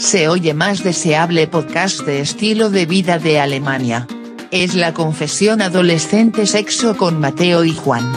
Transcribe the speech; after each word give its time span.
se 0.00 0.28
oye 0.28 0.54
más 0.54 0.82
deseable 0.82 1.46
podcast 1.46 2.06
de 2.06 2.20
estilo 2.20 2.70
de 2.70 2.86
vida 2.86 3.18
de 3.18 3.38
Alemania. 3.38 4.06
Es 4.50 4.74
la 4.74 4.94
confesión 4.94 5.60
adolescente 5.60 6.46
sexo 6.46 6.96
con 6.96 7.20
Mateo 7.20 7.64
y 7.64 7.74
Juan. 7.74 8.10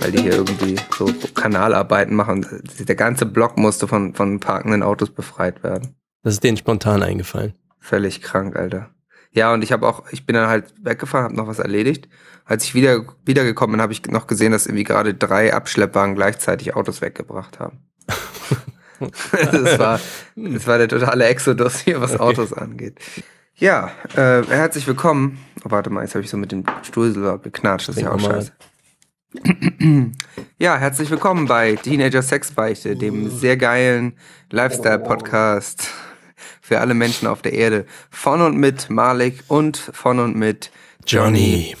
weil 0.00 0.12
die 0.12 0.22
hier 0.22 0.32
irgendwie 0.32 0.76
so 0.96 1.06
Kanalarbeiten 1.34 2.14
machen. 2.14 2.44
Der 2.78 2.94
ganze 2.96 3.24
Block 3.24 3.56
musste 3.56 3.86
von, 3.86 4.14
von 4.14 4.40
parkenden 4.40 4.82
Autos 4.82 5.10
befreit 5.10 5.62
werden. 5.62 5.94
Das 6.22 6.34
ist 6.34 6.44
denen 6.44 6.56
spontan 6.56 7.02
eingefallen. 7.02 7.54
Völlig 7.78 8.20
krank, 8.20 8.56
Alter. 8.56 8.90
Ja, 9.30 9.52
und 9.52 9.62
ich 9.62 9.70
habe 9.70 9.86
auch, 9.86 10.04
ich 10.10 10.26
bin 10.26 10.34
dann 10.34 10.48
halt 10.48 10.74
weggefahren, 10.82 11.26
habe 11.26 11.36
noch 11.36 11.46
was 11.46 11.60
erledigt. 11.60 12.08
Als 12.44 12.64
ich 12.64 12.74
wieder 12.74 13.04
wiedergekommen 13.24 13.74
bin, 13.74 13.82
habe 13.82 13.92
ich 13.92 14.04
noch 14.06 14.26
gesehen, 14.26 14.52
dass 14.52 14.66
irgendwie 14.66 14.84
gerade 14.84 15.14
drei 15.14 15.54
Abschleppwagen 15.54 16.16
gleichzeitig 16.16 16.74
Autos 16.74 17.00
weggebracht 17.00 17.60
haben. 17.60 17.78
das, 19.52 19.78
war, 19.78 20.00
das 20.36 20.66
war 20.66 20.78
der 20.78 20.88
totale 20.88 21.26
Exodus 21.26 21.80
hier, 21.80 22.00
was 22.00 22.14
okay. 22.14 22.22
Autos 22.22 22.52
angeht. 22.52 22.98
Ja, 23.56 23.90
äh, 24.14 24.42
herzlich 24.46 24.86
willkommen. 24.86 25.38
Oh, 25.64 25.70
warte 25.70 25.90
mal, 25.90 26.02
jetzt 26.02 26.14
habe 26.14 26.24
ich 26.24 26.30
so 26.30 26.36
mit 26.36 26.52
dem 26.52 26.64
Stuhl 26.82 27.12
so 27.12 27.38
geknatscht. 27.38 27.88
Das 27.88 27.96
ist 27.96 28.02
ja 28.02 28.12
auch 28.12 28.20
scheiße. 28.20 28.52
Ja, 30.60 30.76
herzlich 30.76 31.08
willkommen 31.10 31.46
bei 31.46 31.76
Teenager 31.76 32.22
Sexbeichte, 32.22 32.96
dem 32.96 33.30
sehr 33.30 33.56
geilen 33.56 34.14
Lifestyle-Podcast 34.50 35.88
für 36.60 36.80
alle 36.80 36.94
Menschen 36.94 37.28
auf 37.28 37.42
der 37.42 37.52
Erde. 37.52 37.86
Von 38.10 38.40
und 38.40 38.56
mit 38.56 38.90
Malik 38.90 39.44
und 39.46 39.76
von 39.76 40.18
und 40.18 40.34
mit 40.34 40.72
Johnny. 41.06 41.68
Johnny. 41.68 41.76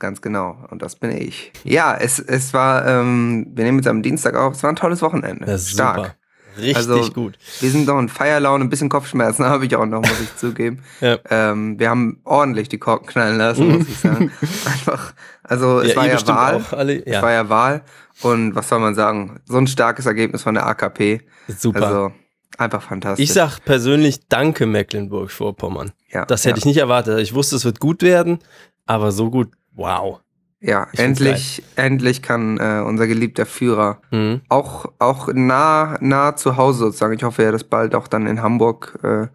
Ganz 0.00 0.20
genau. 0.22 0.66
Und 0.70 0.82
das 0.82 0.96
bin 0.96 1.10
ich. 1.16 1.52
Ja, 1.62 1.96
es, 1.96 2.18
es 2.18 2.52
war, 2.52 2.86
ähm, 2.86 3.46
wir 3.54 3.64
nehmen 3.64 3.78
jetzt 3.78 3.86
am 3.86 4.02
Dienstag 4.02 4.34
auf, 4.34 4.54
es 4.54 4.62
war 4.62 4.70
ein 4.70 4.76
tolles 4.76 5.02
Wochenende. 5.02 5.46
Das 5.46 5.62
ist 5.62 5.70
Stark. 5.70 5.96
Super. 5.96 6.14
Richtig 6.56 6.76
also, 6.76 7.10
gut. 7.10 7.38
Wir 7.60 7.70
sind 7.70 7.86
noch 7.86 7.98
in 7.98 8.08
Feierlaune, 8.08 8.64
ein 8.64 8.70
bisschen 8.70 8.88
Kopfschmerzen 8.88 9.44
habe 9.46 9.66
ich 9.66 9.76
auch 9.76 9.86
noch, 9.86 10.00
muss 10.00 10.20
ich 10.20 10.36
zugeben. 10.36 10.82
Ja. 11.00 11.18
Ähm, 11.30 11.78
wir 11.78 11.90
haben 11.90 12.20
ordentlich 12.24 12.68
die 12.68 12.78
Korken 12.78 13.06
knallen 13.06 13.38
lassen, 13.38 13.78
muss 13.78 13.88
ich 13.88 13.98
sagen. 13.98 14.30
Einfach, 14.64 15.14
also 15.42 15.80
es 15.80 15.90
ja, 15.90 15.96
war 15.96 16.06
ja 16.06 16.26
Wahl. 16.26 16.64
Alle, 16.70 17.08
ja. 17.08 17.16
Es 17.16 17.22
war 17.22 17.32
ja 17.32 17.48
Wahl. 17.48 17.82
Und 18.22 18.54
was 18.54 18.68
soll 18.68 18.78
man 18.78 18.94
sagen? 18.94 19.40
So 19.44 19.58
ein 19.58 19.66
starkes 19.66 20.06
Ergebnis 20.06 20.42
von 20.42 20.54
der 20.54 20.66
AKP. 20.66 21.22
Super. 21.48 21.82
Also 21.82 22.12
einfach 22.58 22.82
fantastisch. 22.82 23.24
Ich 23.24 23.32
sag 23.32 23.58
persönlich 23.64 24.28
Danke 24.28 24.66
Mecklenburg-Vorpommern. 24.66 25.92
Ja, 26.10 26.24
das 26.24 26.44
hätte 26.44 26.56
ja. 26.56 26.58
ich 26.58 26.64
nicht 26.64 26.78
erwartet. 26.78 27.20
Ich 27.20 27.34
wusste, 27.34 27.56
es 27.56 27.64
wird 27.64 27.80
gut 27.80 28.02
werden, 28.02 28.38
aber 28.86 29.12
so 29.12 29.30
gut, 29.30 29.50
wow. 29.72 30.20
Ja, 30.66 30.88
ich 30.92 30.98
endlich, 30.98 31.62
endlich 31.76 32.22
kann 32.22 32.56
äh, 32.58 32.82
unser 32.86 33.06
geliebter 33.06 33.44
Führer 33.44 34.00
mhm. 34.10 34.40
auch, 34.48 34.86
auch 34.98 35.28
nah, 35.32 35.98
nah 36.00 36.36
zu 36.36 36.56
Hause 36.56 36.78
sozusagen. 36.78 37.14
Ich 37.14 37.22
hoffe 37.22 37.42
ja, 37.42 37.52
dass 37.52 37.64
bald 37.64 37.94
auch 37.94 38.08
dann 38.08 38.26
in 38.26 38.40
Hamburg 38.40 38.98
äh, 39.02 39.26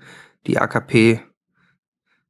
die 0.48 0.58
AKP 0.58 1.22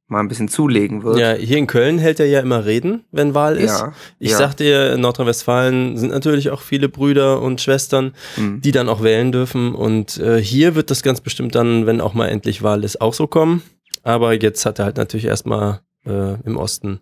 mal 0.06 0.20
ein 0.20 0.28
bisschen 0.28 0.48
zulegen 0.48 1.02
wird. 1.02 1.18
Ja, 1.18 1.32
hier 1.32 1.56
in 1.56 1.66
Köln 1.66 1.98
hält 1.98 2.20
er 2.20 2.26
ja 2.26 2.40
immer 2.40 2.66
Reden, 2.66 3.04
wenn 3.10 3.32
Wahl 3.32 3.56
ist. 3.56 3.80
Ja, 3.80 3.94
ich 4.18 4.32
ja. 4.32 4.36
sag 4.36 4.56
dir, 4.56 4.92
in 4.92 5.00
Nordrhein-Westfalen 5.00 5.96
sind 5.96 6.10
natürlich 6.10 6.50
auch 6.50 6.60
viele 6.60 6.90
Brüder 6.90 7.40
und 7.40 7.62
Schwestern, 7.62 8.12
mhm. 8.36 8.60
die 8.60 8.72
dann 8.72 8.90
auch 8.90 9.02
wählen 9.02 9.32
dürfen. 9.32 9.74
Und 9.74 10.18
äh, 10.18 10.42
hier 10.42 10.74
wird 10.74 10.90
das 10.90 11.02
ganz 11.02 11.22
bestimmt 11.22 11.54
dann, 11.54 11.86
wenn 11.86 12.02
auch 12.02 12.12
mal 12.12 12.28
endlich 12.28 12.62
Wahl 12.62 12.84
ist, 12.84 13.00
auch 13.00 13.14
so 13.14 13.26
kommen. 13.26 13.62
Aber 14.02 14.34
jetzt 14.34 14.66
hat 14.66 14.78
er 14.78 14.84
halt 14.86 14.98
natürlich 14.98 15.26
erstmal 15.26 15.80
äh, 16.04 16.34
im 16.44 16.58
Osten 16.58 17.00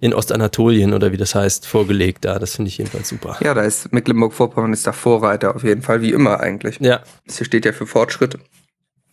in 0.00 0.14
Ostanatolien 0.14 0.94
oder 0.94 1.12
wie 1.12 1.16
das 1.16 1.34
heißt, 1.34 1.66
vorgelegt 1.66 2.24
da. 2.24 2.38
Das 2.38 2.56
finde 2.56 2.68
ich 2.68 2.78
jedenfalls 2.78 3.08
super. 3.08 3.36
Ja, 3.42 3.54
da 3.54 3.62
ist 3.62 3.92
Mecklenburg-Vorpommern 3.92 4.72
ist 4.72 4.86
da 4.86 4.92
Vorreiter 4.92 5.54
auf 5.54 5.62
jeden 5.62 5.82
Fall, 5.82 6.00
wie 6.00 6.10
immer 6.12 6.40
eigentlich. 6.40 6.78
Ja. 6.80 7.02
Das 7.26 7.36
hier 7.36 7.44
steht 7.44 7.66
ja 7.66 7.72
für 7.72 7.86
Fortschritt. 7.86 8.38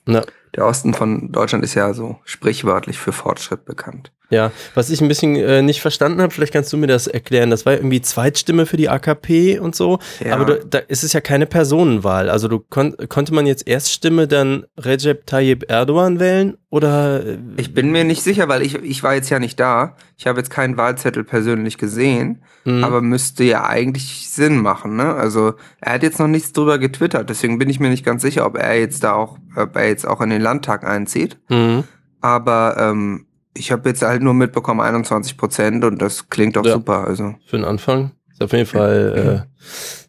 Ja. 0.08 0.24
Der 0.58 0.66
Osten 0.66 0.96
von 0.96 1.32
Deutschland 1.32 1.64
ist 1.64 1.76
ja 1.76 1.94
so 1.94 2.18
sprichwörtlich 2.26 2.98
für 2.98 3.12
Fortschritt 3.12 3.64
bekannt. 3.66 4.12
Ja, 4.30 4.52
was 4.74 4.90
ich 4.90 5.00
ein 5.00 5.08
bisschen 5.08 5.36
äh, 5.38 5.62
nicht 5.62 5.80
verstanden 5.82 6.22
habe, 6.22 6.34
vielleicht 6.34 6.52
kannst 6.52 6.74
du 6.74 6.78
mir 6.78 6.88
das 6.88 7.08
erklären. 7.08 7.50
Das 7.50 7.66
war 7.66 7.74
irgendwie 7.74 8.02
Zweitstimme 8.02 8.66
für 8.66 8.76
die 8.76 8.90
AKP 8.90 9.60
und 9.60 9.76
so. 9.76 10.00
Ja. 10.20 10.34
Aber 10.34 10.46
du, 10.46 10.66
da 10.66 10.80
ist 10.80 11.04
es 11.04 11.14
ja 11.14 11.22
keine 11.22 11.46
Personenwahl. 11.46 12.30
Also 12.30 12.50
du 12.50 12.60
kon 12.60 12.96
konnte 13.08 13.34
man 13.34 13.46
jetzt 13.46 13.68
Erststimme 13.68 14.28
dann 14.28 14.66
Recep 14.78 15.28
Tayyip 15.28 15.70
Erdogan 15.70 16.20
wählen 16.20 16.58
oder? 16.70 17.26
Äh, 17.26 17.38
ich 17.58 17.74
bin 17.74 17.92
mir 17.92 18.04
nicht 18.04 18.22
sicher, 18.22 18.48
weil 18.48 18.62
ich, 18.62 18.76
ich 18.76 19.04
war 19.04 19.16
jetzt 19.16 19.30
ja 19.30 19.40
nicht 19.40 19.60
da. 19.60 19.96
Ich 20.18 20.28
habe 20.28 20.40
jetzt 20.40 20.50
keinen 20.50 20.78
Wahlzettel 20.78 21.24
persönlich 21.24 21.78
gesehen, 21.78 22.44
mhm. 22.66 22.84
aber 22.84 23.02
müsste 23.02 23.44
ja 23.44 23.66
eigentlich 23.66 24.30
Sinn 24.30 24.62
machen. 24.62 24.96
Ne? 24.98 25.14
Also 25.14 25.54
er 25.80 25.94
hat 25.94 26.04
jetzt 26.04 26.20
noch 26.20 26.28
nichts 26.28 26.52
drüber 26.52 26.78
getwittert, 26.78 27.30
deswegen 27.30 27.58
bin 27.58 27.70
ich 27.70 27.80
mir 27.80 27.90
nicht 27.90 28.06
ganz 28.06 28.22
sicher, 28.22 28.46
ob 28.46 28.58
er 28.58 28.78
jetzt 28.80 29.04
da 29.04 29.14
auch, 29.14 29.38
ob 29.56 29.76
er 29.76 29.88
jetzt 29.88 30.08
auch 30.08 30.22
in 30.22 30.30
den 30.30 30.42
Landtag 30.48 30.86
einzieht. 30.86 31.38
Mhm. 31.50 31.84
Aber 32.22 32.78
ähm, 32.80 33.26
ich 33.54 33.72
habe 33.72 33.90
jetzt 33.90 34.02
halt 34.02 34.22
nur 34.22 34.34
mitbekommen 34.34 34.80
21 34.80 35.38
Prozent 35.38 35.84
und 35.84 36.02
das 36.02 36.30
klingt 36.30 36.56
doch 36.56 36.66
ja. 36.66 36.74
super. 36.74 37.06
Also 37.06 37.36
für 37.46 37.58
den 37.58 37.66
Anfang 37.66 38.12
ist 38.32 38.42
auf 38.42 38.54
jeden 38.54 38.66
Fall 38.66 39.46
äh, 39.46 39.68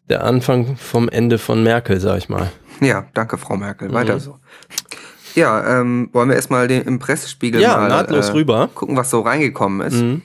der 0.08 0.24
Anfang 0.24 0.76
vom 0.76 1.08
Ende 1.08 1.38
von 1.38 1.62
Merkel, 1.62 2.00
sag 2.00 2.18
ich 2.18 2.28
mal. 2.28 2.52
Ja, 2.80 3.06
danke 3.14 3.36
Frau 3.38 3.56
Merkel. 3.56 3.92
Weiter 3.92 4.14
mhm. 4.14 4.20
so. 4.20 4.38
Ja, 5.34 5.80
ähm, 5.80 6.08
wollen 6.12 6.28
wir 6.28 6.36
erstmal 6.36 6.68
den 6.68 6.82
im 6.82 6.98
Pressespiegel 6.98 7.60
ja, 7.60 7.76
mal 7.76 7.88
nahtlos 7.88 8.30
äh, 8.30 8.32
rüber 8.32 8.68
gucken, 8.72 8.96
was 8.96 9.10
so 9.10 9.20
reingekommen 9.20 9.86
ist. 9.86 9.96
Mhm. 9.96 10.22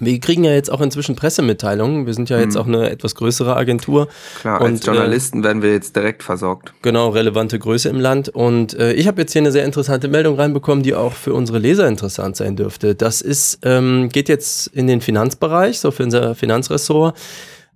Wir 0.00 0.18
kriegen 0.20 0.44
ja 0.44 0.52
jetzt 0.52 0.70
auch 0.70 0.80
inzwischen 0.80 1.16
Pressemitteilungen. 1.16 2.06
Wir 2.06 2.14
sind 2.14 2.30
ja 2.30 2.38
jetzt 2.38 2.54
mhm. 2.54 2.60
auch 2.60 2.66
eine 2.66 2.90
etwas 2.90 3.14
größere 3.14 3.56
Agentur. 3.56 4.08
Klar, 4.40 4.60
und, 4.60 4.72
als 4.72 4.82
äh, 4.82 4.86
Journalisten 4.86 5.40
äh, 5.40 5.44
werden 5.44 5.62
wir 5.62 5.72
jetzt 5.72 5.94
direkt 5.96 6.22
versorgt. 6.22 6.72
Genau, 6.82 7.10
relevante 7.10 7.58
Größe 7.58 7.88
im 7.88 8.00
Land. 8.00 8.28
Und 8.28 8.74
äh, 8.74 8.92
ich 8.92 9.06
habe 9.06 9.20
jetzt 9.20 9.32
hier 9.32 9.42
eine 9.42 9.52
sehr 9.52 9.64
interessante 9.64 10.08
Meldung 10.08 10.36
reinbekommen, 10.36 10.82
die 10.82 10.94
auch 10.94 11.12
für 11.12 11.34
unsere 11.34 11.58
Leser 11.58 11.86
interessant 11.88 12.36
sein 12.36 12.56
dürfte. 12.56 12.94
Das 12.94 13.20
ist, 13.20 13.60
ähm, 13.62 14.08
geht 14.10 14.28
jetzt 14.28 14.68
in 14.68 14.86
den 14.86 15.00
Finanzbereich, 15.00 15.78
so 15.78 15.90
für 15.90 16.02
unser 16.02 16.34
Finanzressort. 16.34 17.16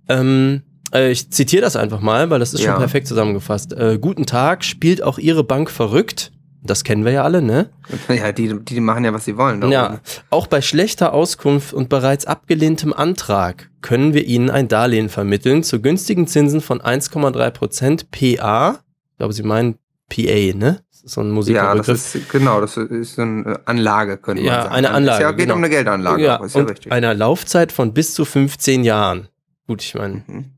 Ähm, 0.09 0.63
äh, 0.93 1.11
ich 1.11 1.31
zitiere 1.31 1.61
das 1.61 1.75
einfach 1.75 2.01
mal, 2.01 2.29
weil 2.29 2.39
das 2.39 2.53
ist 2.53 2.61
ja. 2.61 2.71
schon 2.71 2.79
perfekt 2.79 3.07
zusammengefasst. 3.07 3.73
Äh, 3.73 3.97
guten 3.99 4.25
Tag, 4.25 4.63
spielt 4.63 5.01
auch 5.01 5.17
Ihre 5.17 5.43
Bank 5.43 5.69
verrückt? 5.69 6.32
Das 6.65 6.83
kennen 6.85 7.03
wir 7.03 7.11
ja 7.11 7.23
alle, 7.23 7.41
ne? 7.41 7.69
Ja, 8.07 8.31
die, 8.31 8.57
die 8.59 8.79
machen 8.79 9.03
ja, 9.03 9.13
was 9.13 9.25
sie 9.25 9.37
wollen. 9.37 9.69
Ja, 9.69 9.87
oben. 9.87 9.99
auch 10.29 10.47
bei 10.47 10.61
schlechter 10.61 11.13
Auskunft 11.13 11.73
und 11.73 11.89
bereits 11.89 12.25
abgelehntem 12.25 12.93
Antrag 12.93 13.69
können 13.81 14.13
wir 14.13 14.25
Ihnen 14.25 14.49
ein 14.49 14.69
Darlehen 14.69 15.09
vermitteln 15.09 15.63
zu 15.63 15.81
günstigen 15.81 16.25
Zinsen 16.25 16.61
von 16.61 16.79
1,3 16.79 17.51
Prozent 17.51 18.11
PA. 18.11 18.79
Ich 19.11 19.17
glaube, 19.17 19.33
Sie 19.33 19.43
meinen 19.43 19.75
PA, 20.09 20.55
ne? 20.55 20.83
Das 20.89 21.03
ist 21.03 21.13
so 21.13 21.21
ein 21.21 21.31
Musikerbegriff. 21.31 21.87
Ja, 21.87 21.93
das 21.93 22.15
ist, 22.15 22.29
genau, 22.29 22.61
das 22.61 22.77
ist 22.77 23.15
so 23.15 23.21
eine 23.23 23.59
Anlage, 23.65 24.17
könnte 24.17 24.43
man 24.43 24.53
ja, 24.53 24.61
sagen. 24.63 24.75
eine 24.75 24.91
Anlage. 24.91 25.23
Es 25.25 25.29
geht 25.31 25.39
genau. 25.39 25.55
um 25.55 25.59
eine 25.59 25.69
Geldanlage. 25.69 26.23
Ja, 26.23 26.35
ist 26.37 26.55
ja 26.55 26.61
und 26.61 26.69
richtig. 26.69 26.91
einer 26.91 27.13
Laufzeit 27.13 27.73
von 27.73 27.93
bis 27.93 28.13
zu 28.13 28.23
15 28.23 28.85
Jahren. 28.85 29.27
Gut, 29.67 29.81
ich 29.81 29.95
meine, 29.95 30.23
mhm. 30.27 30.52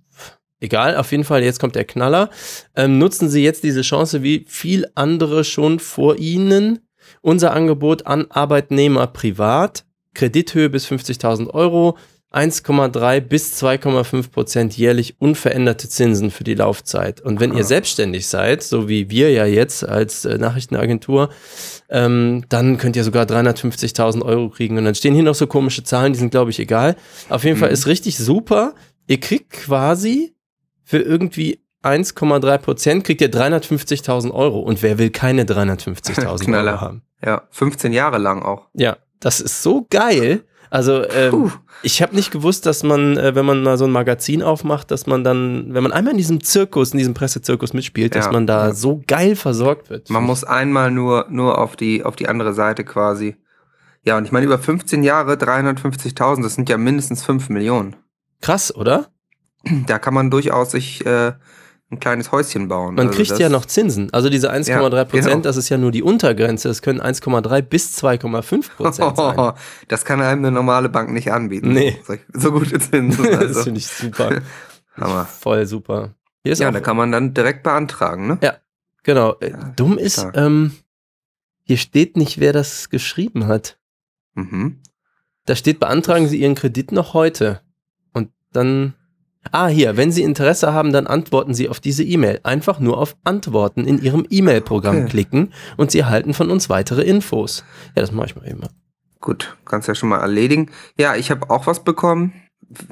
Egal, 0.59 0.95
auf 0.97 1.11
jeden 1.11 1.23
Fall, 1.23 1.43
jetzt 1.43 1.59
kommt 1.59 1.75
der 1.75 1.85
Knaller. 1.85 2.29
Ähm, 2.75 2.97
nutzen 2.97 3.29
Sie 3.29 3.43
jetzt 3.43 3.63
diese 3.63 3.81
Chance 3.81 4.23
wie 4.23 4.45
viel 4.47 4.87
andere 4.95 5.43
schon 5.43 5.79
vor 5.79 6.17
Ihnen. 6.17 6.79
Unser 7.21 7.53
Angebot 7.53 8.07
an 8.07 8.27
Arbeitnehmer 8.29 9.07
privat, 9.07 9.85
Kredithöhe 10.13 10.69
bis 10.69 10.87
50.000 10.87 11.49
Euro, 11.49 11.97
1,3 12.35 13.21
bis 13.21 13.63
2,5 13.63 14.29
Prozent 14.29 14.77
jährlich 14.77 15.15
unveränderte 15.19 15.87
Zinsen 15.87 16.31
für 16.31 16.43
die 16.43 16.55
Laufzeit. 16.55 17.21
Und 17.21 17.39
wenn 17.39 17.55
ihr 17.55 17.63
selbstständig 17.63 18.27
seid, 18.27 18.61
so 18.61 18.89
wie 18.89 19.09
wir 19.09 19.31
ja 19.31 19.45
jetzt 19.45 19.87
als 19.87 20.25
äh, 20.25 20.37
Nachrichtenagentur, 20.37 21.29
ähm, 21.89 22.43
dann 22.49 22.77
könnt 22.77 22.97
ihr 22.97 23.05
sogar 23.05 23.25
350.000 23.25 24.21
Euro 24.21 24.49
kriegen. 24.49 24.77
Und 24.77 24.83
dann 24.83 24.95
stehen 24.95 25.13
hier 25.13 25.23
noch 25.23 25.35
so 25.35 25.47
komische 25.47 25.83
Zahlen, 25.83 26.11
die 26.11 26.19
sind, 26.19 26.31
glaube 26.31 26.51
ich, 26.51 26.59
egal. 26.59 26.97
Auf 27.29 27.45
jeden 27.45 27.55
mhm. 27.55 27.61
Fall 27.61 27.71
ist 27.71 27.87
richtig 27.87 28.17
super. 28.17 28.75
Ihr 29.07 29.19
kriegt 29.21 29.51
quasi 29.51 30.34
für 30.85 30.99
irgendwie 30.99 31.59
1,3 31.83 32.57
Prozent 32.59 33.03
kriegt 33.03 33.21
ihr 33.21 33.31
350.000 33.31 34.31
Euro. 34.31 34.59
Und 34.59 34.81
wer 34.81 34.97
will 34.97 35.09
keine 35.09 35.43
350.000 35.43 36.57
Euro 36.67 36.81
haben? 36.81 37.01
Ja, 37.23 37.43
15 37.51 37.91
Jahre 37.91 38.17
lang 38.17 38.41
auch. 38.41 38.67
Ja, 38.73 38.97
das 39.19 39.41
ist 39.41 39.61
so 39.61 39.85
geil. 39.89 40.43
Also 40.69 41.07
ähm, 41.09 41.51
ich 41.83 42.01
habe 42.01 42.15
nicht 42.15 42.31
gewusst, 42.31 42.65
dass 42.65 42.83
man, 42.83 43.17
äh, 43.17 43.35
wenn 43.35 43.45
man 43.45 43.63
mal 43.63 43.77
so 43.77 43.85
ein 43.85 43.91
Magazin 43.91 44.41
aufmacht, 44.41 44.91
dass 44.91 45.05
man 45.05 45.23
dann, 45.23 45.73
wenn 45.73 45.83
man 45.83 45.91
einmal 45.91 46.11
in 46.11 46.17
diesem 46.17 46.43
Zirkus, 46.43 46.91
in 46.91 46.97
diesem 46.97 47.13
Pressezirkus 47.13 47.73
mitspielt, 47.73 48.15
ja, 48.15 48.21
dass 48.21 48.31
man 48.31 48.47
da 48.47 48.73
so 48.73 49.01
geil 49.07 49.35
versorgt 49.35 49.89
wird. 49.89 50.09
Man 50.09 50.23
muss 50.23 50.43
einmal 50.43 50.91
nur, 50.91 51.27
nur 51.29 51.59
auf 51.59 51.75
die, 51.75 52.03
auf 52.03 52.15
die 52.15 52.27
andere 52.27 52.53
Seite 52.53 52.83
quasi. 52.83 53.37
Ja, 54.03 54.17
und 54.17 54.25
ich 54.25 54.31
meine, 54.31 54.45
über 54.45 54.59
15 54.59 55.03
Jahre 55.03 55.33
350.000, 55.33 56.43
das 56.43 56.55
sind 56.55 56.69
ja 56.69 56.77
mindestens 56.77 57.23
5 57.23 57.49
Millionen. 57.49 57.95
Krass, 58.41 58.75
oder? 58.75 59.07
da 59.87 59.99
kann 59.99 60.13
man 60.13 60.31
durchaus 60.31 60.71
sich 60.71 61.05
äh, 61.05 61.33
ein 61.91 61.99
kleines 61.99 62.31
Häuschen 62.31 62.67
bauen. 62.67 62.95
Man 62.95 63.07
also 63.07 63.17
kriegt 63.17 63.37
ja 63.39 63.49
noch 63.49 63.65
Zinsen. 63.65 64.11
Also 64.11 64.29
diese 64.29 64.51
1,3 64.51 65.05
Prozent, 65.05 65.13
ja, 65.13 65.31
genau. 65.31 65.41
das 65.41 65.57
ist 65.57 65.69
ja 65.69 65.77
nur 65.77 65.91
die 65.91 66.01
Untergrenze. 66.03 66.69
Es 66.69 66.81
können 66.81 66.99
1,3 66.99 67.61
bis 67.61 68.03
2,5 68.03 68.75
Prozent 68.75 69.17
sein. 69.17 69.53
das 69.87 70.05
kann 70.05 70.21
einem 70.21 70.45
eine 70.45 70.51
normale 70.51 70.89
Bank 70.89 71.11
nicht 71.11 71.31
anbieten. 71.31 71.73
Nee. 71.73 71.99
So 72.33 72.51
gute 72.51 72.79
Zinsen. 72.79 73.25
Also. 73.35 73.53
das 73.53 73.63
finde 73.63 73.79
ich 73.79 73.87
super. 73.87 74.41
Hammer. 74.95 75.25
Voll 75.25 75.65
super. 75.65 76.15
ja, 76.43 76.71
da 76.71 76.79
kann 76.79 76.95
man 76.95 77.11
dann 77.11 77.33
direkt 77.33 77.63
beantragen, 77.63 78.27
ne? 78.27 78.37
Ja. 78.41 78.55
Genau. 79.03 79.35
Äh, 79.39 79.51
Ja, 79.51 79.73
Dumm 79.75 79.97
ist, 79.97 80.25
ähm, 80.33 80.71
hier 81.63 81.77
steht 81.77 82.17
nicht, 82.17 82.39
wer 82.39 82.53
das 82.53 82.89
geschrieben 82.89 83.47
hat. 83.47 83.77
Mhm. 84.33 84.81
Da 85.45 85.55
steht, 85.55 85.79
beantragen 85.79 86.27
Sie 86.27 86.39
Ihren 86.41 86.55
Kredit 86.55 86.91
noch 86.91 87.13
heute. 87.13 87.61
Und 88.13 88.31
dann. 88.51 88.95
Ah, 89.51 89.67
hier, 89.67 89.95
wenn 89.97 90.11
Sie 90.11 90.23
Interesse 90.23 90.73
haben, 90.73 90.91
dann 90.91 91.07
antworten 91.07 91.53
Sie 91.53 91.69
auf 91.69 91.79
diese 91.79 92.03
E-Mail. 92.03 92.39
Einfach 92.43 92.79
nur 92.79 92.97
auf 92.97 93.15
Antworten 93.23 93.85
in 93.85 94.01
Ihrem 94.01 94.25
E-Mail-Programm 94.29 94.97
Okay. 94.97 95.09
klicken 95.09 95.53
und 95.77 95.91
Sie 95.91 95.99
erhalten 95.99 96.33
von 96.33 96.49
uns 96.51 96.69
weitere 96.69 97.03
Infos. 97.03 97.63
Ja, 97.95 98.01
das 98.01 98.11
mache 98.11 98.27
ich 98.27 98.35
mal 98.35 98.47
eben. 98.47 98.61
Gut, 99.21 99.55
kannst 99.65 99.87
ja 99.87 99.95
schon 99.95 100.09
mal 100.09 100.19
erledigen. 100.19 100.69
Ja, 100.99 101.15
ich 101.15 101.31
habe 101.31 101.49
auch 101.49 101.67
was 101.67 101.83
bekommen. 101.83 102.33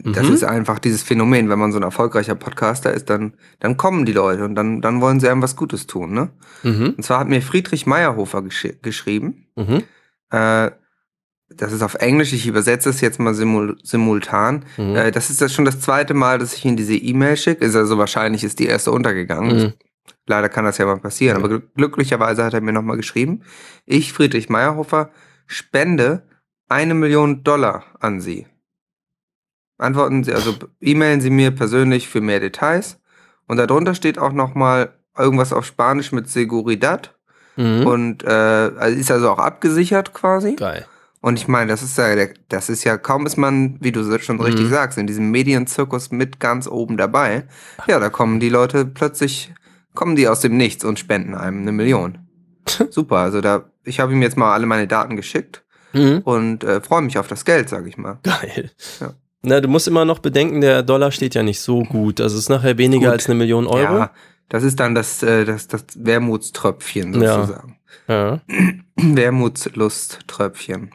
Das 0.04 0.28
Mhm. 0.28 0.34
ist 0.34 0.44
einfach 0.44 0.78
dieses 0.78 1.02
Phänomen, 1.02 1.50
wenn 1.50 1.58
man 1.58 1.72
so 1.72 1.80
ein 1.80 1.84
erfolgreicher 1.84 2.36
Podcaster 2.36 2.94
ist, 2.94 3.10
dann, 3.10 3.34
dann 3.60 3.76
kommen 3.76 4.06
die 4.06 4.14
Leute 4.14 4.46
und 4.46 4.54
dann, 4.54 4.82
dann 4.82 5.02
wollen 5.02 5.20
sie 5.20 5.28
einem 5.30 5.42
was 5.42 5.56
Gutes 5.56 5.88
tun, 5.88 6.14
ne? 6.14 6.30
Mhm. 6.62 6.94
Und 6.98 7.04
zwar 7.04 7.20
hat 7.20 7.28
mir 7.28 7.42
Friedrich 7.42 7.88
Meyerhofer 7.88 8.44
gesch 8.44 8.68
geschrieben. 8.84 9.48
Mhm. 9.56 9.84
Äh, 10.32 10.72
das 11.58 11.72
ist 11.72 11.82
auf 11.82 11.96
Englisch, 11.96 12.34
ich 12.34 12.48
übersetze 12.48 12.90
es 12.90 13.02
jetzt 13.02 13.20
mal 13.20 13.34
simul 13.34 13.78
simultan. 13.84 14.66
Mhm. 14.78 14.96
Äh, 14.96 15.12
das 15.12 15.30
ist 15.30 15.42
das 15.42 15.54
schon 15.54 15.66
das 15.66 15.80
zweite 15.80 16.14
Mal, 16.14 16.40
dass 16.40 16.54
ich 16.54 16.66
Ihnen 16.66 16.78
diese 16.78 16.96
E-Mail 16.96 17.38
schicke. 17.38 17.64
Ist 17.66 17.76
also 17.76 17.98
wahrscheinlich 17.98 18.44
ist 18.44 18.60
die 18.60 18.68
erste 18.68 18.92
untergegangen. 18.92 19.58
Mhm. 19.58 19.74
Leider 20.26 20.50
kann 20.50 20.66
das 20.66 20.78
ja 20.78 20.86
mal 20.86 21.00
passieren. 21.00 21.38
Ja. 21.38 21.44
Aber 21.44 21.54
glück- 21.54 21.74
glücklicherweise 21.76 22.44
hat 22.44 22.54
er 22.54 22.62
mir 22.62 22.74
nochmal 22.74 22.98
geschrieben. 22.98 23.42
Ich, 23.86 24.14
Friedrich 24.14 24.50
Meyerhofer, 24.50 25.10
spende 25.48 26.24
eine 26.70 26.94
Million 26.94 27.44
Dollar 27.44 27.84
an 28.00 28.22
Sie. 28.22 28.48
Antworten 29.78 30.24
Sie, 30.24 30.34
also 30.34 30.56
e-mailen 30.82 31.22
Sie 31.22 31.30
mir 31.30 31.52
persönlich 31.52 32.08
für 32.08 32.22
mehr 32.22 32.40
Details. 32.40 33.00
Und 33.48 33.58
darunter 33.58 33.96
steht 33.96 34.18
auch 34.18 34.32
nochmal 34.32 34.94
irgendwas 35.18 35.52
auf 35.52 35.66
Spanisch 35.66 36.12
mit 36.12 36.30
Seguridad. 36.30 37.18
Mhm. 37.56 37.86
Und 37.86 38.24
äh, 38.24 38.28
also 38.28 38.98
ist 38.98 39.12
also 39.12 39.30
auch 39.30 39.40
abgesichert 39.40 40.14
quasi. 40.14 40.56
Geil. 40.56 40.86
Und 41.24 41.40
ich 41.40 41.48
meine, 41.48 41.68
das 41.72 41.82
ist 41.82 41.98
ja, 41.98 42.14
das 42.50 42.68
ist 42.70 42.84
ja, 42.84 42.98
kaum 42.98 43.26
ist 43.26 43.38
man, 43.38 43.78
wie 43.80 43.94
du 43.94 44.04
schon 44.20 44.42
richtig 44.42 44.66
Mhm. 44.66 44.70
sagst, 44.72 44.98
in 44.98 45.08
diesem 45.08 45.32
Medienzirkus 45.32 46.12
mit 46.12 46.42
ganz 46.42 46.68
oben 46.68 46.98
dabei. 46.98 47.46
Ja, 47.88 47.98
da 48.02 48.10
kommen 48.10 48.42
die 48.42 48.50
Leute 48.50 48.86
plötzlich, 48.86 49.54
kommen 49.94 50.18
die 50.18 50.28
aus 50.28 50.42
dem 50.42 50.58
Nichts 50.58 50.84
und 50.84 51.00
spenden 51.00 51.34
einem 51.34 51.62
eine 51.62 51.72
Million. 51.72 52.18
Super, 52.90 53.20
also 53.20 53.40
da, 53.40 53.70
ich 53.86 54.02
habe 54.02 54.12
ihm 54.12 54.22
jetzt 54.22 54.36
mal 54.36 54.52
alle 54.54 54.66
meine 54.66 54.86
Daten 54.86 55.16
geschickt 55.16 55.64
Mhm. 55.94 56.20
und 56.26 56.66
äh, 56.66 56.82
freue 56.82 57.02
mich 57.04 57.18
auf 57.18 57.28
das 57.28 57.46
Geld, 57.46 57.70
sag 57.70 57.88
ich 57.88 57.98
mal. 57.98 58.20
Geil. 58.24 58.72
Ja. 59.00 59.14
Na, 59.44 59.62
du 59.62 59.70
musst 59.70 59.88
immer 59.88 60.04
noch 60.04 60.20
bedenken, 60.20 60.60
der 60.60 60.84
Dollar 60.84 61.12
steht 61.14 61.36
ja 61.36 61.44
nicht 61.44 61.62
so 61.62 61.84
gut. 61.84 62.20
Also 62.20 62.36
es 62.36 62.44
ist 62.44 62.50
nachher 62.50 62.78
weniger 62.78 63.06
Gut. 63.08 63.14
als 63.14 63.28
eine 63.28 63.36
Million 63.36 63.66
Euro. 63.68 63.94
Ja, 63.98 64.12
das 64.50 64.64
ist 64.64 64.78
dann 64.82 64.94
das, 64.94 65.24
äh, 65.24 65.46
das, 65.46 65.70
das 65.70 65.86
Wermutströpfchen 65.96 67.14
Ja. 67.22 67.36
sozusagen. 67.46 67.78
Ja. 68.10 68.42
Wermutslusttröpfchen. 68.98 70.92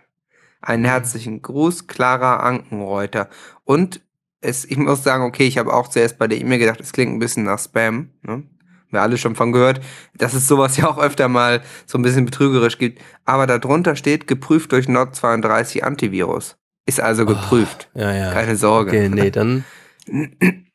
Einen 0.61 0.85
herzlichen 0.85 1.43
Gruß, 1.43 1.87
Clara 1.87 2.37
Ankenreuter. 2.37 3.29
Und 3.65 4.01
es, 4.41 4.65
ich 4.65 4.77
muss 4.77 5.03
sagen, 5.05 5.25
okay, 5.25 5.47
ich 5.47 5.59
habe 5.59 5.73
auch 5.73 5.89
zuerst 5.89 6.19
bei 6.19 6.29
der 6.29 6.41
E-Mail 6.41 6.59
gedacht, 6.59 6.81
es 6.81 6.93
klingt 6.93 7.13
ein 7.13 7.19
bisschen 7.19 7.45
nach 7.45 7.59
Spam. 7.59 8.11
Ne? 8.23 8.45
Wir 8.91 9.03
alle 9.03 9.19
schon 9.19 9.37
von 9.37 9.53
gehört, 9.53 9.81
dass 10.17 10.35
es 10.35 10.49
sowas 10.49 10.77
ja 10.79 10.89
auch 10.89 10.99
öfter 10.99 11.29
mal 11.29 11.63
so 11.87 11.99
ein 11.99 12.03
bisschen 12.03 12.25
betrügerisch 12.25 12.79
gibt. 12.79 13.01
Aber 13.25 13.47
darunter 13.47 13.97
steht, 13.97 14.27
geprüft 14.27 14.73
durch 14.73 14.87
Nord32 14.87 15.83
Antivirus. 15.83 16.57
Ist 16.87 17.01
also 17.01 17.25
geprüft. 17.27 17.89
Ja, 17.95 18.13
ja. 18.13 18.33
Keine 18.33 18.57
Sorge. 18.57 18.91
Okay, 18.91 19.09
nee, 19.09 19.31
dann. 19.31 19.65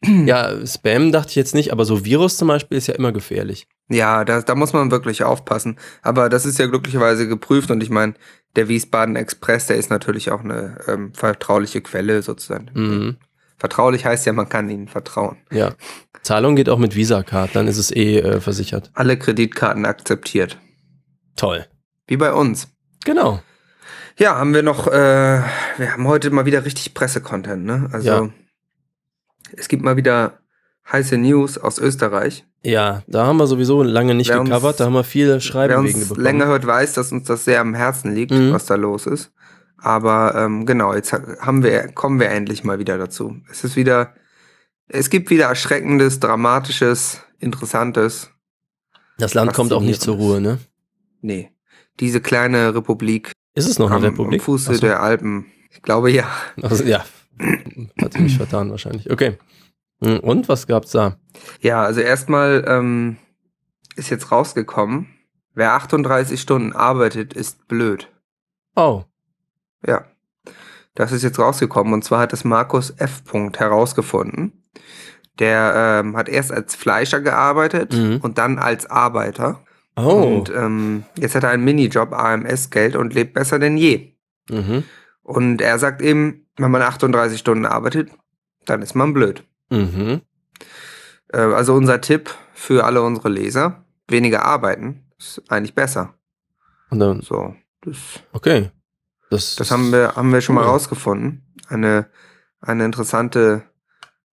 ja, 0.04 0.66
Spam 0.66 1.12
dachte 1.12 1.30
ich 1.30 1.36
jetzt 1.36 1.56
nicht, 1.56 1.72
aber 1.72 1.86
so 1.86 2.06
Virus 2.06 2.38
zum 2.38 2.48
Beispiel 2.48 2.78
ist 2.78 2.88
ja 2.88 2.96
immer 2.96 3.12
gefährlich. 3.12 3.68
Ja, 3.90 4.26
da, 4.26 4.42
da 4.42 4.56
muss 4.56 4.74
man 4.74 4.92
wirklich 4.92 5.24
aufpassen. 5.24 5.78
Aber 6.02 6.30
das 6.30 6.46
ist 6.46 6.58
ja 6.60 6.68
glücklicherweise 6.68 7.28
geprüft 7.28 7.72
und 7.72 7.84
ich 7.84 7.90
meine, 7.90 8.14
der 8.56 8.68
Wiesbaden 8.68 9.16
Express, 9.16 9.68
der 9.68 9.78
ist 9.78 9.90
natürlich 9.90 10.32
auch 10.32 10.44
eine 10.44 10.78
ähm, 10.88 11.14
vertrauliche 11.14 11.82
Quelle 11.82 12.22
sozusagen. 12.22 12.70
Mhm. 12.74 13.18
Vertraulich 13.58 14.06
heißt 14.06 14.26
ja, 14.26 14.34
man 14.34 14.50
kann 14.50 14.70
ihnen 14.70 14.88
vertrauen. 14.88 15.38
Ja. 15.52 15.74
Zahlung 16.22 16.56
geht 16.56 16.70
auch 16.70 16.80
mit 16.80 16.96
Visa-Card, 16.96 17.56
dann 17.56 17.68
ist 17.68 17.78
es 17.78 17.92
eh 17.92 18.20
äh, 18.20 18.42
versichert. 18.42 18.92
Alle 18.94 19.18
Kreditkarten 19.18 19.86
akzeptiert. 19.86 20.58
Toll. 21.36 21.66
Wie 22.08 22.18
bei 22.18 22.34
uns. 22.34 22.68
Genau. 23.06 23.42
Ja, 24.18 24.36
haben 24.36 24.54
wir 24.54 24.64
noch, 24.64 24.88
äh, 24.88 24.92
wir 25.78 25.92
haben 25.92 26.08
heute 26.08 26.32
mal 26.32 26.46
wieder 26.46 26.66
richtig 26.66 26.94
Pressecontent, 26.94 27.66
ne? 27.66 27.90
Also 27.92 28.08
Ja. 28.08 28.30
Es 29.58 29.68
gibt 29.68 29.84
mal 29.84 29.98
wieder 29.98 30.40
heiße 30.92 31.18
News 31.18 31.58
aus 31.58 31.80
Österreich. 31.80 32.46
Ja, 32.64 33.04
da 33.08 33.26
haben 33.26 33.38
wir 33.38 33.48
sowieso 33.48 33.84
lange 33.84 34.16
nicht 34.16 34.30
Wer 34.30 34.40
uns- 34.42 34.50
gecovert, 34.50 34.80
da 34.80 34.86
haben 34.86 34.94
wir 34.94 35.04
viele 35.04 35.34
Wer 35.36 35.40
Schreibwege 35.40 35.80
uns 35.98 36.08
bekommen. 36.10 36.24
länger 36.24 36.48
hört, 36.48 36.66
weiß, 36.66 36.94
dass 36.94 37.12
uns 37.12 37.28
das 37.28 37.46
sehr 37.46 37.62
am 37.62 37.74
Herzen 37.76 38.14
liegt, 38.14 38.32
Mhm. 38.32 38.52
was 38.52 38.66
da 38.66 38.76
los 38.76 39.06
ist. 39.08 39.32
Aber 39.78 40.34
ähm, 40.36 40.66
genau, 40.66 40.94
jetzt 40.96 41.14
ha- 41.14 41.22
haben 41.40 41.64
wir, 41.64 41.88
kommen 41.90 42.20
wir 42.20 42.30
endlich 42.30 42.64
mal 42.64 42.80
wieder 42.80 42.98
dazu. 42.98 43.36
Es 43.52 43.64
ist 43.64 43.76
wieder, 43.76 44.16
es 44.88 45.10
gibt 45.10 45.30
wieder 45.30 45.46
erschreckendes, 45.46 46.20
dramatisches, 46.20 47.22
interessantes. 47.40 48.32
das 49.18 49.34
Land 49.34 49.54
kommt 49.54 49.72
auch 49.74 49.82
nicht 49.82 50.02
zur 50.02 50.16
Ruhe, 50.16 50.42
ne? 50.42 50.58
Nee, 51.22 51.52
diese 52.00 52.20
kleine 52.22 52.74
Republik 52.76 53.32
Ist 53.54 53.68
es 53.70 53.80
noch 53.80 53.88
eine 53.92 53.98
am, 53.98 54.04
Republik? 54.04 54.42
am 54.42 54.46
Fuße 54.46 54.74
so. 54.76 54.82
der 54.82 55.02
Alpen. 55.02 55.46
Ich 55.72 55.82
glaube 55.82 56.12
ja. 56.12 56.26
Also, 56.62 56.84
ja. 56.84 57.06
Hat 58.02 58.14
sich 58.14 58.22
mich 58.22 58.38
vertan 58.38 58.70
wahrscheinlich. 58.72 59.10
Okay. 59.12 59.38
Und 60.00 60.50
was 60.50 60.68
gab's 60.68 60.92
da? 60.92 61.18
Ja, 61.62 61.84
also 61.84 62.02
erstmal 62.02 62.64
ähm, 62.68 63.18
ist 63.96 64.10
jetzt 64.10 64.32
rausgekommen, 64.32 65.08
wer 65.54 65.74
38 65.74 66.40
Stunden 66.40 66.74
arbeitet, 66.74 67.34
ist 67.34 67.68
blöd. 67.68 68.10
Oh. 68.76 69.04
Ja. 69.86 70.06
Das 70.96 71.12
ist 71.12 71.24
jetzt 71.24 71.40
rausgekommen 71.40 71.94
und 71.94 72.04
zwar 72.04 72.20
hat 72.20 72.34
es 72.34 72.44
Markus 72.44 72.92
F. 72.98 73.24
Punkt 73.26 73.60
herausgefunden. 73.60 74.64
Der 75.40 76.02
ähm, 76.06 76.16
hat 76.16 76.30
erst 76.30 76.52
als 76.54 76.76
Fleischer 76.76 77.20
gearbeitet 77.20 77.94
Mhm. 77.94 78.20
und 78.22 78.38
dann 78.38 78.58
als 78.60 78.90
Arbeiter. 78.90 79.62
Oh. 79.98 80.38
Und 80.38 80.50
ähm, 80.50 81.04
jetzt 81.18 81.36
hat 81.36 81.44
er 81.44 81.50
einen 81.50 81.66
Minijob, 81.66 82.14
AMS-Geld 82.14 82.96
und 82.96 83.14
lebt 83.14 83.34
besser 83.34 83.60
denn 83.60 83.76
je. 83.78 84.14
Mhm. 84.50 84.84
Und 85.24 85.62
er 85.62 85.80
sagt 85.80 86.02
eben, 86.02 86.45
wenn 86.58 86.72
man 86.72 86.82
38 86.82 87.40
Stunden 87.40 87.66
arbeitet, 87.66 88.10
dann 88.66 88.82
ist 88.82 88.96
man 88.96 89.14
blöd. 89.14 89.44
Mhm. 89.70 90.22
Äh, 91.34 91.38
also 91.38 91.74
unser 91.74 92.02
Tipp 92.02 92.34
für 92.54 92.86
alle 92.86 93.02
unsere 93.02 93.30
Leser, 93.30 93.86
weniger 94.08 94.46
arbeiten, 94.46 95.06
ist 95.18 95.42
eigentlich 95.50 95.76
besser. 95.76 96.14
Und 96.90 97.00
dann, 97.00 97.22
So, 97.22 97.56
das, 97.82 97.98
okay. 98.34 98.72
Das, 99.30 99.56
das 99.56 99.72
haben 99.72 99.92
wir, 99.92 100.16
haben 100.16 100.32
wir 100.32 100.42
schon 100.42 100.56
mal 100.56 100.62
Cool. 100.64 100.70
rausgefunden. 100.72 101.54
Eine, 101.68 102.08
eine 102.62 102.86
interessante 102.86 103.64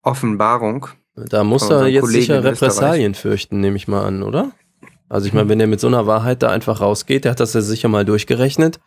Offenbarung. 0.03 0.89
Da 1.15 1.45
muss 1.45 1.69
er 1.71 1.87
jetzt 1.87 2.09
sicher. 2.09 2.43
Repressalien 2.45 3.15
fürchten, 3.15 3.61
nehme 3.61 3.77
ich 3.77 3.89
mal 3.89 4.05
an, 4.05 4.23
oder? 4.23 4.53
Also 5.13 5.27
ich 5.27 5.35
meine, 5.35 5.49
wenn 5.51 5.61
er 5.61 5.67
mit 5.67 5.79
so 5.79 5.89
einer 5.89 6.07
Wahrheit 6.07 6.43
da 6.43 6.49
einfach 6.51 6.81
rausgeht, 6.81 7.25
der 7.25 7.33
hat 7.33 7.41
das 7.41 7.53
ja 7.53 7.61
sicher 7.61 7.89
mal 7.89 8.07
durchgerechnet. 8.07 8.81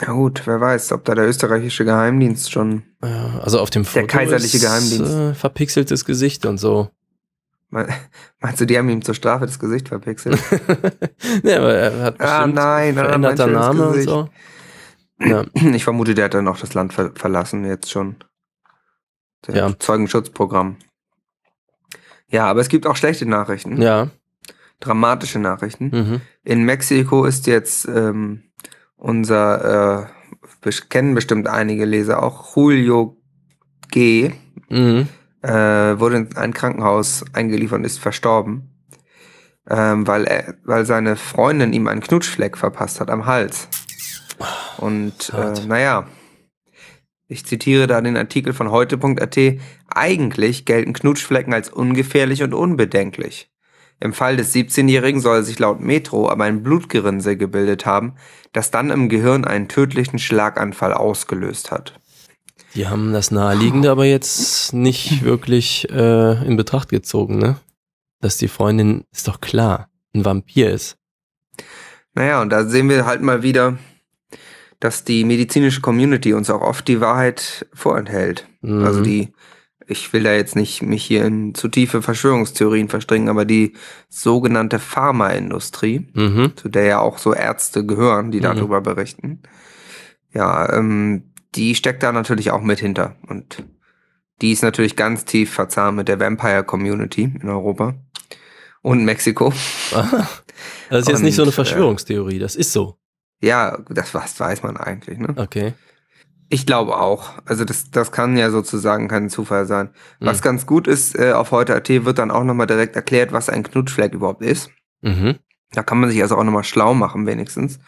Ja 0.00 0.12
gut, 0.12 0.40
wer 0.46 0.58
weiß, 0.58 0.92
ob 0.92 1.04
da 1.04 1.14
der 1.14 1.28
österreichische 1.28 1.84
Geheimdienst 1.84 2.50
schon. 2.50 2.84
Also 3.00 3.60
auf 3.60 3.68
dem 3.68 3.84
Foto 3.84 4.06
kaiserliche 4.06 4.56
ist, 4.56 4.62
Geheimdienst. 4.62 5.12
Äh, 5.12 5.34
verpixeltes 5.34 6.06
Gesicht 6.06 6.46
und 6.46 6.56
so. 6.56 6.88
Me- 7.68 7.86
Meinst 8.40 8.58
du, 8.60 8.64
die 8.64 8.78
haben 8.78 8.88
ihm 8.88 9.02
zur 9.02 9.14
Strafe 9.14 9.44
das 9.44 9.58
Gesicht 9.58 9.88
verpixelt? 9.88 10.38
nee, 11.42 11.54
aber 11.54 11.74
er 11.74 12.02
hat 12.04 12.20
Ah, 12.22 12.46
nein, 12.46 12.96
er 12.96 13.04
veränderter 13.04 13.46
Name 13.48 13.82
und 13.88 13.92
Gesicht. 13.92 14.08
so. 14.08 14.28
Ja. 15.20 15.44
Ich 15.54 15.84
vermute, 15.84 16.14
der 16.14 16.26
hat 16.26 16.34
dann 16.34 16.48
auch 16.48 16.58
das 16.58 16.72
Land 16.72 16.94
ver 16.94 17.10
verlassen, 17.14 17.66
jetzt 17.66 17.90
schon. 17.90 18.16
Der 19.46 19.56
Ja. 19.56 19.78
Zeugenschutzprogramm. 19.78 20.76
Ja, 22.30 22.46
aber 22.46 22.60
es 22.62 22.68
gibt 22.68 22.86
auch 22.86 22.96
schlechte 22.96 23.26
Nachrichten. 23.26 23.80
Ja. 23.82 24.08
Dramatische 24.80 25.38
Nachrichten. 25.38 25.90
Mhm. 25.92 26.20
In 26.44 26.64
Mexiko 26.64 27.24
ist 27.24 27.46
jetzt 27.46 27.86
ähm, 27.88 28.42
unser, 28.96 30.08
äh, 30.62 30.70
kennen 30.88 31.14
bestimmt 31.14 31.48
einige 31.48 31.84
Leser 31.84 32.22
auch, 32.22 32.56
Julio 32.56 33.16
G. 33.90 34.32
Mhm. 34.68 35.08
Äh, 35.42 35.98
wurde 36.00 36.16
in 36.16 36.36
ein 36.36 36.52
Krankenhaus 36.52 37.24
eingeliefert 37.32 37.78
und 37.78 37.84
ist 37.84 37.98
verstorben, 37.98 38.70
ähm, 39.68 40.06
weil, 40.06 40.24
er, 40.24 40.54
weil 40.64 40.84
seine 40.84 41.16
Freundin 41.16 41.72
ihm 41.72 41.86
einen 41.86 42.00
Knutschfleck 42.00 42.56
verpasst 42.58 43.00
hat 43.00 43.10
am 43.10 43.26
Hals. 43.26 43.68
Und 44.78 45.32
äh, 45.32 45.66
naja, 45.66 46.06
ich 47.28 47.44
zitiere 47.44 47.86
da 47.86 48.00
den 48.00 48.16
Artikel 48.16 48.52
von 48.52 48.70
heute.at. 48.70 49.38
Eigentlich 49.88 50.64
gelten 50.64 50.92
Knutschflecken 50.92 51.54
als 51.54 51.70
ungefährlich 51.70 52.42
und 52.42 52.54
unbedenklich. 52.54 53.50
Im 53.98 54.12
Fall 54.12 54.36
des 54.36 54.54
17-Jährigen 54.54 55.20
soll 55.20 55.42
sich 55.42 55.58
laut 55.58 55.80
Metro 55.80 56.28
aber 56.28 56.44
ein 56.44 56.62
Blutgerinnsel 56.62 57.36
gebildet 57.36 57.86
haben, 57.86 58.14
das 58.52 58.70
dann 58.70 58.90
im 58.90 59.08
Gehirn 59.08 59.44
einen 59.44 59.68
tödlichen 59.68 60.18
Schlaganfall 60.18 60.92
ausgelöst 60.92 61.70
hat. 61.70 61.98
Die 62.74 62.88
haben 62.88 63.12
das 63.12 63.30
Naheliegende 63.30 63.90
aber 63.90 64.04
jetzt 64.04 64.74
nicht 64.74 65.24
wirklich 65.24 65.88
äh, 65.90 66.46
in 66.46 66.56
Betracht 66.56 66.90
gezogen, 66.90 67.38
ne? 67.38 67.56
Dass 68.20 68.36
die 68.36 68.48
Freundin, 68.48 69.04
ist 69.12 69.28
doch 69.28 69.40
klar, 69.40 69.88
ein 70.14 70.24
Vampir 70.24 70.70
ist. 70.70 70.98
Naja, 72.14 72.42
und 72.42 72.50
da 72.50 72.64
sehen 72.64 72.88
wir 72.88 73.06
halt 73.06 73.22
mal 73.22 73.42
wieder, 73.42 73.78
dass 74.80 75.04
die 75.04 75.24
medizinische 75.24 75.80
Community 75.80 76.34
uns 76.34 76.50
auch 76.50 76.60
oft 76.60 76.86
die 76.88 77.00
Wahrheit 77.00 77.66
vorenthält. 77.72 78.46
Mhm. 78.60 78.84
Also 78.84 79.02
die, 79.02 79.32
ich 79.86 80.12
will 80.12 80.22
da 80.24 80.32
jetzt 80.32 80.56
nicht 80.56 80.82
mich 80.82 81.04
hier 81.04 81.24
in 81.24 81.54
zu 81.54 81.68
tiefe 81.68 82.02
Verschwörungstheorien 82.02 82.88
verstricken, 82.88 83.28
aber 83.28 83.44
die 83.44 83.74
sogenannte 84.08 84.78
Pharmaindustrie, 84.78 86.08
Mhm. 86.14 86.52
zu 86.56 86.68
der 86.68 86.84
ja 86.84 86.98
auch 87.00 87.18
so 87.18 87.32
Ärzte 87.34 87.84
gehören, 87.86 88.30
die 88.30 88.38
Mhm. 88.38 88.42
darüber 88.44 88.80
berichten, 88.80 89.42
ja, 90.32 90.72
ähm, 90.72 91.32
die 91.54 91.74
steckt 91.74 92.02
da 92.02 92.12
natürlich 92.12 92.50
auch 92.50 92.62
mit 92.62 92.80
hinter. 92.80 93.16
Und 93.28 93.64
die 94.42 94.52
ist 94.52 94.62
natürlich 94.62 94.96
ganz 94.96 95.24
tief 95.24 95.52
verzahnt 95.52 95.96
mit 95.96 96.08
der 96.08 96.20
Vampire 96.20 96.64
Community 96.64 97.32
in 97.40 97.48
Europa 97.48 97.94
und 98.82 99.04
Mexiko. 99.04 99.52
Aha. 99.92 100.28
Das 100.88 101.00
ist 101.02 101.08
jetzt 101.08 101.22
nicht 101.22 101.34
so 101.34 101.42
eine 101.42 101.48
Und, 101.48 101.52
äh, 101.52 101.56
Verschwörungstheorie, 101.56 102.38
das 102.38 102.54
ist 102.56 102.72
so. 102.72 102.96
Ja, 103.42 103.78
das 103.90 104.14
weiß 104.14 104.62
man 104.62 104.76
eigentlich, 104.76 105.18
ne? 105.18 105.34
Okay. 105.36 105.74
Ich 106.48 106.64
glaube 106.66 106.96
auch. 106.98 107.30
Also 107.44 107.64
das, 107.64 107.90
das 107.90 108.12
kann 108.12 108.36
ja 108.36 108.50
sozusagen 108.50 109.08
kein 109.08 109.30
Zufall 109.30 109.66
sein. 109.66 109.90
Was 110.20 110.38
Mhm. 110.38 110.42
ganz 110.44 110.66
gut 110.66 110.86
ist, 110.86 111.18
äh, 111.18 111.32
auf 111.32 111.50
heute.at 111.50 111.88
wird 111.88 112.18
dann 112.18 112.30
auch 112.30 112.44
nochmal 112.44 112.66
direkt 112.68 112.94
erklärt, 112.94 113.32
was 113.32 113.48
ein 113.48 113.62
Knutschfleck 113.64 114.14
überhaupt 114.14 114.42
ist. 114.42 114.70
Mhm. 115.02 115.36
Da 115.72 115.82
kann 115.82 115.98
man 115.98 116.10
sich 116.10 116.22
also 116.22 116.36
auch 116.36 116.44
nochmal 116.44 116.64
schlau 116.64 116.94
machen, 116.94 117.26
wenigstens. 117.26 117.80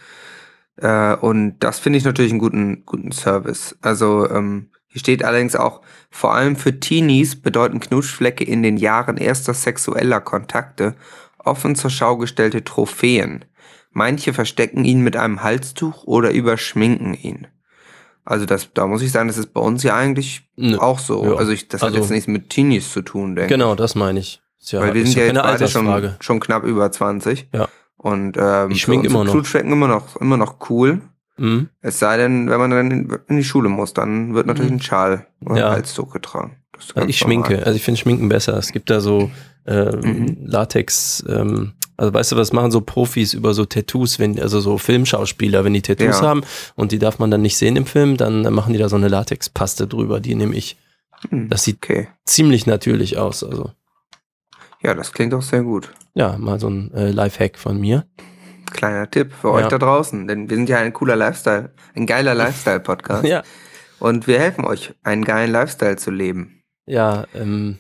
Äh, 0.77 1.15
und 1.15 1.59
das 1.61 1.79
finde 1.79 1.99
ich 1.99 2.05
natürlich 2.05 2.33
einen 2.33 2.41
guten, 2.41 2.85
guten 2.85 3.13
Service. 3.13 3.77
Also 3.81 4.29
ähm, 4.29 4.71
hier 4.89 5.01
steht 5.01 5.25
allerdings 5.25 5.55
auch, 5.55 5.83
vor 6.11 6.35
allem 6.35 6.57
für 6.57 6.81
Teenies 6.81 7.41
bedeuten 7.41 7.79
Knutschflecke 7.79 8.43
in 8.43 8.63
den 8.63 8.77
Jahren 8.77 9.17
erster 9.17 9.55
sexueller 9.55 10.21
Kontakte 10.21 10.97
offen 11.39 11.77
zur 11.77 11.91
Schau 11.91 12.17
gestellte 12.17 12.65
Trophäen. 12.65 13.45
Manche 13.91 14.33
verstecken 14.33 14.85
ihn 14.85 15.03
mit 15.03 15.17
einem 15.17 15.43
Halstuch 15.43 16.05
oder 16.05 16.31
überschminken 16.33 17.15
ihn. 17.15 17.47
Also 18.31 18.45
das, 18.45 18.69
da 18.75 18.87
muss 18.87 19.01
ich 19.01 19.11
sagen, 19.11 19.29
das 19.29 19.39
ist 19.39 19.55
bei 19.55 19.61
uns 19.63 19.83
ja 19.83 19.97
eigentlich 19.97 20.43
Nö. 20.57 20.77
auch 20.79 20.99
so. 20.99 21.25
Ja. 21.25 21.35
Also 21.37 21.51
ich, 21.53 21.67
das 21.69 21.81
hat 21.81 21.89
Also- 21.89 22.01
jetzt 22.01 22.11
nichts 22.11 22.27
mit 22.27 22.51
Teenies 22.51 22.93
zu 22.93 23.01
tun, 23.01 23.35
denke 23.35 23.47
ich. 23.55 23.59
Genau, 23.59 23.75
das 23.75 23.95
meine 23.95 24.21
ich. 24.21 24.43
Ist 24.61 24.73
ja, 24.73 24.81
Weil 24.81 24.93
wir 24.93 25.03
ist 25.03 25.13
sind 25.13 25.21
ja 25.21 25.27
jetzt 25.33 25.43
beide 25.43 25.69
schon, 25.69 26.11
schon 26.21 26.41
knapp 26.41 26.65
über 26.65 26.91
20. 26.93 27.49
Ja. 27.55 27.69
Und 27.97 28.37
ähm, 28.39 28.71
Ich 28.71 28.83
schmink 28.83 29.05
immer 29.05 29.25
noch. 29.25 29.33
Knutschflecken 29.33 29.73
immer 29.73 29.89
noch, 29.89 30.17
immer 30.17 30.37
noch 30.37 30.57
cool. 30.69 31.01
Mhm. 31.39 31.71
Es 31.81 32.01
sei 32.01 32.17
denn, 32.19 32.51
wenn 32.51 32.59
man 32.59 32.71
dann 32.71 32.91
in, 33.29 33.37
die 33.37 33.45
Schule 33.45 33.69
muss, 33.71 33.95
dann 33.95 34.35
wird 34.35 34.47
natürlich 34.47 34.73
Mhm. 34.73 34.77
ein 34.77 34.83
Schal 34.83 35.27
oder 35.47 35.57
Ja. 35.59 35.67
ein 35.69 35.73
Halstuch 35.77 36.11
getragen. 36.13 36.57
Also 36.95 37.09
ich 37.09 37.17
schminke, 37.19 37.65
also 37.65 37.77
ich 37.77 37.83
finde 37.85 37.99
Schminken 37.99 38.29
besser. 38.29 38.57
Es 38.59 38.73
gibt 38.73 38.91
da 38.91 39.01
so 39.01 39.31
äh, 39.67 39.97
Mhm. 39.97 40.39
Latex, 40.45 41.25
ähm, 41.29 41.73
also 41.99 42.15
weißt 42.15 42.33
du, 42.33 42.37
was 42.37 42.53
machen 42.55 42.71
so 42.71 42.81
Profis 42.81 43.35
über 43.35 43.53
so 43.53 43.65
Tattoos, 43.67 44.19
wenn, 44.19 44.41
also 44.41 44.61
so 44.61 44.79
Filmschauspieler, 44.79 45.65
wenn 45.65 45.75
die 45.75 45.83
Tattoos 45.83 46.21
Ja. 46.21 46.27
haben 46.29 46.43
und 46.77 46.93
die 46.93 46.99
darf 46.99 47.19
man 47.19 47.31
dann 47.31 47.43
nicht 47.43 47.59
sehen 47.59 47.77
im 47.77 47.85
Film, 47.87 48.17
dann 48.17 48.43
machen 48.55 48.73
die 48.73 48.79
da 48.79 48.89
so 48.89 48.97
eine 48.97 49.09
Latexpaste 49.09 49.87
drüber, 49.87 50.21
die 50.21 50.35
nehme 50.35 50.55
ich. 50.57 50.77
Hm, 51.29 51.49
Das 51.51 51.65
sieht 51.65 51.77
Okay. 51.83 52.09
ziemlich 52.25 52.67
natürlich 52.67 53.19
aus. 53.19 53.45
Also 53.45 53.73
Ja, 54.83 54.95
das 54.95 55.13
klingt 55.13 55.35
auch 55.35 55.43
sehr 55.43 55.63
gut. 55.63 55.93
ja, 56.15 56.39
mal 56.39 56.59
so 56.61 56.69
ein 56.71 56.93
äh, 56.95 57.11
Lifehack 57.11 57.59
von 57.59 57.79
mir. 57.81 58.07
Kleiner 58.71 59.11
Tipp 59.11 59.33
für 59.33 59.49
Ja. 59.49 59.55
euch 59.55 59.67
da 59.69 59.79
draußen, 59.79 60.29
denn 60.29 60.49
wir 60.49 60.57
sind 60.57 60.69
ja 60.69 60.79
ein 60.79 60.93
cooler 60.93 61.17
Lifestyle, 61.17 61.73
ein 61.97 62.07
geiler 62.07 62.35
Lifestyle-Podcast. 62.37 63.25
Ja, 63.27 63.43
Und 63.99 64.27
wir 64.29 64.39
helfen 64.39 64.65
euch, 64.65 64.95
einen 65.03 65.25
geilen 65.25 65.51
Lifestyle 65.51 65.97
zu 65.97 66.11
leben. 66.13 66.63
ja, 66.87 67.27
ähm, 67.35 67.79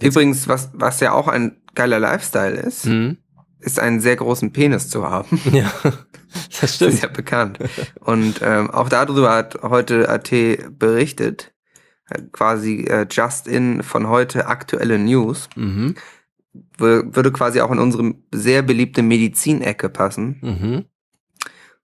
Übrigens, 0.00 0.46
was, 0.46 0.70
was 0.74 1.00
ja 1.00 1.10
auch 1.12 1.26
ein 1.26 1.56
geiler 1.74 1.98
Lifestyle 1.98 2.54
ist, 2.54 2.84
hm, 2.84 3.16
ist 3.60 3.78
einen 3.80 4.00
sehr 4.00 4.16
großen 4.16 4.52
Penis 4.52 4.88
zu 4.88 5.08
haben. 5.08 5.40
ja, 5.52 5.72
das 5.82 5.98
Das 6.60 6.74
stimmt. 6.76 6.94
ist 6.94 7.02
ja 7.02 7.08
bekannt. 7.08 7.58
Und 8.00 8.40
ähm, 8.42 8.70
auch 8.70 8.88
darüber 8.88 9.30
hat 9.32 9.62
heute 9.62 10.08
AT 10.08 10.30
berichtet, 10.78 11.52
äh, 12.10 12.22
quasi 12.32 12.84
äh, 12.84 13.06
just 13.10 13.48
in 13.48 13.82
von 13.82 14.08
heute 14.08 14.46
aktuelle 14.46 14.98
News, 14.98 15.48
Mhm, 15.56 15.94
Wür- 16.78 17.14
würde 17.14 17.30
quasi 17.32 17.60
auch 17.60 17.70
in 17.70 17.78
unsere 17.78 18.14
sehr 18.32 18.62
beliebte 18.62 19.02
Medizinecke 19.02 19.88
passen. 19.88 20.38
mhm, 20.40 20.84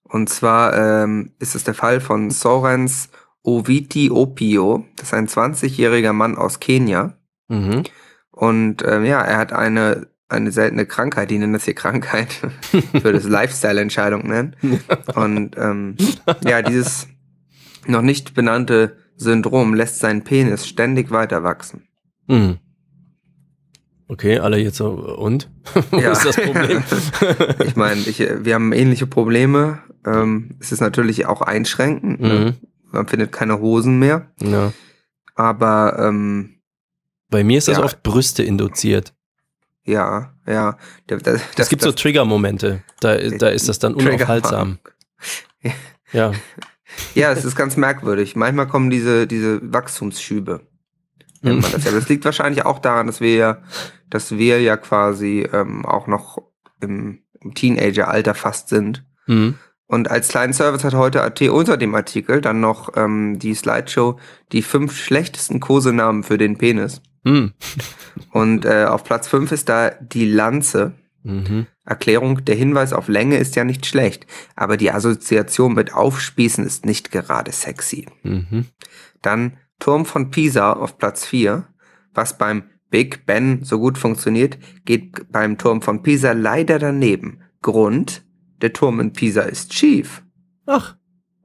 Und 0.03 0.29
zwar 0.29 0.77
ähm, 0.77 1.33
ist 1.39 1.55
es 1.55 1.65
der 1.65 1.75
Fall 1.75 2.01
von 2.01 2.31
Sorens 2.31 3.09
Oviti 3.43 4.11
Opio, 4.11 4.87
das 4.97 5.09
ist 5.09 5.15
ein 5.15 5.29
20-jähriger 5.29 6.13
Mann 6.13 6.37
aus 6.37 6.61
Kenia. 6.61 7.15
mhm. 7.49 7.83
Und 8.31 8.83
ähm, 8.85 9.05
ja, 9.05 9.21
er 9.21 9.37
hat 9.37 9.53
eine, 9.53 10.09
eine 10.35 10.53
seltene 10.53 10.85
Krankheit, 10.87 11.31
die 11.31 11.39
nennen 11.39 11.53
das 11.55 11.65
hier 11.65 11.75
Krankheit, 11.75 12.29
für 13.01 13.13
das 13.13 13.25
Lifestyle-Entscheidung 13.25 14.27
nennen. 14.29 14.57
Und 15.15 15.57
ähm, 15.57 15.97
ja, 16.45 16.63
dieses 16.63 17.09
noch 17.87 18.03
nicht 18.03 18.35
benannte 18.35 18.97
Syndrom 19.17 19.75
lässt 19.75 19.99
seinen 20.01 20.25
Penis 20.25 20.67
ständig 20.67 21.11
weiter 21.11 21.43
wachsen. 21.43 21.87
Mhm. 22.27 22.59
Okay, 24.09 24.39
alle 24.39 24.59
jetzt 24.59 24.77
so, 24.77 24.91
und? 25.17 25.51
Wo 25.91 25.99
Ja. 25.99 26.13
ist 26.13 26.25
das 26.27 26.37
Problem? 26.37 26.83
Ich 27.65 27.75
meine, 27.77 28.01
ich, 28.03 28.19
wir 28.19 28.55
haben 28.55 28.73
ähnliche 28.73 29.07
Probleme. 29.07 29.79
Ähm, 30.07 30.57
es 30.61 30.73
ist 30.73 30.81
natürlich 30.81 31.27
auch 31.27 31.41
einschränkend. 31.41 32.21
Ne? 32.21 32.57
mhm. 32.61 32.69
Man 32.93 33.07
findet 33.09 33.33
keine 33.33 33.59
Hosen 33.61 33.99
mehr. 33.99 34.31
ja. 34.43 34.73
Aber 35.37 35.97
ähm, 35.99 36.61
Bei 37.29 37.43
mir 37.43 37.59
ist 37.59 37.67
das 37.67 37.79
Ja. 37.79 37.85
oft 37.85 38.03
Brüste 38.05 38.43
induziert. 38.45 39.14
Ja, 39.85 40.35
ja. 40.47 40.79
Das, 41.07 41.23
das, 41.23 41.43
Es 41.57 41.69
gibt 41.69 41.83
so 41.83 41.93
Trigger-Momente. 41.93 42.83
Da, 43.01 43.17
da 43.17 43.49
ist 43.49 43.69
das 43.69 43.79
dann 43.79 43.95
unaufhaltsam. 43.95 44.79
Ja. 46.13 46.33
Ja, 47.15 47.33
es 47.33 47.45
ist 47.45 47.57
ganz 47.57 47.77
merkwürdig. 47.77 48.37
Manchmal 48.37 48.69
kommen 48.69 48.89
diese, 48.89 49.27
diese 49.27 49.61
Wachstumsschübe. 49.73 50.61
Das 51.43 51.85
ja. 51.85 51.91
Das 51.91 52.09
liegt 52.09 52.25
wahrscheinlich 52.25 52.65
auch 52.65 52.79
daran, 52.79 53.07
dass 53.07 53.21
wir 53.21 53.35
ja, 53.35 53.63
dass 54.09 54.33
wir 54.33 54.61
ja 54.61 54.77
quasi 54.77 55.49
ähm, 55.53 55.85
auch 55.85 56.07
noch 56.07 56.39
im, 56.81 57.25
im 57.41 57.55
Teenager-Alter 57.55 58.35
fast 58.35 58.69
sind. 58.69 59.05
Mhm. 59.27 59.59
Und 59.87 60.11
als 60.11 60.29
kleinen 60.29 60.55
Service 60.55 60.85
hat 60.85 60.95
heute 60.95 61.23
AT 61.23 61.41
unter 61.43 61.77
dem 61.77 61.95
Artikel 61.95 62.41
dann 62.41 62.61
noch 62.61 62.97
ähm, 62.97 63.39
die 63.39 63.55
Slideshow 63.55 64.19
die 64.53 64.63
fünf 64.63 64.99
schlechtesten 64.99 65.61
Kosenamen 65.61 66.23
für 66.23 66.39
den 66.39 66.57
Penis. 66.57 67.03
Mhm. 67.25 67.53
Und 68.31 68.65
äh, 68.65 68.85
auf 68.85 69.05
Platz 69.05 69.29
fünf 69.29 69.53
ist 69.53 69.69
da 69.69 69.91
die 69.91 70.27
Lanze. 70.31 70.93
Mhm. 71.23 71.67
Erklärung, 71.85 72.45
der 72.45 72.55
Hinweis 72.55 72.93
auf 72.93 73.09
Länge 73.09 73.39
ist 73.39 73.57
ja 73.57 73.65
nicht 73.65 73.87
schlecht, 73.87 74.27
aber 74.57 74.77
die 74.77 74.91
Assoziation 74.91 75.75
mit 75.75 75.93
Aufspießen 75.93 76.65
ist 76.65 76.87
nicht 76.87 77.11
gerade 77.11 77.51
sexy. 77.51 78.07
Mhm. 78.23 78.67
Dann 79.23 79.57
Turm 79.79 80.05
von 80.05 80.31
Pisa 80.31 80.73
auf 80.73 80.99
Platz 80.99 81.25
4. 81.27 81.67
Was 82.13 82.39
beim 82.39 82.65
Big 82.91 83.27
Ben 83.27 83.65
so 83.65 83.79
gut 83.81 83.99
funktioniert, 83.99 84.59
geht 84.85 85.33
beim 85.33 85.59
Turm 85.59 85.83
von 85.83 86.03
Pisa 86.03 86.33
leider 86.33 86.79
daneben. 86.79 87.41
Grund, 87.61 88.25
der 88.61 88.73
Turm 88.73 89.01
in 89.01 89.13
Pisa 89.13 89.43
ist 89.43 89.75
schief. 89.75 90.23
Ach, 90.67 90.97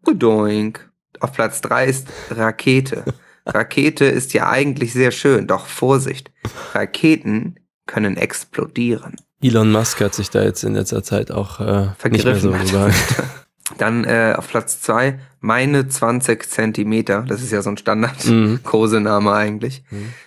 Doink. 0.05 0.91
Auf 1.19 1.33
Platz 1.33 1.61
3 1.61 1.85
ist 1.85 2.07
Rakete. 2.29 3.03
Rakete 3.53 4.05
ist 4.05 4.33
ja 4.33 4.49
eigentlich 4.49 4.93
sehr 4.93 5.11
schön, 5.11 5.47
doch 5.47 5.65
Vorsicht. 5.67 6.31
Raketen 6.73 7.55
können 7.85 8.17
explodieren. 8.17 9.15
Elon 9.41 9.71
Musk 9.71 10.01
hat 10.01 10.13
sich 10.13 10.29
da 10.29 10.43
jetzt 10.43 10.63
in 10.63 10.73
letzter 10.75 11.03
Zeit 11.03 11.31
auch 11.31 11.59
äh, 11.59 11.87
nicht 12.09 12.25
mehr 12.25 12.35
so 12.35 12.51
Vergriffen. 12.51 12.93
Dann 13.77 14.03
äh, 14.03 14.33
auf 14.35 14.47
Platz 14.49 14.81
zwei 14.81 15.19
meine 15.39 15.87
20 15.87 16.49
Zentimeter. 16.49 17.23
Das 17.27 17.41
ist 17.41 17.51
ja 17.51 17.61
so 17.61 17.69
ein 17.69 17.73
Mhm. 17.73 17.77
Standard-Kosename 17.79 19.31
eigentlich. 19.31 19.83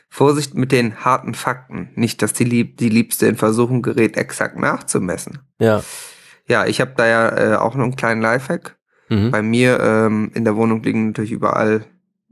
Vorsicht 0.09 0.55
mit 0.55 0.73
den 0.73 1.05
harten 1.05 1.35
Fakten. 1.35 1.91
Nicht, 1.95 2.23
dass 2.23 2.33
die, 2.33 2.45
Lieb 2.45 2.76
die 2.79 2.88
Liebste 2.88 3.26
in 3.26 3.37
Versuchung 3.37 3.83
gerät, 3.83 4.17
exakt 4.17 4.59
nachzumessen. 4.59 5.41
Ja. 5.59 5.83
Ja, 6.49 6.67
ich 6.67 6.81
habe 6.81 6.93
da 6.97 7.07
ja 7.07 7.29
äh, 7.52 7.57
auch 7.57 7.75
noch 7.75 7.85
einen 7.85 7.97
kleinen 7.97 8.23
Lifehack. 8.23 8.76
Mhm. 9.09 9.31
Bei 9.31 9.43
mir 9.43 9.81
ähm, 9.81 10.31
in 10.35 10.45
der 10.45 10.57
Wohnung 10.57 10.83
liegen 10.83 11.09
natürlich 11.09 11.33
überall 11.33 11.85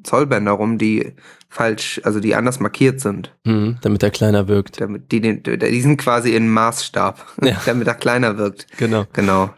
Zollbänder 0.04 0.52
rum, 0.52 0.78
die 0.78 1.14
falsch, 1.48 2.00
also 2.04 2.20
die 2.20 2.34
anders 2.34 2.60
markiert 2.60 3.00
sind. 3.00 3.34
Mhm. 3.44 3.78
Damit 3.82 4.02
er 4.02 4.10
kleiner 4.10 4.48
wirkt. 4.48 4.80
Damit 4.80 5.10
die, 5.12 5.20
den, 5.20 5.42
die 5.42 5.80
sind 5.80 5.96
quasi 5.96 6.34
in 6.34 6.48
Maßstab, 6.50 7.24
Ja. 7.42 7.60
damit 7.66 7.86
er 7.88 7.94
kleiner 7.94 8.38
wirkt. 8.38 8.66
Genau. 8.78 9.06
Genau. 9.12 9.50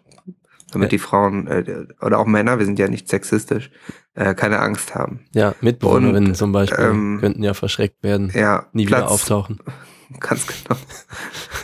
Damit 0.72 0.86
Ja. 0.86 0.90
die 0.90 0.98
Frauen 0.98 1.46
äh, 1.48 1.86
oder 2.00 2.18
auch 2.18 2.26
Männer, 2.26 2.58
wir 2.58 2.64
sind 2.64 2.78
ja 2.78 2.88
nicht 2.88 3.08
sexistisch, 3.08 3.70
äh, 4.14 4.34
keine 4.34 4.60
Angst 4.60 4.94
haben. 4.94 5.20
Ja, 5.34 5.54
Mitbewohnerinnen 5.60 6.30
Und, 6.30 6.34
zum 6.36 6.52
Beispiel 6.52 6.82
ähm, 6.84 7.18
könnten 7.20 7.42
ja 7.42 7.52
verschreckt 7.52 8.02
werden. 8.02 8.32
Ja, 8.34 8.66
Nie 8.72 8.86
Platz, 8.86 9.02
wieder 9.02 9.10
auftauchen. 9.10 9.58
Ganz 10.20 10.46
genau. 10.46 10.78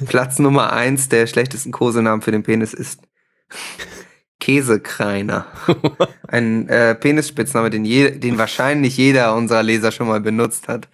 Platz 0.06 0.38
Nummer 0.38 0.72
eins 0.72 1.08
der 1.08 1.26
schlechtesten 1.26 1.72
Kosenamen 1.72 2.20
für 2.22 2.32
den 2.32 2.42
Penis 2.42 2.74
ist 2.74 3.00
Käsekreiner. 4.48 5.44
Ein 6.26 6.70
äh, 6.70 6.94
Penisspitzname, 6.94 7.68
den, 7.68 7.84
je, 7.84 8.12
den 8.12 8.38
wahrscheinlich 8.38 8.96
jeder 8.96 9.34
unserer 9.34 9.62
Leser 9.62 9.92
schon 9.92 10.08
mal 10.08 10.22
benutzt 10.22 10.68
hat. 10.68 10.88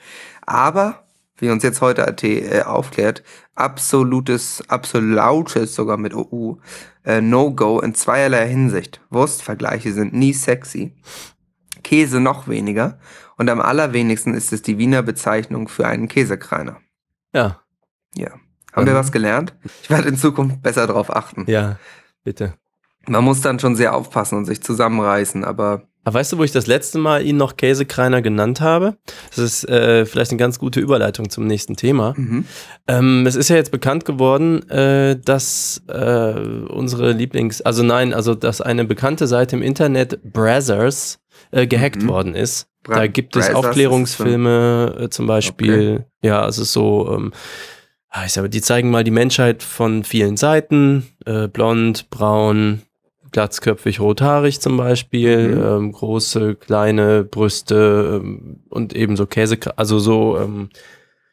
Aber, 0.44 1.04
wie 1.38 1.50
uns 1.50 1.62
jetzt 1.62 1.80
heute 1.80 2.08
AT 2.08 2.25
äh, 2.25 2.62
aufklärt, 2.62 3.23
absolutes, 3.54 4.61
absolutes 4.66 5.76
sogar 5.76 5.99
mit 5.99 6.14
OU, 6.14 6.58
äh, 7.04 7.20
No-Go 7.20 7.78
in 7.78 7.94
zweierlei 7.94 8.49
Hinsicht. 8.49 9.00
Wurstvergleiche 9.11 9.92
sind 9.92 10.12
nie 10.14 10.32
sexy. 10.32 10.92
Käse 11.84 12.18
noch 12.18 12.49
weniger. 12.49 12.99
Und 13.37 13.49
am 13.50 13.61
allerwenigsten 13.61 14.34
ist 14.34 14.52
es 14.52 14.62
die 14.62 14.78
Wiener 14.78 15.02
Bezeichnung 15.02 15.68
für 15.68 15.87
einen 15.87 16.08
Käsekreiner. 16.08 16.80
Ja, 17.32 17.61
Ja. 18.16 18.30
Haben 18.73 18.87
wir 18.87 18.94
Ähm. 18.94 18.99
was 18.99 19.12
gelernt? 19.12 19.54
Ich 19.80 19.90
werde 19.90 20.08
in 20.08 20.16
Zukunft 20.16 20.61
besser 20.61 20.88
drauf 20.88 21.14
achten. 21.14 21.44
ja, 21.46 21.78
bitte. 22.25 22.54
Man 23.08 23.25
muss 23.25 23.40
dann 23.40 23.58
schon 23.58 23.76
sehr 23.76 23.94
aufpassen 23.94 24.38
und 24.38 24.44
sich 24.46 24.62
zusammenreißen, 24.62 25.44
aber 25.44 25.82
Aber 26.04 26.18
weißt 26.18 26.32
du, 26.32 26.38
wo 26.38 26.44
ich 26.44 26.52
das 26.52 26.66
letzte 26.66 26.99
Mal 26.99 27.25
ihn 27.25 27.37
noch 27.37 27.56
Käsekreiner 27.56 28.20
genannt 28.23 28.61
habe? 28.61 28.96
Das 29.30 29.38
ist 29.38 29.68
äh, 29.68 30.04
vielleicht 30.06 30.30
eine 30.32 30.38
ganz 30.38 30.58
gute 30.58 30.80
Überleitung 30.80 31.30
zum 31.30 31.46
nächsten 31.46 31.76
Thema. 31.76 32.14
mhm. 32.16 32.44
Ähm, 32.87 33.26
es 33.26 33.34
ist 33.37 33.49
ja 33.49 33.56
jetzt 33.56 33.70
bekannt 33.70 34.04
geworden, 34.04 34.68
äh, 34.68 35.16
dass 35.18 35.82
äh, 35.88 36.34
unsere 36.68 37.12
Lieblings-, 37.12 37.62
also 37.62 37.82
nein, 37.82 38.12
also 38.12 38.34
dass 38.34 38.61
eine 38.61 38.84
bekannte 38.84 39.26
Seite 39.26 39.56
im 39.56 39.62
Internet, 39.62 40.20
Brazzers, 40.32 41.20
äh, 41.50 41.66
gehackt 41.66 42.02
Mhm. 42.02 42.08
worden 42.08 42.34
ist. 42.34 42.68
Bra- 42.82 42.96
da 42.96 43.06
gibt 43.06 43.34
es 43.37 43.46
Brazzers 43.46 43.64
Aufklärungsfilme 43.64 44.96
äh, 45.00 45.08
zum 45.08 45.26
Beispiel. 45.26 46.04
Ja, 46.23 46.46
es 46.46 46.58
ist 46.58 46.73
so, 46.73 47.11
ähm, 47.16 47.32
ich 48.26 48.32
sag, 48.32 48.42
mal, 48.42 48.49
die 48.49 48.61
zeigen 48.61 48.90
mal 48.90 49.02
die 49.04 49.11
Menschheit 49.11 49.62
von 49.62 50.04
vielen 50.04 50.37
Seiten. 50.37 51.06
Äh, 51.26 51.49
blond, 51.49 52.11
braun, 52.11 52.82
glatzköpfig, 53.35 54.00
rothaarig 54.00 54.61
zum 54.61 54.76
Beispiel. 54.79 55.49
Mhm. 55.57 55.62
Ähm, 55.62 55.93
große, 55.93 56.55
kleine 56.55 57.25
Brüste 57.25 58.21
ähm, 58.23 58.61
und 58.71 58.95
eben 58.95 59.17
so 59.17 59.26
Käse, 59.26 59.59
also 59.76 59.99
so, 59.99 60.38
ähm, 60.38 60.71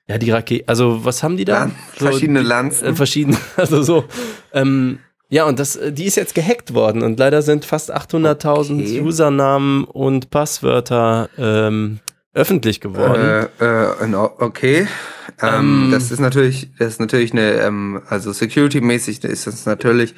ja, 0.08 0.17
die 0.17 0.31
Rakete, 0.31 0.67
also 0.67 1.05
was 1.05 1.24
haben 1.24 1.38
die 1.38 1.46
da? 1.46 1.60
Lan- 1.60 1.72
So, 1.98 2.05
verschiedene 2.08 2.41
Lanzen. 2.41 2.88
Äh, 2.88 2.96
verschiedene, 2.96 3.38
also 3.55 3.81
so. 3.84 4.03
Ähm, 4.51 5.00
ja, 5.29 5.46
und 5.46 5.60
das, 5.60 5.79
die 5.91 6.03
ist 6.05 6.17
jetzt 6.17 6.36
gehackt 6.36 6.74
worden 6.74 7.03
und 7.03 7.17
leider 7.17 7.41
sind 7.41 7.63
fast 7.63 7.96
800.000 7.96 8.81
Okay. 8.81 9.01
Usernamen 9.01 9.86
und 9.86 10.29
Passwörter 10.29 11.29
ähm, 11.38 12.00
öffentlich 12.34 12.81
geworden. 12.81 13.48
Äh, 13.62 13.65
äh, 14.06 14.15
okay. 14.15 14.88
Ähm, 15.41 15.89
das 15.91 16.12
ist 16.12 16.19
natürlich, 16.19 16.69
das 16.78 16.93
ist 16.93 16.99
natürlich 16.99 17.32
eine, 17.32 17.54
ähm, 17.62 18.02
also 18.10 18.34
security-mäßig 18.34 19.23
ist 19.23 19.47
das 19.47 19.65
natürlich, 19.65 20.13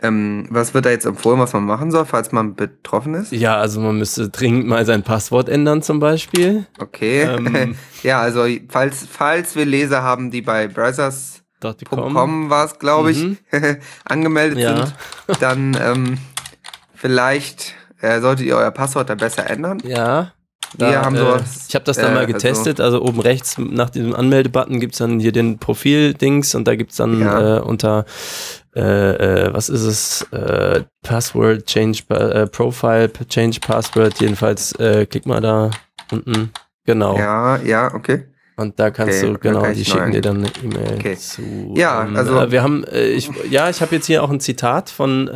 ähm, 0.00 0.46
was 0.50 0.74
wird 0.74 0.86
da 0.86 0.90
jetzt 0.90 1.04
empfohlen, 1.06 1.38
was 1.38 1.52
man 1.52 1.64
machen 1.64 1.90
soll, 1.90 2.04
falls 2.06 2.32
man 2.32 2.54
betroffen 2.54 3.14
ist? 3.14 3.32
ja, 3.32 3.56
also 3.56 3.80
man 3.80 3.98
müsste 3.98 4.28
dringend 4.30 4.66
mal 4.66 4.84
sein 4.86 5.02
Passwort 5.02 5.48
ändern 5.48 5.82
zum 5.82 6.00
Beispiel. 6.00 6.66
Okay. 6.78 7.22
Ähm. 7.22 7.76
ja, 8.02 8.20
also 8.20 8.46
falls, 8.68 9.06
falls 9.10 9.54
wir 9.56 9.64
Leser 9.66 10.02
haben, 10.02 10.30
die 10.30 10.42
bei 10.42 10.68
Brothers 10.68 11.42
.com. 11.88 12.14
.com 12.14 12.50
war 12.50 12.64
es, 12.64 12.78
glaube 12.78 13.12
ich, 13.12 13.22
Mhm. 13.22 13.36
angemeldet 14.04 14.58
Ja. 14.58 14.76
sind, 14.86 14.94
dann 15.40 15.76
ähm, 15.80 16.18
vielleicht 16.94 17.74
äh, 18.00 18.20
solltet 18.20 18.46
ihr 18.46 18.56
euer 18.56 18.70
Passwort 18.70 19.10
da 19.10 19.14
besser 19.14 19.48
ändern. 19.48 19.78
Ja. 19.84 20.32
Wir 20.78 21.02
haben 21.02 21.14
äh, 21.16 21.18
sowas, 21.18 21.66
ich 21.68 21.74
habe 21.74 21.84
das 21.84 21.98
dann 21.98 22.12
äh, 22.12 22.14
mal 22.14 22.20
also- 22.20 22.32
getestet. 22.32 22.80
Also, 22.80 23.02
oben 23.02 23.20
rechts 23.20 23.58
nach 23.58 23.90
diesem 23.90 24.14
Anmeldebutton 24.14 24.80
gibt's 24.80 24.98
dann 24.98 25.20
hier 25.20 25.30
den 25.32 25.58
Profil-Dings 25.58 26.54
und 26.54 26.66
da 26.66 26.74
gibt's 26.76 26.96
dann 26.96 27.20
Ja. 27.20 27.58
äh, 27.58 27.60
unter, 27.60 28.06
äh, 28.74 28.80
äh, 29.46 29.52
was 29.54 29.68
ist 29.68 29.82
es, 29.82 30.22
äh, 30.32 30.82
Password, 31.02 31.66
Change, 31.66 32.02
äh, 32.10 32.46
Profile, 32.46 33.10
Change 33.28 33.60
Password. 33.60 34.18
Jedenfalls 34.20 34.72
äh, 34.78 35.06
klick 35.06 35.26
mal 35.26 35.40
da 35.40 35.70
unten. 36.10 36.50
Genau. 36.84 37.16
Ja, 37.16 37.56
ja, 37.58 37.94
okay. 37.94 38.24
Und 38.56 38.78
da 38.78 38.90
kannst 38.90 39.22
Okay, 39.22 39.32
du, 39.32 39.38
genau, 39.38 39.62
kann 39.62 39.74
die 39.74 39.84
schicken 39.84 40.04
neu 40.06 40.10
dir 40.12 40.20
dann 40.20 40.36
eine 40.38 40.48
E-Mail 40.62 40.94
Okay. 40.98 41.16
zu. 41.16 41.74
Ja, 41.76 42.04
ähm, 42.04 42.16
also- 42.16 42.38
Äh, 42.38 42.50
wir 42.50 42.62
haben, 42.62 42.84
äh, 42.84 43.06
ich, 43.08 43.30
ja, 43.50 43.70
ich 43.70 43.80
habe 43.80 43.94
jetzt 43.94 44.06
hier 44.06 44.22
auch 44.22 44.30
ein 44.30 44.40
Zitat 44.40 44.90
von 44.90 45.26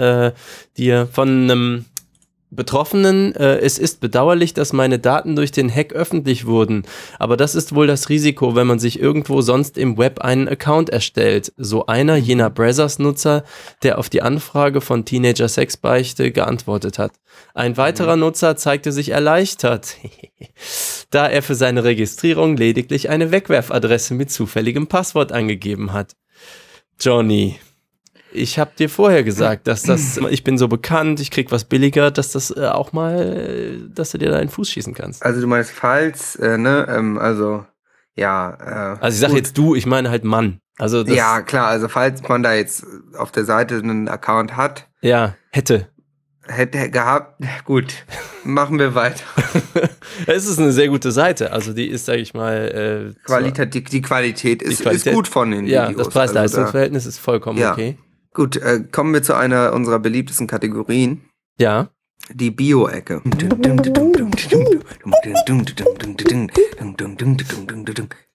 dir, 0.76 1.08
von 1.12 1.28
einem 1.28 1.84
Betroffenen. 2.56 3.34
Äh, 3.36 3.58
es 3.58 3.78
ist 3.78 4.00
bedauerlich, 4.00 4.54
dass 4.54 4.72
meine 4.72 4.98
Daten 4.98 5.36
durch 5.36 5.52
den 5.52 5.72
Hack 5.72 5.92
öffentlich 5.92 6.46
wurden. 6.46 6.84
Aber 7.18 7.36
das 7.36 7.54
ist 7.54 7.74
wohl 7.74 7.86
das 7.86 8.08
Risiko, 8.08 8.56
wenn 8.56 8.66
man 8.66 8.78
sich 8.78 8.98
irgendwo 8.98 9.42
sonst 9.42 9.78
im 9.78 9.98
Web 9.98 10.20
einen 10.20 10.48
Account 10.48 10.90
erstellt. 10.90 11.52
So 11.56 11.86
einer 11.86 12.16
jener 12.16 12.50
Brazzers-Nutzer, 12.50 13.44
der 13.82 13.98
auf 13.98 14.08
die 14.08 14.22
Anfrage 14.22 14.80
von 14.80 15.04
Teenager 15.04 15.48
Sexbeichte 15.48 16.32
geantwortet 16.32 16.98
hat. 16.98 17.12
Ein 17.54 17.76
weiterer 17.76 18.16
Nutzer 18.16 18.56
zeigte 18.56 18.92
sich 18.92 19.10
erleichtert, 19.10 19.96
da 21.10 21.28
er 21.28 21.42
für 21.42 21.54
seine 21.54 21.84
Registrierung 21.84 22.56
lediglich 22.56 23.08
eine 23.08 23.30
Wegwerfadresse 23.30 24.14
mit 24.14 24.30
zufälligem 24.30 24.86
Passwort 24.86 25.32
angegeben 25.32 25.92
hat. 25.92 26.16
Johnny, 26.98 27.58
ich 28.36 28.58
habe 28.58 28.70
dir 28.78 28.88
vorher 28.88 29.24
gesagt, 29.24 29.66
dass 29.66 29.82
das, 29.82 30.18
ich 30.30 30.44
bin 30.44 30.58
so 30.58 30.68
bekannt, 30.68 31.20
ich 31.20 31.30
krieg 31.30 31.50
was 31.50 31.64
billiger, 31.64 32.10
dass 32.10 32.32
das 32.32 32.50
äh, 32.56 32.66
auch 32.66 32.92
mal, 32.92 33.18
äh, 33.20 33.78
dass 33.94 34.10
du 34.10 34.18
dir 34.18 34.30
da 34.30 34.38
einen 34.38 34.50
Fuß 34.50 34.70
schießen 34.70 34.94
kannst. 34.94 35.24
Also 35.24 35.40
du 35.40 35.46
meinst 35.46 35.70
falls, 35.70 36.36
äh, 36.36 36.58
ne, 36.58 36.86
ähm, 36.88 37.18
also 37.18 37.64
ja. 38.14 38.94
Äh, 38.96 38.98
Also 39.00 39.16
ich 39.16 39.20
sage 39.20 39.36
jetzt 39.36 39.56
du, 39.58 39.74
ich 39.74 39.86
meine 39.86 40.10
halt 40.10 40.24
Mann. 40.24 40.60
Also 40.78 41.02
das, 41.04 41.14
ja, 41.16 41.40
klar, 41.42 41.68
also 41.68 41.88
falls 41.88 42.22
man 42.28 42.42
da 42.42 42.52
jetzt 42.54 42.84
auf 43.16 43.32
der 43.32 43.44
Seite 43.44 43.76
einen 43.76 44.08
Account 44.08 44.56
hat, 44.56 44.88
ja, 45.00 45.34
hätte. 45.50 45.88
hätte 46.46 46.90
gehabt, 46.90 47.42
gut, 47.64 47.94
machen 48.44 48.78
wir 48.78 48.94
weiter. 48.94 49.24
Es 50.26 50.46
ist 50.46 50.58
eine 50.58 50.72
sehr 50.72 50.88
gute 50.88 51.12
Seite. 51.12 51.52
Also 51.52 51.74
die 51.74 51.88
ist, 51.88 52.06
sage 52.06 52.20
ich 52.20 52.32
mal, 52.32 53.12
äh, 53.14 53.26
Qualität, 53.26 53.74
die, 53.74 53.84
die 53.84 54.00
Qualität 54.00 54.62
ist, 54.62 54.80
Qualität- 54.80 55.06
ist 55.08 55.14
gut 55.14 55.28
von 55.28 55.50
den 55.50 55.66
ja, 55.66 55.88
Videos. 55.90 56.06
das 56.06 56.14
Preis-Leistungs-Verhältnis 56.14 57.04
ist 57.04 57.18
vollkommen 57.18 57.58
Ja. 57.58 57.72
okay. 57.72 57.98
Gut, 58.36 58.58
äh, 58.58 58.84
kommen 58.92 59.14
wir 59.14 59.22
zu 59.22 59.32
einer 59.34 59.72
unserer 59.72 59.98
beliebtesten 59.98 60.46
Kategorien. 60.46 61.22
Ja. 61.58 61.88
Die 62.30 62.50
Bio-Ecke. 62.50 63.22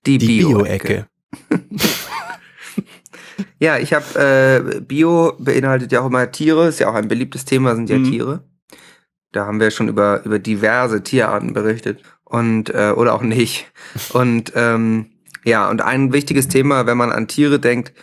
Die. 0.08 0.18
Bio-Ecke. 0.18 1.06
Ja, 3.60 3.78
ich 3.78 3.94
habe 3.94 4.74
äh, 4.76 4.82
Bio 4.82 5.34
beinhaltet 5.38 5.92
ja 5.92 6.02
auch 6.02 6.08
immer 6.08 6.32
Tiere, 6.32 6.68
ist 6.68 6.80
ja 6.80 6.90
auch 6.90 6.96
ein 6.96 7.08
beliebtes 7.08 7.46
Thema, 7.46 7.76
sind 7.76 7.92
ja 7.92 8.00
Mhm. 8.00 8.04
Tiere. 8.06 8.44
Da 9.32 9.46
haben 9.46 9.60
wir 9.60 9.70
schon 9.70 9.88
über 9.88 10.26
über 10.26 10.40
diverse 10.40 11.04
Tierarten 11.04 11.54
berichtet 11.54 12.02
und 12.24 12.72
äh, 12.72 12.94
oder 12.96 13.14
auch 13.14 13.22
nicht. 13.22 13.72
Und 14.14 14.52
ähm, 14.56 15.12
ja, 15.44 15.70
und 15.70 15.82
ein 15.82 16.12
wichtiges 16.12 16.48
Thema, 16.48 16.88
wenn 16.88 16.98
man 16.98 17.12
an 17.12 17.28
Tiere 17.28 17.60
denkt, 17.60 17.94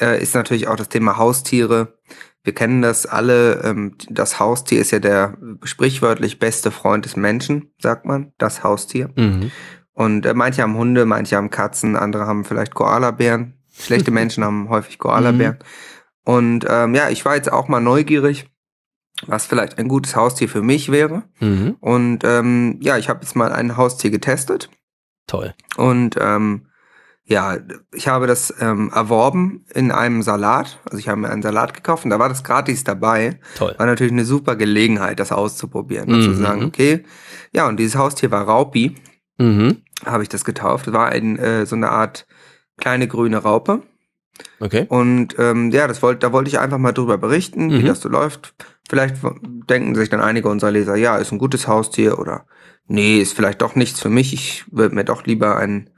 äh, 0.00 0.20
ist 0.22 0.34
natürlich 0.34 0.68
auch 0.68 0.76
das 0.76 0.88
Thema 0.88 1.16
Haustiere. 1.16 1.98
Wir 2.42 2.54
kennen 2.54 2.82
das 2.82 3.06
alle. 3.06 3.62
Ähm, 3.62 3.96
das 4.08 4.40
Haustier 4.40 4.80
ist 4.80 4.90
ja 4.90 4.98
der 4.98 5.36
sprichwörtlich 5.62 6.38
beste 6.38 6.70
Freund 6.70 7.04
des 7.04 7.16
Menschen, 7.16 7.72
sagt 7.80 8.06
man. 8.06 8.32
Das 8.38 8.62
Haustier. 8.62 9.10
Mhm. 9.16 9.50
Und 9.92 10.26
äh, 10.26 10.34
manche 10.34 10.62
haben 10.62 10.76
Hunde, 10.76 11.04
manche 11.06 11.36
haben 11.36 11.50
Katzen, 11.50 11.96
andere 11.96 12.26
haben 12.26 12.44
vielleicht 12.44 12.74
Koalabären. 12.74 13.54
Schlechte 13.76 14.10
Menschen 14.12 14.44
haben 14.44 14.68
häufig 14.68 14.98
Koalabären. 14.98 15.58
Und 16.24 16.64
ähm, 16.68 16.94
ja, 16.94 17.08
ich 17.08 17.24
war 17.24 17.36
jetzt 17.36 17.50
auch 17.50 17.68
mal 17.68 17.80
neugierig, 17.80 18.48
was 19.26 19.46
vielleicht 19.46 19.78
ein 19.78 19.88
gutes 19.88 20.14
Haustier 20.14 20.48
für 20.48 20.62
mich 20.62 20.92
wäre. 20.92 21.24
Mhm. 21.40 21.76
Und 21.80 22.24
ähm, 22.24 22.78
ja, 22.80 22.96
ich 22.98 23.08
habe 23.08 23.20
jetzt 23.22 23.34
mal 23.34 23.50
ein 23.52 23.76
Haustier 23.76 24.10
getestet. 24.10 24.70
Toll. 25.26 25.54
Und 25.76 26.16
ähm, 26.20 26.67
ja, 27.30 27.58
ich 27.92 28.08
habe 28.08 28.26
das 28.26 28.54
ähm, 28.58 28.90
erworben 28.94 29.66
in 29.74 29.92
einem 29.92 30.22
Salat. 30.22 30.78
Also 30.86 30.96
ich 30.96 31.08
habe 31.08 31.20
mir 31.20 31.28
einen 31.30 31.42
Salat 31.42 31.74
gekauft 31.74 32.04
und 32.04 32.10
da 32.10 32.18
war 32.18 32.30
das 32.30 32.42
gratis 32.42 32.84
dabei. 32.84 33.38
Toll. 33.56 33.74
War 33.76 33.84
natürlich 33.86 34.12
eine 34.12 34.24
super 34.24 34.56
Gelegenheit, 34.56 35.20
das 35.20 35.30
auszuprobieren. 35.30 36.10
Und 36.10 36.22
zu 36.22 36.30
Mhm. 36.30 36.34
sagen, 36.42 36.64
okay, 36.64 37.04
ja, 37.52 37.68
und 37.68 37.76
dieses 37.78 37.96
Haustier 37.96 38.30
war 38.30 38.42
Raupi, 38.44 38.94
Mhm. 39.36 39.82
habe 40.06 40.22
ich 40.22 40.30
das 40.30 40.44
getauft. 40.46 40.90
War 40.92 41.10
ein, 41.10 41.38
äh, 41.38 41.66
so 41.66 41.76
eine 41.76 41.90
Art 41.90 42.26
kleine 42.78 43.06
grüne 43.08 43.36
Raupe. 43.38 43.82
Okay. 44.60 44.86
Und 44.88 45.34
ähm, 45.38 45.70
ja, 45.70 45.86
das 45.86 46.00
wollte, 46.00 46.20
da 46.20 46.32
wollte 46.32 46.48
ich 46.48 46.58
einfach 46.58 46.78
mal 46.78 46.92
drüber 46.92 47.18
berichten, 47.18 47.70
wie 47.72 47.82
Mhm. 47.82 47.86
das 47.86 48.00
so 48.00 48.08
läuft. 48.08 48.54
Vielleicht 48.88 49.16
denken 49.68 49.94
sich 49.96 50.08
dann 50.08 50.20
einige 50.22 50.48
unserer 50.48 50.70
Leser, 50.70 50.96
ja, 50.96 51.16
ist 51.18 51.30
ein 51.32 51.38
gutes 51.38 51.68
Haustier 51.68 52.18
oder 52.18 52.46
nee, 52.86 53.18
ist 53.18 53.34
vielleicht 53.34 53.60
doch 53.60 53.74
nichts 53.74 54.00
für 54.00 54.08
mich. 54.08 54.32
Ich 54.32 54.64
würde 54.70 54.94
mir 54.94 55.04
doch 55.04 55.26
lieber 55.26 55.56
ein, 55.58 55.90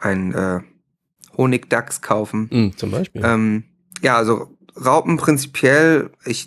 ein 0.00 0.32
äh, 0.34 0.60
Honigdachs 1.36 2.00
kaufen. 2.00 2.48
Mhm, 2.52 2.76
zum 2.76 2.90
Beispiel. 2.90 3.22
Ähm, 3.24 3.64
ja, 4.02 4.16
also 4.16 4.56
Raupen 4.84 5.16
prinzipiell, 5.16 6.10
ich 6.24 6.46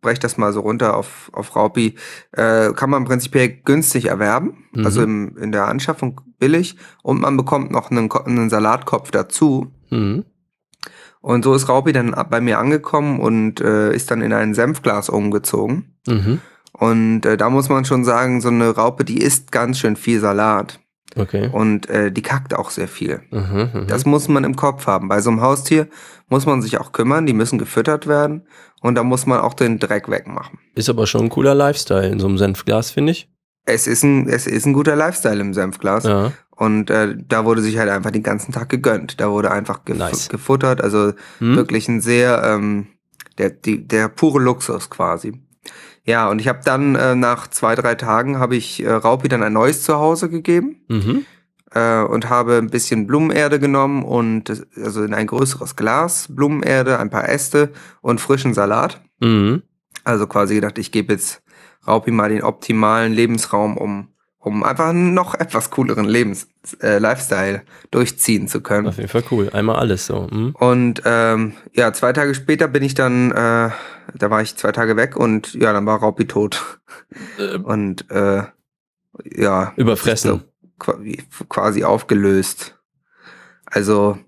breche 0.00 0.20
das 0.20 0.38
mal 0.38 0.52
so 0.52 0.60
runter 0.60 0.96
auf, 0.96 1.30
auf 1.32 1.54
Raupi, 1.56 1.94
äh, 2.32 2.72
kann 2.72 2.90
man 2.90 3.04
prinzipiell 3.04 3.48
günstig 3.48 4.06
erwerben, 4.06 4.64
Mhm. 4.72 4.84
also 4.84 5.02
im, 5.02 5.36
in 5.36 5.52
der 5.52 5.66
Anschaffung 5.66 6.20
billig 6.38 6.76
und 7.02 7.20
man 7.20 7.36
bekommt 7.36 7.70
noch 7.70 7.90
einen, 7.90 8.10
einen 8.10 8.50
Salatkopf 8.50 9.10
dazu. 9.10 9.72
Mhm. 9.90 10.24
Und 11.20 11.44
so 11.44 11.54
ist 11.54 11.68
Raupi 11.68 11.92
dann 11.92 12.14
bei 12.30 12.40
mir 12.40 12.58
angekommen 12.58 13.20
und 13.20 13.60
äh, 13.60 13.94
ist 13.94 14.10
dann 14.10 14.22
in 14.22 14.32
ein 14.32 14.54
Senfglas 14.54 15.10
umgezogen. 15.10 15.96
Mhm. 16.06 16.40
Und 16.72 17.26
äh, 17.26 17.36
da 17.36 17.50
muss 17.50 17.68
man 17.68 17.84
schon 17.84 18.04
sagen, 18.04 18.40
so 18.40 18.48
eine 18.48 18.70
Raupe, 18.70 19.04
die 19.04 19.18
isst 19.18 19.52
ganz 19.52 19.78
schön 19.78 19.96
viel 19.96 20.20
Salat 20.20 20.80
Okay. 21.16 21.48
und 21.52 21.88
äh, 21.90 22.12
die 22.12 22.22
kackt 22.22 22.54
auch 22.54 22.70
sehr 22.70 22.88
viel. 22.88 23.20
Mhm. 23.30 23.70
Mhm. 23.74 23.86
Das 23.88 24.06
muss 24.06 24.28
man 24.28 24.44
im 24.44 24.54
Kopf 24.56 24.86
haben. 24.86 25.08
Bei 25.08 25.20
so 25.20 25.30
einem 25.30 25.40
Haustier 25.40 25.88
muss 26.28 26.46
man 26.46 26.62
sich 26.62 26.78
auch 26.78 26.92
kümmern, 26.92 27.26
die 27.26 27.32
müssen 27.32 27.58
gefüttert 27.58 28.06
werden 28.06 28.46
und 28.80 28.94
da 28.94 29.02
muss 29.02 29.26
man 29.26 29.40
auch 29.40 29.54
den 29.54 29.78
Dreck 29.78 30.08
wegmachen. 30.08 30.58
Ist 30.74 30.88
aber 30.88 31.06
schon 31.06 31.22
ein 31.24 31.28
cooler 31.30 31.54
Lifestyle 31.54 32.08
in 32.08 32.20
so 32.20 32.26
einem 32.28 32.38
Senfglas, 32.38 32.90
finde 32.92 33.12
ich. 33.12 33.28
Es 33.66 33.86
ist 33.86 34.02
ein, 34.04 34.28
es 34.28 34.46
ist 34.46 34.66
ein 34.66 34.72
guter 34.72 34.96
Lifestyle 34.96 35.40
im 35.40 35.52
Senfglas 35.52 36.04
Ja. 36.04 36.32
und 36.56 36.90
äh, 36.90 37.16
da 37.28 37.44
wurde 37.44 37.60
sich 37.62 37.78
halt 37.78 37.90
einfach 37.90 38.10
den 38.10 38.22
ganzen 38.22 38.52
Tag 38.52 38.68
gegönnt. 38.68 39.20
Da 39.20 39.30
wurde 39.30 39.50
einfach 39.50 39.84
gef 39.84 39.98
Nice. 39.98 40.28
gefuttert, 40.28 40.80
also 40.80 41.12
Hm? 41.38 41.56
wirklich 41.56 41.88
ein 41.88 42.00
sehr, 42.00 42.42
ähm, 42.44 42.86
der, 43.38 43.50
die, 43.50 43.86
der 43.86 44.08
pure 44.08 44.40
Luxus 44.40 44.90
quasi. 44.90 45.40
Ja, 46.04 46.28
und 46.28 46.40
ich 46.40 46.48
habe 46.48 46.60
dann 46.64 46.94
äh, 46.94 47.14
nach 47.14 47.48
zwei, 47.48 47.74
drei 47.74 47.94
Tagen 47.94 48.38
habe 48.38 48.56
ich 48.56 48.82
äh, 48.82 48.90
Raupi 48.90 49.28
dann 49.28 49.42
ein 49.42 49.52
neues 49.52 49.82
Zuhause 49.82 50.28
gegeben. 50.30 50.76
Mhm. 50.88 51.26
äh, 51.72 52.02
und 52.02 52.28
habe 52.28 52.56
ein 52.58 52.68
bisschen 52.70 53.06
Blumenerde 53.06 53.60
genommen 53.60 54.02
und 54.02 54.44
das- 54.48 54.66
also 54.76 55.04
in 55.04 55.14
ein 55.14 55.28
größeres 55.28 55.76
Glas 55.76 56.26
Blumenerde, 56.28 56.98
ein 56.98 57.10
paar 57.10 57.28
Äste 57.28 57.70
und 58.00 58.20
frischen 58.20 58.54
Salat. 58.54 59.00
Mhm. 59.20 59.62
Also 60.02 60.26
quasi 60.26 60.56
gedacht, 60.56 60.78
ich 60.78 60.90
gebe 60.90 61.12
jetzt 61.12 61.42
Raupi 61.86 62.10
mal 62.10 62.28
den 62.30 62.42
optimalen 62.42 63.12
Lebensraum, 63.12 63.76
um 63.76 64.08
um 64.40 64.64
einfach 64.64 64.88
einen 64.88 65.12
noch 65.14 65.34
etwas 65.34 65.70
cooleren 65.70 66.06
Lebens 66.06 66.48
äh, 66.82 66.98
Lifestyle 66.98 67.62
durchziehen 67.90 68.48
zu 68.48 68.60
können. 68.62 68.86
Auf 68.88 68.96
jeden 68.96 69.08
Fall 69.08 69.22
cool. 69.30 69.50
Einmal 69.52 69.76
alles 69.76 70.06
so. 70.06 70.26
Mhm. 70.30 70.54
Und 70.58 71.02
ähm, 71.04 71.52
ja, 71.74 71.92
zwei 71.92 72.12
Tage 72.12 72.34
später 72.34 72.66
bin 72.66 72.82
ich 72.82 72.94
dann, 72.94 73.30
äh, 73.30 73.70
da 74.14 74.30
war 74.30 74.40
ich 74.42 74.56
zwei 74.56 74.72
Tage 74.72 74.96
weg 74.96 75.14
und 75.16 75.54
ja, 75.54 75.72
dann 75.72 75.84
war 75.86 75.98
Raupi 76.00 76.26
tot. 76.26 76.80
Äh, 77.38 77.56
Und 77.58 78.10
äh, 78.10 78.42
ja, 79.24 79.72
Überfressen. 79.76 80.30
so 80.30 80.40
qua- 80.78 80.98
quasi 81.48 81.84
aufgelöst. 81.84 82.78
Also, 83.66 84.18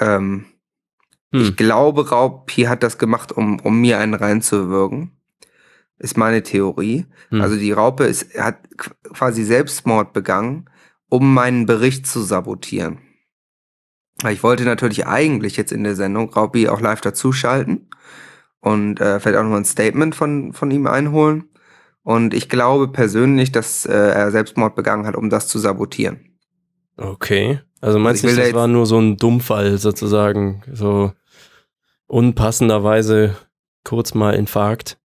ähm, 0.00 0.44
ich 1.30 1.48
Hm. 1.48 1.56
glaube, 1.56 2.10
Raupi 2.10 2.62
hat 2.64 2.82
das 2.84 2.98
gemacht, 2.98 3.32
um, 3.32 3.58
um 3.60 3.80
mir 3.80 3.98
einen 3.98 4.14
reinzuwirken. 4.14 5.13
Ist 5.98 6.16
meine 6.16 6.42
Theorie. 6.42 7.06
Hm. 7.30 7.40
Also 7.40 7.56
die 7.56 7.72
Raupe 7.72 8.04
ist, 8.04 8.36
hat 8.38 8.58
qu- 8.76 8.92
quasi 9.12 9.44
Selbstmord 9.44 10.12
begangen, 10.12 10.68
um 11.08 11.32
meinen 11.34 11.66
Bericht 11.66 12.06
zu 12.06 12.20
sabotieren. 12.20 12.98
Ich 14.28 14.42
wollte 14.42 14.64
natürlich 14.64 15.06
eigentlich 15.06 15.56
jetzt 15.56 15.72
in 15.72 15.84
der 15.84 15.96
Sendung 15.96 16.30
Raupi 16.30 16.68
auch 16.68 16.80
live 16.80 17.00
dazuschalten 17.00 17.88
und 18.60 19.00
äh, 19.00 19.20
vielleicht 19.20 19.38
auch 19.38 19.44
noch 19.44 19.56
ein 19.56 19.64
Statement 19.64 20.14
von, 20.14 20.52
von 20.52 20.70
ihm 20.70 20.86
einholen. 20.86 21.50
Und 22.02 22.34
ich 22.34 22.48
glaube 22.48 22.88
persönlich, 22.88 23.50
dass 23.52 23.86
äh, 23.86 23.92
er 23.92 24.30
Selbstmord 24.30 24.74
begangen 24.74 25.06
hat, 25.06 25.16
um 25.16 25.30
das 25.30 25.48
zu 25.48 25.58
sabotieren. 25.58 26.38
Okay. 26.96 27.60
Also 27.80 27.98
meinst 27.98 28.24
ich 28.24 28.30
du, 28.30 28.36
das 28.36 28.50
da 28.50 28.54
war 28.56 28.68
nur 28.68 28.86
so 28.86 28.98
ein 28.98 29.16
Dummfall 29.16 29.78
sozusagen? 29.78 30.62
So 30.72 31.12
unpassenderweise 32.06 33.36
kurz 33.84 34.14
mal 34.14 34.34
Infarkt. 34.34 34.98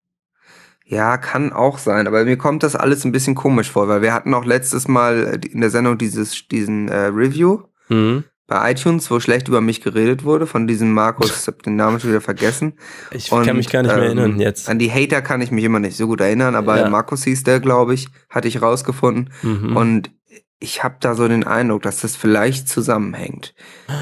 Ja, 0.90 1.18
kann 1.18 1.52
auch 1.52 1.78
sein, 1.80 2.08
aber 2.08 2.24
mir 2.24 2.38
kommt 2.38 2.64
das 2.64 2.76
alles 2.78 3.04
ein 3.04 3.12
bisschen 3.12 3.36
komisch 3.36 3.70
vor, 3.70 3.90
weil 3.90 4.02
wir 4.02 4.14
hatten 4.14 4.34
auch 4.34 4.46
letztes 4.46 4.88
Mal 4.88 5.40
äh, 5.44 5.48
in 5.48 5.60
der 5.60 5.70
Sendung 5.70 5.98
dieses, 5.98 6.48
diesen 6.48 6.88
äh, 6.88 7.08
Review 7.08 7.64
Mhm. 7.90 8.24
bei 8.48 8.72
iTunes, 8.72 9.12
wo 9.12 9.20
schlecht 9.20 9.48
über 9.50 9.60
mich 9.62 9.82
geredet 9.82 10.24
wurde, 10.24 10.48
von 10.48 10.66
diesem 10.68 10.94
Markus, 10.94 11.30
ich 11.42 11.48
hab 11.48 11.62
den 11.64 11.76
Namen 11.76 12.00
schon 12.00 12.12
wieder 12.12 12.22
vergessen. 12.22 12.74
Ich 13.12 13.32
Und, 13.32 13.46
kann 13.46 13.58
mich 13.58 13.70
gar 13.70 13.82
nicht 13.84 13.94
mehr 13.94 14.10
ähm, 14.12 14.18
erinnern 14.18 14.40
jetzt. 14.40 14.70
An 14.70 14.80
die 14.80 14.90
Hater 14.92 15.22
kann 15.22 15.42
ich 15.42 15.52
mich 15.52 15.64
immer 15.66 15.80
nicht 15.82 15.98
so 15.98 16.08
gut 16.08 16.22
erinnern, 16.22 16.56
aber 16.56 16.78
Ja. 16.78 16.90
Markus 16.90 17.24
hieß 17.26 17.44
der, 17.44 17.60
glaube 17.60 17.94
ich, 17.94 18.08
hatte 18.30 18.48
ich 18.48 18.62
rausgefunden. 18.62 19.30
Mhm. 19.42 19.76
Und 19.76 20.12
ich 20.60 20.84
habe 20.84 20.96
da 21.02 21.14
so 21.16 21.28
den 21.28 21.44
Eindruck, 21.46 21.82
dass 21.84 22.02
das 22.02 22.16
vielleicht 22.16 22.68
zusammenhängt. 22.70 23.54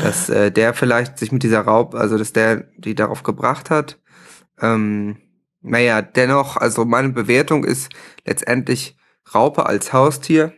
Dass 0.03 0.29
äh, 0.29 0.51
der 0.51 0.73
vielleicht 0.73 1.17
sich 1.17 1.31
mit 1.31 1.41
dieser 1.43 1.61
Raub, 1.61 1.95
also 1.95 2.17
dass 2.17 2.31
der 2.31 2.67
die 2.77 2.93
darauf 2.95 3.23
gebracht 3.23 3.69
hat. 3.71 3.99
Ähm, 4.61 5.17
naja, 5.65 6.01
dennoch, 6.01 6.57
also 6.57 6.85
meine 6.85 7.09
Bewertung 7.09 7.63
ist 7.63 7.89
letztendlich 8.25 8.95
Raupe 9.33 9.65
als 9.65 9.91
Haustier. 9.93 10.53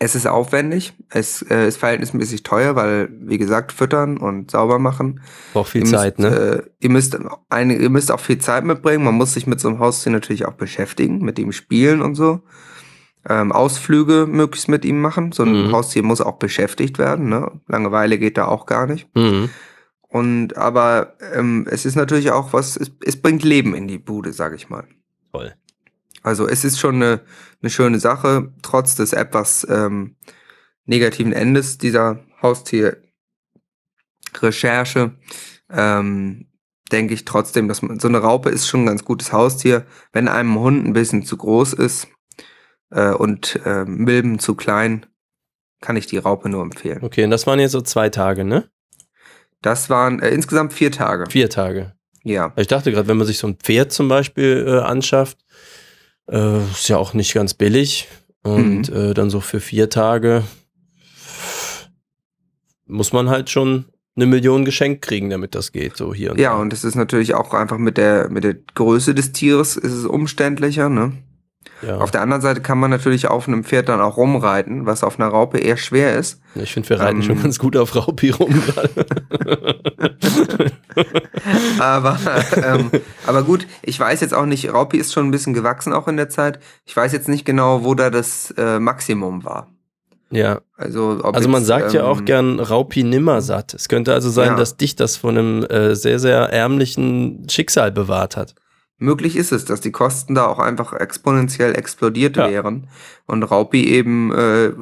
Es 0.00 0.14
ist 0.14 0.28
aufwendig, 0.28 0.92
es 1.10 1.42
äh, 1.42 1.66
ist 1.66 1.76
verhältnismäßig 1.78 2.44
teuer, 2.44 2.76
weil, 2.76 3.08
wie 3.20 3.36
gesagt, 3.38 3.72
füttern 3.72 4.16
und 4.16 4.48
sauber 4.52 4.78
machen. 4.78 5.20
Braucht 5.52 5.70
viel 5.70 5.82
ihr 5.82 5.88
Zeit, 5.90 6.20
müsst, 6.20 6.30
ne? 6.30 6.38
Äh, 6.38 6.62
ihr, 6.78 6.90
müsst 6.90 7.18
eine, 7.48 7.76
ihr 7.76 7.90
müsst 7.90 8.12
auch 8.12 8.20
viel 8.20 8.38
Zeit 8.38 8.62
mitbringen. 8.64 9.02
Man 9.04 9.14
muss 9.16 9.34
sich 9.34 9.48
mit 9.48 9.58
so 9.58 9.68
einem 9.68 9.80
Haustier 9.80 10.12
natürlich 10.12 10.46
auch 10.46 10.52
beschäftigen, 10.52 11.18
mit 11.24 11.38
ihm 11.40 11.50
spielen 11.50 12.00
und 12.00 12.14
so. 12.14 12.42
Ähm, 13.28 13.50
Ausflüge 13.50 14.26
möglichst 14.28 14.68
mit 14.68 14.84
ihm 14.84 15.00
machen. 15.00 15.32
So 15.32 15.42
ein 15.42 15.66
Mhm. 15.66 15.72
Haustier 15.72 16.04
muss 16.04 16.20
auch 16.20 16.38
beschäftigt 16.38 16.98
werden. 16.98 17.28
Ne? 17.28 17.50
Langeweile 17.66 18.18
geht 18.18 18.38
da 18.38 18.46
auch 18.46 18.66
gar 18.66 18.86
nicht. 18.86 19.08
Mhm. 19.16 19.50
Und 20.08 20.56
aber 20.56 21.16
ähm, 21.34 21.66
es 21.70 21.84
ist 21.84 21.94
natürlich 21.94 22.30
auch 22.30 22.52
was, 22.52 22.76
es, 22.76 22.90
es 23.04 23.20
bringt 23.20 23.44
Leben 23.44 23.74
in 23.74 23.88
die 23.88 23.98
Bude, 23.98 24.32
sag 24.32 24.54
ich 24.54 24.70
mal. 24.70 24.88
Toll. 25.32 25.54
Also 26.22 26.48
es 26.48 26.64
ist 26.64 26.80
schon 26.80 26.96
eine, 26.96 27.20
eine 27.60 27.70
schöne 27.70 28.00
Sache, 28.00 28.52
trotz 28.62 28.96
des 28.96 29.12
etwas 29.12 29.64
ähm, 29.68 30.16
negativen 30.86 31.32
Endes 31.32 31.78
dieser 31.78 32.24
Haustier-Recherche. 32.42 35.12
Ähm, 35.70 36.48
denke 36.90 37.14
ich 37.14 37.24
trotzdem, 37.24 37.68
dass 37.68 37.82
man 37.82 38.00
so 38.00 38.08
eine 38.08 38.18
Raupe 38.18 38.48
ist 38.48 38.66
schon 38.66 38.84
ein 38.84 38.86
ganz 38.86 39.04
gutes 39.04 39.32
Haustier. 39.32 39.86
Wenn 40.12 40.28
einem 40.28 40.58
Hund 40.58 40.86
ein 40.86 40.94
bisschen 40.94 41.22
zu 41.22 41.36
groß 41.36 41.74
ist 41.74 42.08
äh, 42.90 43.12
und 43.12 43.60
äh, 43.64 43.84
Milben 43.84 44.38
zu 44.38 44.54
klein, 44.54 45.06
kann 45.80 45.96
ich 45.96 46.06
die 46.06 46.18
Raupe 46.18 46.48
nur 46.48 46.62
empfehlen. 46.62 47.00
Okay, 47.02 47.24
und 47.24 47.30
das 47.30 47.46
waren 47.46 47.60
jetzt 47.60 47.72
so 47.72 47.82
zwei 47.82 48.08
Tage, 48.08 48.44
ne? 48.44 48.70
Das 49.62 49.90
waren 49.90 50.20
äh, 50.20 50.30
insgesamt 50.30 50.72
vier 50.72 50.90
Tage. 50.92 51.24
Vier 51.30 51.50
Tage. 51.50 51.92
Ja. 52.24 52.52
Ich 52.56 52.66
dachte 52.66 52.92
gerade, 52.92 53.08
wenn 53.08 53.16
man 53.16 53.26
sich 53.26 53.38
so 53.38 53.46
ein 53.46 53.56
Pferd 53.56 53.92
zum 53.92 54.08
Beispiel 54.08 54.64
äh, 54.68 54.78
anschafft, 54.80 55.38
äh, 56.30 56.62
ist 56.70 56.88
ja 56.88 56.96
auch 56.98 57.14
nicht 57.14 57.34
ganz 57.34 57.54
billig. 57.54 58.08
Und 58.42 58.88
Mhm. 58.90 58.96
äh, 58.96 59.14
dann 59.14 59.30
so 59.30 59.40
für 59.40 59.60
vier 59.60 59.90
Tage 59.90 60.44
muss 62.86 63.12
man 63.12 63.28
halt 63.28 63.50
schon 63.50 63.86
eine 64.16 64.26
Million 64.26 64.64
geschenkt 64.64 65.02
kriegen, 65.02 65.30
damit 65.30 65.54
das 65.54 65.70
geht, 65.72 65.96
so 65.96 66.12
hier 66.14 66.32
und 66.32 66.40
Ja, 66.40 66.50
da. 66.52 66.56
und 66.56 66.72
es 66.72 66.84
ist 66.84 66.94
natürlich 66.96 67.34
auch 67.34 67.54
einfach 67.54 67.78
mit 67.78 67.96
der, 67.96 68.28
mit 68.30 68.44
der 68.44 68.54
Größe 68.74 69.14
des 69.14 69.32
Tieres 69.32 69.76
ist 69.76 69.92
es 69.92 70.04
umständlicher, 70.06 70.88
ne? 70.88 71.12
Ja. 71.82 71.98
Auf 71.98 72.10
der 72.10 72.22
anderen 72.22 72.42
Seite 72.42 72.60
kann 72.60 72.78
man 72.78 72.90
natürlich 72.90 73.28
auf 73.28 73.46
einem 73.48 73.64
Pferd 73.64 73.88
dann 73.88 74.00
auch 74.00 74.16
rumreiten, 74.16 74.86
was 74.86 75.04
auf 75.04 75.18
einer 75.20 75.28
Raupe 75.28 75.58
eher 75.58 75.76
schwer 75.76 76.16
ist. 76.16 76.40
Ich 76.54 76.72
finde, 76.72 76.88
wir 76.90 77.00
reiten 77.00 77.18
Ähm. 77.18 77.22
schon 77.22 77.42
ganz 77.42 77.58
gut 77.58 77.76
auf 77.76 77.94
Raupi 77.94 78.30
rum 78.30 78.62
gerade. 78.66 78.90
Aber, 81.78 82.18
ähm, 82.56 82.90
aber 83.26 83.42
gut, 83.42 83.66
ich 83.82 83.98
weiß 83.98 84.20
jetzt 84.20 84.34
auch 84.34 84.46
nicht, 84.46 84.72
Raupi 84.72 84.98
ist 84.98 85.12
schon 85.12 85.26
ein 85.28 85.30
bisschen 85.30 85.54
gewachsen 85.54 85.92
auch 85.92 86.08
in 86.08 86.16
der 86.16 86.28
Zeit. 86.28 86.58
Ich 86.84 86.96
weiß 86.96 87.12
jetzt 87.12 87.28
nicht 87.28 87.44
genau, 87.44 87.84
wo 87.84 87.94
da 87.94 88.10
das 88.10 88.52
äh, 88.56 88.78
Maximum 88.80 89.44
war. 89.44 89.68
ja. 90.30 90.60
Also, 90.76 91.20
Also 91.22 91.48
man 91.48 91.60
jetzt, 91.62 91.68
sagt 91.68 91.92
ja 91.92 92.00
ähm, 92.02 92.06
auch 92.06 92.24
gern 92.24 92.60
Raupi 92.60 93.02
nimmersatt. 93.04 93.74
Es 93.74 93.88
könnte 93.88 94.12
also 94.14 94.30
sein, 94.30 94.48
Ja. 94.50 94.56
dass 94.56 94.76
dich 94.76 94.96
das 94.96 95.16
von 95.16 95.36
einem 95.38 95.64
äh, 95.64 95.94
sehr, 95.94 96.18
sehr 96.18 96.52
ärmlichen 96.52 97.46
Schicksal 97.48 97.92
bewahrt 97.92 98.36
hat. 98.36 98.54
Möglich 98.98 99.36
ist 99.36 99.52
es, 99.52 99.64
dass 99.64 99.80
die 99.80 99.92
Kosten 99.92 100.34
da 100.34 100.46
auch 100.46 100.58
einfach 100.58 100.92
exponentiell 100.92 101.76
explodiert 101.76 102.36
Ja. 102.36 102.50
wären 102.50 102.88
und 103.26 103.42
Raupi 103.44 103.84
eben 103.88 104.32
äh, 104.32 104.72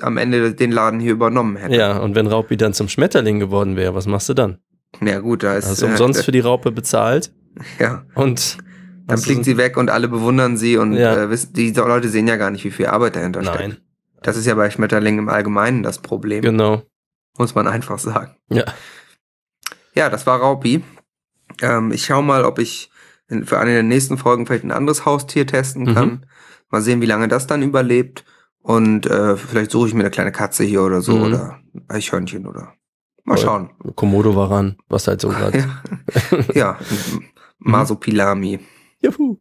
am 0.00 0.16
Ende 0.16 0.54
den 0.54 0.72
Laden 0.72 1.00
hier 1.00 1.12
übernommen 1.12 1.56
hätte. 1.56 1.74
Ja, 1.76 1.98
und 1.98 2.14
wenn 2.14 2.26
Raupi 2.26 2.56
dann 2.56 2.72
zum 2.74 2.88
Schmetterling 2.88 3.38
geworden 3.38 3.76
wäre, 3.76 3.94
was 3.94 4.06
machst 4.06 4.28
du 4.28 4.34
dann? 4.34 4.58
Ja 5.02 5.20
gut, 5.20 5.42
da 5.42 5.54
ist 5.56 5.66
Hast 5.68 5.82
du 5.82 5.86
umsonst 5.86 6.20
äh, 6.20 6.22
für 6.22 6.32
die 6.32 6.40
Raupe 6.40 6.72
bezahlt 6.72 7.32
ja, 7.78 8.04
und 8.14 8.58
dann 9.06 9.18
so- 9.18 9.42
sie 9.42 9.56
weg 9.56 9.76
und 9.76 9.90
alle 9.90 10.08
bewundern 10.08 10.56
sie 10.56 10.76
und 10.78 10.94
Ja. 10.94 11.14
äh, 11.16 11.30
wissen, 11.30 11.52
die 11.52 11.70
Leute 11.72 12.08
sehen 12.08 12.26
ja 12.28 12.36
gar 12.36 12.50
nicht, 12.50 12.64
wie 12.64 12.70
viel 12.70 12.86
Arbeit 12.86 13.16
dahinter 13.16 13.42
steckt. 13.42 13.58
Nein, 13.58 13.76
Das 14.22 14.36
ist 14.36 14.46
ja 14.46 14.54
bei 14.54 14.70
Schmetterlingen 14.70 15.20
im 15.20 15.28
Allgemeinen 15.28 15.82
das 15.82 15.98
Problem, 16.00 16.42
genau. 16.42 16.82
muss 17.38 17.54
man 17.54 17.66
einfach 17.68 17.98
sagen. 17.98 18.34
Ja. 18.50 18.64
Ja, 19.94 20.10
das 20.10 20.26
war 20.26 20.40
Raupi. 20.40 20.82
Ähm, 21.62 21.92
ich 21.92 22.04
schau 22.04 22.20
mal, 22.22 22.44
ob 22.44 22.58
ich 22.58 22.90
in, 23.28 23.44
für 23.44 23.58
eine 23.58 23.72
der 23.72 23.82
nächsten 23.82 24.18
Folgen 24.18 24.46
vielleicht 24.46 24.64
ein 24.64 24.70
anderes 24.72 25.04
Haustier 25.04 25.46
testen 25.46 25.82
Mhm. 25.84 25.94
kann. 25.94 26.26
Mal 26.70 26.80
sehen, 26.82 27.00
wie 27.00 27.06
lange 27.06 27.28
das 27.28 27.46
dann 27.46 27.62
überlebt. 27.62 28.24
Und 28.60 29.06
äh, 29.06 29.36
vielleicht 29.36 29.70
suche 29.70 29.88
ich 29.88 29.94
mir 29.94 30.00
eine 30.00 30.10
kleine 30.10 30.32
Katze 30.32 30.64
hier 30.64 30.82
oder 30.82 31.00
so 31.00 31.16
Mhm. 31.16 31.22
oder 31.24 31.58
ein 31.74 31.84
Eichhörnchen 31.88 32.46
oder 32.46 32.72
mal 33.24 33.38
schauen. 33.38 33.70
Komodo 33.94 34.34
war 34.36 34.50
ran, 34.50 34.76
was 34.88 35.06
halt 35.08 35.20
so 35.20 35.28
gerade. 35.28 35.58
Ja, 36.54 36.54
ja 36.54 36.78
ein 36.80 37.30
Masopilami. 37.58 38.60
Juhu. 39.00 39.38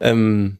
Ähm, 0.00 0.58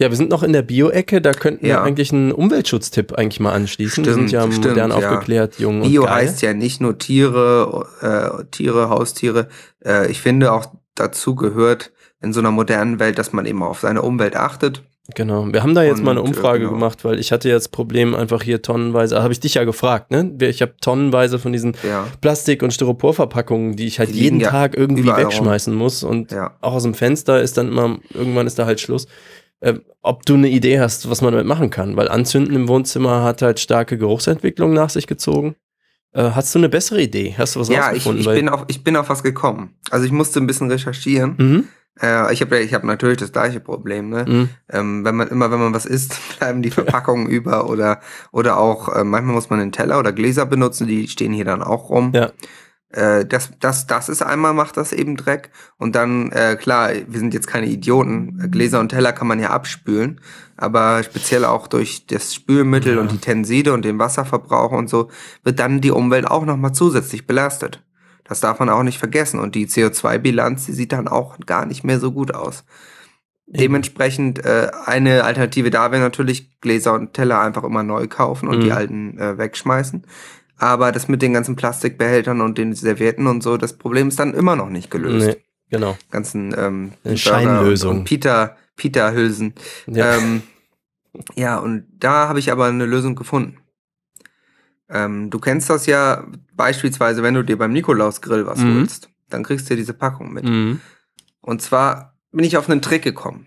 ja, 0.00 0.10
wir 0.10 0.16
sind 0.16 0.30
noch 0.30 0.42
in 0.42 0.52
der 0.52 0.62
Bio-Ecke, 0.62 1.20
da 1.20 1.32
könnten 1.32 1.62
wir 1.64 1.70
Ja. 1.70 1.82
eigentlich 1.82 2.12
einen 2.12 2.30
Umweltschutztipp 2.32 3.12
eigentlich 3.14 3.40
mal 3.40 3.52
anschließen. 3.52 4.04
wir 4.04 4.14
sind 4.14 4.28
Stimmt, 4.28 4.32
ja 4.44 4.52
stimmt, 4.52 4.68
modern 4.68 4.90
ja. 4.90 4.96
aufgeklärt, 4.96 5.58
jung 5.58 5.82
Bio 5.82 6.02
und 6.02 6.08
geil. 6.08 6.16
heißt 6.26 6.40
ja 6.42 6.54
nicht 6.54 6.80
nur 6.80 6.98
Tiere, 6.98 7.86
äh, 8.00 8.44
Tiere, 8.50 8.90
Haustiere. 8.90 9.48
Äh, 9.84 10.10
ich 10.10 10.20
finde 10.20 10.52
auch 10.52 10.66
dazu 11.00 11.34
gehört 11.34 11.92
in 12.20 12.32
so 12.32 12.40
einer 12.40 12.50
modernen 12.50 12.98
Welt, 12.98 13.18
dass 13.18 13.32
man 13.32 13.46
eben 13.46 13.62
auf 13.62 13.80
seine 13.80 14.02
Umwelt 14.02 14.36
achtet. 14.36 14.82
Genau. 15.14 15.46
Wir 15.50 15.62
haben 15.62 15.74
da 15.74 15.82
jetzt 15.82 16.02
mal 16.02 16.10
eine 16.10 16.20
Und, 16.20 16.26
äh, 16.26 16.30
Umfrage 16.36 16.58
genau. 16.60 16.72
gemacht, 16.72 17.02
weil 17.02 17.18
ich 17.18 17.32
hatte 17.32 17.48
jetzt 17.48 17.72
Problem 17.72 18.14
einfach 18.14 18.42
hier 18.42 18.60
tonnenweise, 18.60 19.22
habe 19.22 19.32
ich 19.32 19.40
dich 19.40 19.54
ja 19.54 19.64
gefragt, 19.64 20.10
ne? 20.10 20.36
Ich 20.40 20.60
habe 20.60 20.74
tonnenweise 20.82 21.38
von 21.38 21.52
diesen 21.52 21.74
Ja, 21.82 22.06
Plastik- 22.20 22.62
und 22.62 22.74
Styroporverpackungen, 22.74 23.74
die 23.74 23.86
ich 23.86 23.98
halt 24.00 24.10
Die 24.10 24.20
jeden 24.20 24.38
ja 24.38 24.50
Tag 24.50 24.76
irgendwie 24.76 25.02
überall 25.02 25.22
rum. 25.22 25.30
wegschmeißen 25.32 25.74
muss 25.74 26.02
und 26.02 26.30
ja. 26.32 26.56
auch 26.60 26.74
aus 26.74 26.82
dem 26.82 26.92
Fenster 26.92 27.40
ist 27.40 27.56
dann 27.56 27.68
immer, 27.68 27.98
irgendwann 28.12 28.46
ist 28.46 28.58
da 28.58 28.66
halt 28.66 28.80
Schluss. 28.80 29.06
Ähm, 29.62 29.80
ob 30.02 30.26
du 30.26 30.34
eine 30.34 30.48
Idee 30.48 30.78
hast, 30.78 31.08
was 31.10 31.22
man 31.22 31.32
damit 31.32 31.46
machen 31.46 31.70
kann, 31.70 31.96
weil 31.96 32.08
Anzünden 32.08 32.54
im 32.54 32.68
Wohnzimmer 32.68 33.22
hat 33.24 33.40
halt 33.40 33.60
starke 33.60 33.96
Geruchsentwicklung 33.96 34.74
nach 34.74 34.90
sich 34.90 35.06
gezogen. 35.06 35.56
Äh, 36.12 36.30
hast 36.34 36.54
du 36.54 36.58
eine 36.58 36.68
bessere 36.68 37.02
Idee? 37.02 37.34
Hast 37.36 37.56
du 37.56 37.60
was 37.60 37.68
Ja, 37.68 37.88
ich, 37.92 38.06
rausgefunden? 38.06 38.20
ich, 38.20 38.26
Weil- 38.26 38.36
bin 38.36 38.48
auf, 38.48 38.64
ich 38.68 38.84
bin 38.84 38.96
auf 38.96 39.08
was 39.08 39.22
gekommen. 39.22 39.74
Also 39.90 40.06
ich 40.06 40.12
musste 40.12 40.40
ein 40.40 40.46
bisschen 40.46 40.70
recherchieren. 40.70 41.34
Mhm. 41.38 41.64
Äh, 42.00 42.32
ich 42.32 42.40
habe 42.40 42.58
ich 42.60 42.72
hab 42.74 42.84
natürlich 42.84 43.18
das 43.18 43.32
gleiche 43.32 43.60
Problem. 43.60 44.08
Ne? 44.08 44.24
Mhm. 44.26 44.48
Ähm, 44.70 45.04
wenn 45.04 45.16
man 45.16 45.28
immer, 45.28 45.50
wenn 45.50 45.58
man 45.58 45.74
was 45.74 45.84
isst, 45.84 46.16
bleiben 46.38 46.62
die 46.62 46.70
Verpackungen 46.70 47.26
über 47.28 47.68
oder 47.68 48.00
oder 48.32 48.56
auch 48.58 48.88
äh, 48.94 49.04
manchmal 49.04 49.34
muss 49.34 49.50
man 49.50 49.60
einen 49.60 49.72
Teller 49.72 49.98
oder 49.98 50.12
Gläser 50.12 50.46
benutzen, 50.46 50.86
die 50.86 51.08
stehen 51.08 51.32
hier 51.32 51.44
dann 51.44 51.62
auch 51.62 51.90
rum. 51.90 52.12
Ja. 52.14 52.30
Äh, 52.90 53.26
das, 53.26 53.50
das, 53.60 53.86
das 53.86 54.08
ist 54.08 54.22
einmal 54.22 54.54
macht 54.54 54.76
das 54.78 54.92
eben 54.92 55.16
Dreck 55.16 55.50
und 55.76 55.94
dann 55.94 56.32
äh, 56.32 56.56
klar, 56.56 56.90
wir 57.06 57.18
sind 57.20 57.34
jetzt 57.34 57.46
keine 57.46 57.66
Idioten. 57.66 58.50
Gläser 58.50 58.80
und 58.80 58.88
Teller 58.88 59.12
kann 59.12 59.26
man 59.28 59.40
ja 59.40 59.50
abspülen, 59.50 60.20
aber 60.56 61.02
speziell 61.02 61.44
auch 61.44 61.66
durch 61.66 62.06
das 62.06 62.34
Spülmittel 62.34 62.94
Ja. 62.94 63.00
und 63.02 63.12
die 63.12 63.18
Tenside 63.18 63.72
und 63.74 63.84
den 63.84 63.98
Wasserverbrauch 63.98 64.72
und 64.72 64.88
so 64.88 65.08
wird 65.44 65.58
dann 65.58 65.80
die 65.82 65.90
Umwelt 65.90 66.26
auch 66.26 66.46
noch 66.46 66.56
mal 66.56 66.72
zusätzlich 66.72 67.26
belastet. 67.26 67.84
Das 68.24 68.40
darf 68.40 68.58
man 68.58 68.68
auch 68.70 68.82
nicht 68.82 68.98
vergessen 68.98 69.38
und 69.40 69.54
die 69.54 69.66
CO2-Bilanz, 69.66 70.66
die 70.66 70.72
sieht 70.72 70.92
dann 70.92 71.08
auch 71.08 71.38
gar 71.46 71.66
nicht 71.66 71.84
mehr 71.84 71.98
so 72.00 72.12
gut 72.12 72.34
aus. 72.34 72.64
Dementsprechend 73.50 74.44
äh, 74.44 74.70
eine 74.84 75.24
Alternative 75.24 75.70
da 75.70 75.90
wäre 75.90 76.02
natürlich 76.02 76.60
Gläser 76.60 76.92
und 76.92 77.14
Teller 77.14 77.40
einfach 77.40 77.64
immer 77.64 77.82
neu 77.82 78.06
kaufen 78.06 78.46
und 78.48 78.58
Mhm. 78.58 78.62
die 78.64 78.72
alten 78.72 79.18
äh, 79.18 79.38
wegschmeißen. 79.38 80.06
Aber 80.58 80.92
das 80.92 81.08
mit 81.08 81.22
den 81.22 81.32
ganzen 81.32 81.56
Plastikbehältern 81.56 82.40
und 82.40 82.58
den 82.58 82.74
Servietten 82.74 83.26
und 83.26 83.42
so, 83.42 83.56
das 83.56 83.78
Problem 83.78 84.08
ist 84.08 84.18
dann 84.18 84.34
immer 84.34 84.56
noch 84.56 84.68
nicht 84.68 84.90
gelöst. 84.90 85.26
Nee, 85.28 85.36
genau. 85.70 85.96
Ganzen 86.10 86.54
ähm, 86.56 86.92
Scheinlösung. 87.16 88.04
Peter, 88.04 88.56
Peter 88.76 89.12
Hülsen. 89.12 89.54
Ja. 89.86 90.16
Ähm, 90.16 90.42
ja, 91.36 91.58
und 91.58 91.86
da 91.98 92.28
habe 92.28 92.38
ich 92.40 92.50
aber 92.50 92.66
eine 92.66 92.86
Lösung 92.86 93.14
gefunden. 93.14 93.58
Ähm, 94.88 95.30
du 95.30 95.38
kennst 95.38 95.70
das 95.70 95.86
ja 95.86 96.24
beispielsweise, 96.54 97.22
wenn 97.22 97.34
du 97.34 97.44
dir 97.44 97.58
beim 97.58 97.72
Nikolausgrill 97.72 98.46
was 98.46 98.58
Mhm. 98.58 98.80
holst, 98.80 99.10
dann 99.28 99.42
kriegst 99.44 99.68
du 99.70 99.76
diese 99.76 99.94
Packung 99.94 100.32
mit. 100.32 100.44
Mhm. 100.44 100.80
Und 101.40 101.62
zwar 101.62 102.14
bin 102.32 102.44
ich 102.44 102.56
auf 102.56 102.68
einen 102.68 102.82
Trick 102.82 103.02
gekommen. 103.02 103.46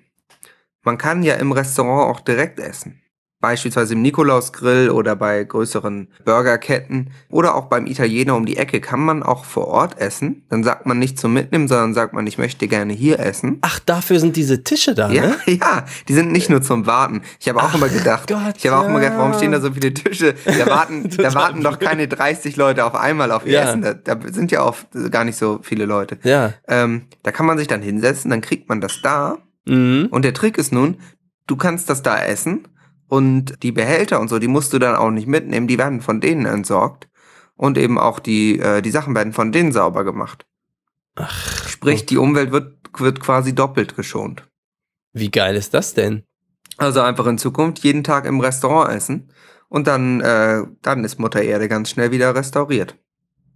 Man 0.84 0.98
kann 0.98 1.24
ja 1.24 1.36
im 1.36 1.52
Restaurant 1.52 2.10
auch 2.16 2.22
direkt 2.22 2.60
essen. 2.60 3.02
Beispielsweise 3.42 3.96
im 3.96 4.04
Nikolausgrill 4.04 4.92
oder 4.92 5.16
bei 5.16 5.44
größeren 5.44 6.08
Burgerketten 6.24 7.10
oder 7.30 7.56
auch 7.56 7.66
beim 7.66 7.88
Italiener 7.88 8.36
um 8.36 8.46
die 8.46 8.56
Ecke 8.56 8.80
kann 8.80 9.00
man 9.00 9.24
auch 9.24 9.46
vor 9.46 9.68
Ort 9.68 10.00
essen. 10.00 10.44
Dann 10.50 10.64
sagt 10.64 10.86
man 10.86 11.00
nicht 11.00 11.20
zum 11.20 11.34
Mitnehmen, 11.34 11.68
sondern 11.68 11.96
sagt 11.96 12.14
man, 12.14 12.28
ich 12.28 12.38
möchte 12.38 12.68
gerne 12.68 12.94
hier 12.94 13.20
essen. 13.20 13.58
Ach, 13.62 13.80
dafür 13.80 14.20
sind 14.20 14.36
diese 14.36 14.64
Tische 14.64 14.94
da, 14.94 15.10
Ja, 15.10 15.24
ne? 15.24 15.38
ja, 15.48 15.86
die 16.08 16.14
sind 16.14 16.32
nicht 16.32 16.52
nur 16.52 16.62
zum 16.62 16.86
Warten. 16.86 17.24
Ich 17.40 17.50
habe 17.50 17.60
auch 17.60 17.70
Ach 17.70 17.76
immer 17.76 17.90
gedacht, 17.90 18.30
Gott, 18.30 18.54
ich 18.58 18.68
habe 18.68 18.78
auch 18.80 18.88
immer 18.88 19.00
gedacht, 19.00 19.18
warum 19.18 19.32
ja. 19.32 19.38
stehen 19.40 19.52
da 19.52 19.60
so 19.60 19.72
viele 19.72 19.92
Tische? 19.92 20.36
Da 20.46 20.68
warten, 20.68 21.10
da 21.18 21.34
warten 21.34 21.64
doch 21.64 21.80
keine 21.80 22.08
30 22.08 22.56
Leute 22.58 22.86
auf 22.86 22.94
einmal 22.94 23.32
auf 23.32 23.48
ihr 23.48 23.54
Ja. 23.54 23.70
Essen. 23.70 23.82
Da, 23.82 23.96
da 23.96 24.18
sind 24.32 24.52
ja 24.52 24.64
oft 24.64 24.88
gar 25.10 25.24
nicht 25.24 25.38
so 25.38 25.60
viele 25.64 25.86
Leute. 25.86 26.20
Ja. 26.22 26.54
Ähm, 26.68 27.08
da 27.24 27.32
kann 27.32 27.48
man 27.48 27.58
sich 27.58 27.68
dann 27.68 27.82
hinsetzen, 27.82 28.30
dann 28.30 28.42
kriegt 28.42 28.70
man 28.70 28.82
das 28.82 29.02
da. 29.02 29.40
Mhm. 29.66 30.10
Und 30.12 30.26
der 30.26 30.36
Trick 30.36 30.60
ist 30.60 30.72
nun, 30.72 30.98
du 31.48 31.56
kannst 31.56 31.90
das 31.90 32.04
da 32.04 32.24
essen 32.24 32.68
und 33.12 33.62
die 33.62 33.74
Behälter 33.74 34.22
und 34.22 34.30
so, 34.30 34.40
die 34.40 34.48
musst 34.48 34.72
du 34.72 34.80
dann 34.80 34.96
auch 34.96 35.12
nicht 35.12 35.28
mitnehmen, 35.28 35.68
die 35.68 35.78
werden 35.78 36.00
von 36.00 36.22
denen 36.22 36.46
entsorgt. 36.46 37.10
Und 37.58 37.78
eben 37.78 38.00
auch 38.00 38.20
die, 38.20 38.58
äh, 38.58 38.82
die 38.82 38.90
Sachen 38.90 39.14
werden 39.14 39.34
von 39.34 39.52
denen 39.52 39.74
sauber 39.74 40.06
gemacht. 40.06 40.46
Ach, 41.16 41.68
Sprich, 41.68 42.06
die 42.06 42.16
Umwelt 42.18 42.54
wird, 42.54 42.78
wird 42.98 43.20
quasi 43.20 43.54
doppelt 43.54 43.98
geschont. 43.98 44.48
wie 45.12 45.30
geil 45.30 45.58
ist 45.58 45.74
das 45.74 45.94
denn? 45.94 46.24
Also 46.78 47.02
einfach 47.02 47.28
in 47.28 47.38
Zukunft 47.38 47.80
jeden 47.80 48.06
Tag 48.06 48.26
im 48.26 48.40
Restaurant 48.40 48.96
essen 48.96 49.30
und 49.68 49.88
dann, 49.88 50.22
äh, 50.22 50.64
dann 50.82 51.04
ist 51.04 51.20
Mutter 51.20 51.42
Erde 51.42 51.68
ganz 51.68 51.90
schnell 51.90 52.12
wieder 52.12 52.34
restauriert. 52.34 52.96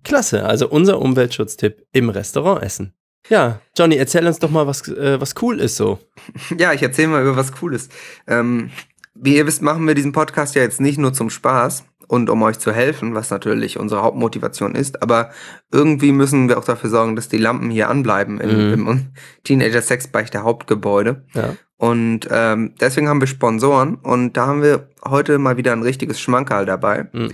Klasse, 0.03 0.43
also 0.43 0.67
unser 0.67 0.99
Umweltschutztipp 0.99 1.81
im 1.93 2.09
Restaurant 2.09 2.61
essen. 2.61 2.93
Ja, 3.29 3.61
Johnny, 3.75 3.95
erzähl 3.95 4.27
uns 4.27 4.37
doch 4.39 4.51
mal, 4.51 4.67
was, 4.67 4.87
äh, 4.89 5.19
was 5.19 5.33
cool 5.41 5.61
ist 5.61 5.77
so. 5.77 5.97
Ja, 6.59 6.73
ich 6.73 6.83
erzähle 6.83 7.07
mal 7.07 7.21
über 7.23 7.37
was 7.37 7.53
Cooles. 7.53 7.87
Ähm, 8.27 8.69
wie 9.15 9.37
ihr 9.37 9.47
wisst, 9.47 9.61
machen 9.61 9.87
wir 9.87 9.95
diesen 9.95 10.11
Podcast 10.11 10.55
ja 10.55 10.61
jetzt 10.61 10.81
nicht 10.81 10.97
nur 10.99 11.13
zum 11.13 11.29
Spaß 11.29 11.85
und 12.07 12.29
um 12.29 12.41
euch 12.43 12.59
zu 12.59 12.71
helfen, 12.71 13.15
was 13.15 13.29
natürlich 13.31 13.79
unsere 13.79 14.03
Hauptmotivation 14.03 14.75
ist, 14.75 15.01
aber 15.01 15.31
irgendwie 15.71 16.11
müssen 16.11 16.49
wir 16.49 16.57
auch 16.59 16.65
dafür 16.65 16.89
sorgen, 16.89 17.15
dass 17.15 17.29
die 17.29 17.37
Lampen 17.37 17.69
hier 17.71 17.89
anbleiben 17.89 18.39
im, 18.39 18.49
Mhm. 18.81 18.87
im 18.87 19.05
Teenager 19.43 19.81
Sexbeichte 19.81 20.43
Hauptgebäude. 20.43 21.25
Ja. 21.33 21.55
Und 21.77 22.27
ähm, 22.29 22.73
deswegen 22.79 23.09
haben 23.09 23.19
wir 23.21 23.27
Sponsoren 23.27 23.95
und 23.95 24.33
da 24.33 24.45
haben 24.47 24.61
wir 24.61 24.89
heute 25.07 25.39
mal 25.39 25.57
wieder 25.57 25.71
ein 25.73 25.81
richtiges 25.81 26.19
Schmankerl 26.19 26.65
dabei. 26.65 27.07
Mhm. 27.11 27.31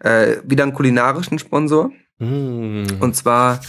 Äh, 0.00 0.36
wieder 0.44 0.64
einen 0.64 0.74
kulinarischen 0.74 1.38
Sponsor. 1.38 1.90
Mhm. 2.18 2.86
Und 3.00 3.16
zwar, 3.16 3.60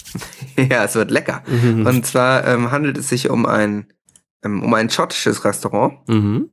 ja, 0.56 0.84
es 0.84 0.94
wird 0.94 1.10
lecker. 1.10 1.42
Mhm. 1.46 1.86
Und 1.86 2.06
zwar 2.06 2.46
ähm, 2.46 2.70
handelt 2.70 2.98
es 2.98 3.08
sich 3.08 3.30
um 3.30 3.46
ein, 3.46 3.86
ähm, 4.44 4.62
um 4.62 4.74
ein 4.74 4.90
schottisches 4.90 5.44
Restaurant. 5.44 5.94
Mhm. 6.08 6.50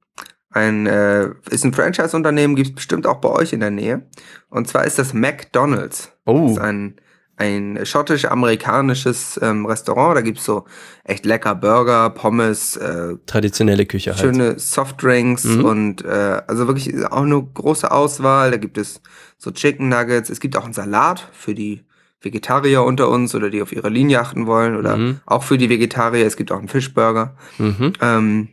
Ein, 0.52 0.88
äh, 0.88 1.30
ist 1.52 1.64
ein 1.64 1.74
Franchise-Unternehmen, 1.74 2.56
gibt 2.56 2.70
es 2.70 2.76
bestimmt 2.76 3.06
auch 3.06 3.18
bei 3.22 3.30
euch 3.30 3.54
in 3.54 3.60
der 3.60 3.70
Nähe. 3.72 4.08
Und 4.50 4.68
zwar 4.68 4.84
ist 4.86 4.98
das 4.98 5.14
McDonald's. 5.14 6.12
Das 6.26 6.36
Oh, 6.36 6.52
ist 6.52 6.60
ein, 6.60 6.96
ein 7.38 7.80
schottisch-amerikanisches 7.84 9.40
ähm, 9.42 9.66
Restaurant. 9.66 10.18
Da 10.18 10.22
gibt's 10.22 10.44
so 10.46 10.66
echt 11.04 11.26
lecker 11.26 11.56
Burger, 11.56 12.10
Pommes, 12.10 12.76
äh, 12.78 13.16
traditionelle 13.26 13.86
Küche 13.86 14.12
halt. 14.12 14.20
schöne 14.20 14.58
Softdrinks 14.60 15.44
Mhm. 15.44 15.66
und 15.66 16.06
äh, 16.06 16.42
also 16.48 16.68
wirklich 16.68 17.06
auch 17.06 17.22
eine 17.24 17.42
große 17.42 17.90
Auswahl. 17.92 18.52
Da 18.52 18.58
gibt 18.58 18.78
es 18.78 19.02
so 19.38 19.52
Chicken 19.52 19.90
Nuggets. 19.90 20.30
Es 20.30 20.40
gibt 20.40 20.58
auch 20.58 20.64
einen 20.66 20.74
Salat 20.74 21.28
für 21.32 21.54
die 21.54 21.84
Vegetarier 22.22 22.84
unter 22.84 23.10
uns 23.10 23.34
oder 23.36 23.50
die 23.50 23.62
auf 23.62 23.72
ihre 23.72 23.90
Linie 23.90 24.20
achten 24.20 24.46
wollen 24.46 24.76
oder 24.76 24.98
Mhm. 24.98 25.20
auch 25.26 25.44
für 25.44 25.58
die 25.58 25.70
Vegetarier. 25.70 26.26
Es 26.26 26.36
gibt 26.36 26.52
auch 26.52 26.60
einen 26.60 26.68
Fischburger. 26.68 27.36
Mhm. 27.58 27.94
Ähm, 28.02 28.48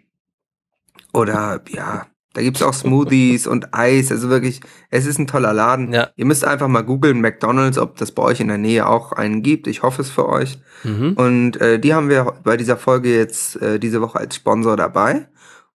oder 1.17 1.63
ja, 1.71 2.07
da 2.35 2.43
gibt's 2.43 2.61
auch 2.63 2.75
Smoothies 2.75 3.47
und 3.47 3.73
Eis. 3.73 4.13
Also 4.13 4.29
wirklich, 4.29 4.61
es 4.91 5.07
ist 5.07 5.19
ein 5.19 5.27
toller 5.27 5.55
Laden. 5.55 5.95
Ja. 5.95 6.11
Ihr 6.17 6.27
müsst 6.27 6.45
einfach 6.45 6.69
mal 6.69 6.83
googeln, 6.83 7.23
McDonalds, 7.23 7.79
ob 7.79 7.97
das 7.97 8.13
bei 8.13 8.23
euch 8.23 8.41
in 8.41 8.49
der 8.49 8.59
Nähe 8.59 8.87
auch 8.87 9.13
einen 9.13 9.43
gibt. 9.43 9.67
Ich 9.67 9.83
hoffe 9.83 10.03
es 10.03 10.11
für 10.11 10.29
euch. 10.29 10.59
Mhm. 10.85 11.15
Und 11.15 11.61
äh, 11.63 11.79
die 11.79 11.95
haben 11.95 12.11
wir 12.11 12.35
bei 12.45 12.59
dieser 12.59 12.77
Folge 12.77 13.17
jetzt 13.17 13.57
äh, 13.63 13.79
diese 13.79 14.03
Woche 14.03 14.19
als 14.19 14.37
Sponsor 14.37 14.77
dabei. 14.77 15.29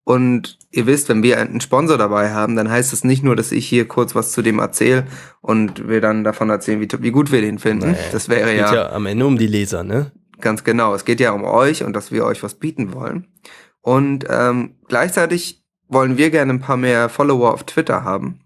Und 0.04 0.60
ihr 0.70 0.86
wisst, 0.86 1.10
wenn 1.10 1.24
wir 1.24 1.40
einen 1.40 1.62
Sponsor 1.62 1.98
dabei 1.98 2.32
haben, 2.32 2.56
dann 2.56 2.70
heißt 2.70 2.94
es 2.94 3.04
nicht 3.04 3.24
nur, 3.24 3.36
dass 3.36 3.52
ich 3.52 3.68
hier 3.68 3.88
kurz 3.88 4.14
was 4.14 4.32
zu 4.32 4.44
dem 4.44 4.60
erzähle 4.60 5.08
und 5.42 5.88
wir 5.88 6.02
dann 6.02 6.24
davon 6.24 6.52
erzählen, 6.52 6.80
wie, 6.80 6.90
wie 7.00 7.12
gut 7.12 7.32
wir 7.32 7.42
den 7.42 7.58
finden. 7.58 7.92
Nee, 7.92 7.98
das 8.12 8.30
wäre 8.30 8.52
Geht 8.52 8.60
ja, 8.60 8.74
ja 8.76 8.92
am 8.92 9.08
Ende 9.08 9.26
um 9.26 9.40
die 9.40 9.48
Leser, 9.48 9.84
ne? 9.84 10.12
Ganz 10.40 10.64
genau. 10.64 10.94
Es 10.94 11.06
geht 11.06 11.20
ja 11.20 11.32
um 11.32 11.44
euch 11.44 11.84
und 11.84 11.96
dass 11.96 12.12
wir 12.12 12.26
euch 12.26 12.44
was 12.44 12.56
bieten 12.56 12.94
wollen. 12.94 13.26
Und 13.82 14.26
ähm, 14.30 14.76
gleichzeitig 14.88 15.64
wollen 15.88 16.18
wir 16.18 16.30
gerne 16.30 16.54
ein 16.54 16.60
paar 16.60 16.78
mehr 16.78 17.10
Follower 17.10 17.54
auf 17.54 17.66
Twitter 17.66 18.04
haben. 18.04 18.40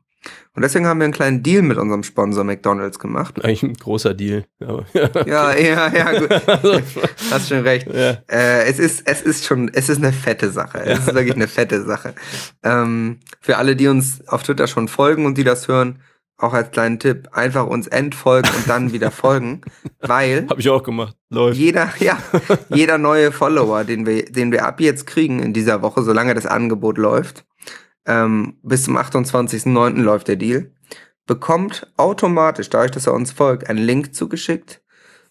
Und 0.55 0.61
deswegen 0.61 0.87
haben 0.87 0.99
wir 0.99 1.03
einen 1.03 1.13
kleinen 1.13 1.43
Deal 1.43 1.61
mit 1.61 1.77
unserem 1.77 2.03
Sponsor 2.03 2.45
McDonald's 2.45 2.97
gemacht. 2.97 3.43
Eigentlich 3.43 3.63
ein 3.63 3.73
großer 3.73 4.13
Deal. 4.13 4.45
Ja, 5.25 5.53
ja, 5.53 5.87
ja, 5.93 6.19
gut. 6.19 6.29
Also, 6.47 6.81
Hast 7.29 7.49
schon 7.49 7.59
recht. 7.61 7.87
ja. 7.93 8.17
Äh, 8.27 8.63
es 8.63 8.79
ist, 8.79 9.03
es 9.05 9.21
ist 9.21 9.45
schon, 9.45 9.69
es 9.73 9.89
ist 9.89 9.97
eine 9.97 10.13
fette 10.13 10.49
Sache. 10.51 10.79
Es 10.79 10.99
ist 10.99 11.13
wirklich 11.13 11.35
eine 11.35 11.49
fette 11.49 11.83
Sache. 11.83 12.15
Ähm, 12.63 13.19
für 13.41 13.57
alle, 13.57 13.75
die 13.75 13.87
uns 13.87 14.25
auf 14.27 14.43
Twitter 14.43 14.67
schon 14.67 14.87
folgen 14.87 15.25
und 15.25 15.37
die 15.37 15.43
das 15.43 15.67
hören, 15.67 15.99
auch 16.37 16.53
als 16.53 16.71
kleinen 16.71 16.99
Tipp, 16.99 17.29
einfach 17.31 17.65
uns 17.65 17.87
entfolgen 17.87 18.49
und 18.55 18.67
dann 18.67 18.91
wieder 18.91 19.11
folgen, 19.11 19.61
weil 19.99 20.47
Hab 20.49 20.59
ich 20.59 20.69
auch 20.69 20.83
gemacht. 20.83 21.15
Läuft. 21.29 21.57
jeder, 21.57 21.91
ja, 21.99 22.17
jeder 22.69 22.97
neue 22.97 23.31
Follower, 23.31 23.83
den 23.83 24.05
wir, 24.05 24.25
den 24.25 24.51
wir 24.51 24.65
ab 24.65 24.81
jetzt 24.81 25.07
kriegen 25.07 25.39
in 25.39 25.53
dieser 25.53 25.81
Woche, 25.81 26.03
solange 26.03 26.33
das 26.33 26.45
Angebot 26.45 26.97
läuft, 26.97 27.45
ähm, 28.05 28.57
bis 28.63 28.83
zum 28.83 28.97
28.09. 28.97 30.01
läuft 30.01 30.27
der 30.27 30.35
Deal, 30.35 30.71
bekommt 31.25 31.91
automatisch, 31.97 32.69
dadurch, 32.69 32.91
dass 32.91 33.07
er 33.07 33.13
uns 33.13 33.31
folgt, 33.31 33.69
einen 33.69 33.79
Link 33.79 34.13
zugeschickt 34.13 34.81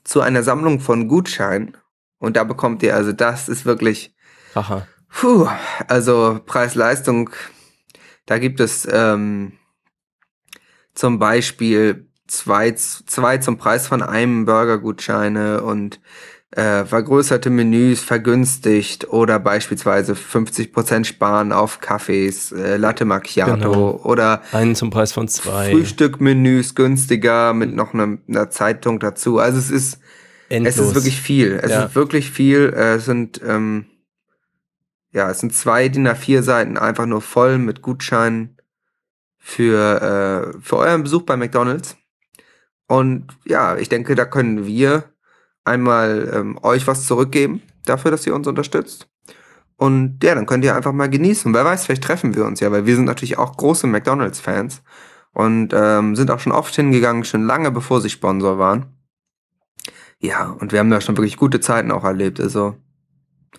zu 0.02 0.20
einer 0.20 0.42
Sammlung 0.42 0.80
von 0.80 1.08
Gutscheinen. 1.08 1.76
Und 2.18 2.36
da 2.36 2.44
bekommt 2.44 2.82
ihr, 2.82 2.94
also 2.94 3.12
das 3.12 3.48
ist 3.48 3.64
wirklich, 3.64 4.14
Haha. 4.54 4.86
puh, 5.08 5.48
also 5.88 6.40
Preis-Leistung, 6.44 7.30
da 8.26 8.38
gibt 8.38 8.60
es 8.60 8.88
ähm, 8.90 9.52
zum 10.94 11.18
Beispiel 11.18 12.06
zwei, 12.26 12.72
zwei 12.72 13.38
zum 13.38 13.58
Preis 13.58 13.86
von 13.86 14.02
einem 14.02 14.44
Burger-Gutscheine 14.46 15.62
und 15.62 16.00
äh, 16.52 16.84
vergrößerte 16.84 17.50
Menüs 17.50 18.00
vergünstigt 18.00 19.08
oder 19.08 19.40
beispielsweise 19.40 20.12
50% 20.14 21.04
sparen 21.04 21.50
auf 21.52 21.80
Kaffees, 21.80 22.52
äh, 22.52 22.76
Latte 22.76 23.04
Macchiato 23.04 23.56
Genau. 23.72 24.00
oder 24.04 24.40
Einen 24.52 24.76
zum 24.76 24.90
Preis 24.90 25.12
von 25.12 25.26
zwei. 25.26 25.70
Frühstückmenüs 25.72 26.76
günstiger 26.76 27.54
mit 27.54 27.74
noch 27.74 27.92
einer, 27.92 28.18
einer 28.28 28.50
Zeitung 28.50 29.00
dazu. 29.00 29.38
Also 29.40 29.58
es 29.58 29.70
ist, 29.72 29.98
Endlos. 30.48 30.76
es 30.78 30.86
ist 30.86 30.94
wirklich 30.94 31.20
viel. 31.20 31.58
Es 31.60 31.72
Ja. 31.72 31.84
ist 31.86 31.94
wirklich 31.96 32.30
viel. 32.30 32.72
Äh, 32.76 32.94
Es 32.94 33.04
sind, 33.06 33.40
ähm, 33.44 33.86
ja, 35.10 35.28
es 35.30 35.40
sind 35.40 35.52
zwei 35.54 35.88
DIN 35.88 36.06
A4 36.06 36.42
Seiten 36.42 36.78
einfach 36.78 37.06
nur 37.06 37.20
voll 37.20 37.58
mit 37.58 37.82
Gutscheinen 37.82 38.56
für, 39.46 40.54
äh, 40.56 40.60
für 40.62 40.78
euren 40.78 41.02
Besuch 41.02 41.22
bei 41.22 41.36
McDonalds. 41.36 41.98
Und 42.86 43.26
ja, 43.44 43.76
ich 43.76 43.90
denke, 43.90 44.14
da 44.14 44.24
können 44.24 44.64
wir 44.66 45.04
einmal 45.64 46.30
ähm, 46.34 46.58
euch 46.62 46.86
was 46.86 47.06
zurückgeben 47.06 47.60
dafür, 47.84 48.10
dass 48.10 48.26
ihr 48.26 48.34
uns 48.34 48.48
unterstützt. 48.48 49.06
Und 49.76 50.18
ja, 50.22 50.34
dann 50.34 50.46
könnt 50.46 50.64
ihr 50.64 50.74
einfach 50.74 50.92
mal 50.92 51.10
genießen. 51.10 51.52
Wer 51.52 51.64
weiß, 51.64 51.84
vielleicht 51.84 52.04
treffen 52.04 52.34
wir 52.34 52.46
uns 52.46 52.60
ja, 52.60 52.72
weil 52.72 52.86
wir 52.86 52.96
sind 52.96 53.04
natürlich 53.04 53.36
auch 53.36 53.54
große 53.54 53.86
McDonalds-Fans 53.86 54.82
und 55.32 55.74
ähm, 55.74 56.16
sind 56.16 56.30
auch 56.30 56.40
schon 56.40 56.52
oft 56.52 56.74
hingegangen, 56.74 57.24
schon 57.24 57.44
lange 57.46 57.70
bevor 57.70 58.00
sie 58.00 58.10
Sponsor 58.10 58.58
waren. 58.58 58.96
Ja, 60.20 60.48
und 60.48 60.72
wir 60.72 60.78
haben 60.78 60.90
da 60.90 61.02
schon 61.02 61.18
wirklich 61.18 61.36
gute 61.36 61.60
Zeiten 61.60 61.90
auch 61.90 62.04
erlebt. 62.04 62.40
Also 62.40 62.76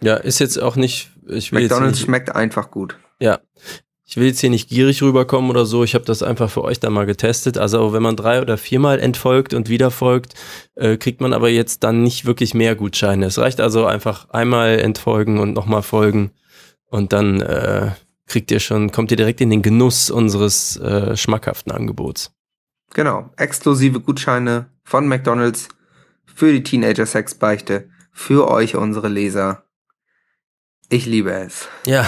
Ja, 0.01 0.15
ist 0.15 0.39
jetzt 0.39 0.59
auch 0.59 0.77
nicht, 0.77 1.11
ich 1.27 1.51
will 1.51 1.61
jetzt 1.61 1.69
McDonalds 1.69 1.99
nicht, 1.99 2.05
schmeckt 2.05 2.35
einfach 2.35 2.71
gut. 2.71 2.97
ja. 3.19 3.39
Ich 4.07 4.17
will 4.17 4.27
jetzt 4.27 4.39
hier 4.39 4.51
nicht 4.51 4.69
gierig 4.69 5.01
rüberkommen 5.01 5.49
oder 5.49 5.65
so. 5.65 5.83
Ich 5.83 5.95
habe 5.95 6.05
das 6.05 6.21
einfach 6.21 6.49
für 6.49 6.63
euch 6.63 6.79
dann 6.79 6.93
mal 6.93 7.07
getestet. 7.07 7.57
Also 7.57 7.91
wenn 7.91 8.03
man 8.03 8.15
drei 8.15 8.39
oder 8.39 8.57
viermal 8.57 8.99
entfolgt 8.99 9.55
und 9.55 9.67
wieder 9.67 9.89
folgt, 9.89 10.35
äh, 10.75 10.97
kriegt 10.97 11.21
man 11.21 11.33
aber 11.33 11.49
jetzt 11.49 11.83
dann 11.83 12.03
nicht 12.03 12.25
wirklich 12.25 12.53
mehr 12.53 12.75
Gutscheine. 12.75 13.25
Es 13.25 13.39
reicht 13.39 13.59
also 13.59 13.85
einfach 13.85 14.29
einmal 14.29 14.79
entfolgen 14.79 15.39
und 15.39 15.53
nochmal 15.53 15.81
folgen 15.81 16.31
und 16.87 17.13
dann 17.13 17.41
äh, 17.41 17.91
kriegt 18.27 18.51
ihr 18.51 18.59
schon, 18.59 18.91
kommt 18.91 19.11
ihr 19.11 19.17
direkt 19.17 19.41
in 19.41 19.49
den 19.49 19.61
Genuss 19.61 20.11
unseres 20.11 20.77
äh, 20.77 21.17
schmackhaften 21.17 21.71
Angebots. 21.71 22.31
Genau, 22.93 23.29
exklusive 23.37 23.99
Gutscheine 23.99 24.67
von 24.83 25.07
McDonalds 25.07 25.67
für 26.25 26.51
die 26.51 26.63
Teenager-Sex-Beichte, 26.63 27.89
für 28.11 28.49
euch, 28.49 28.75
unsere 28.75 29.09
Leser. 29.09 29.65
Ich 30.89 31.05
liebe 31.05 31.31
es. 31.31 31.67
Ja. 31.85 32.07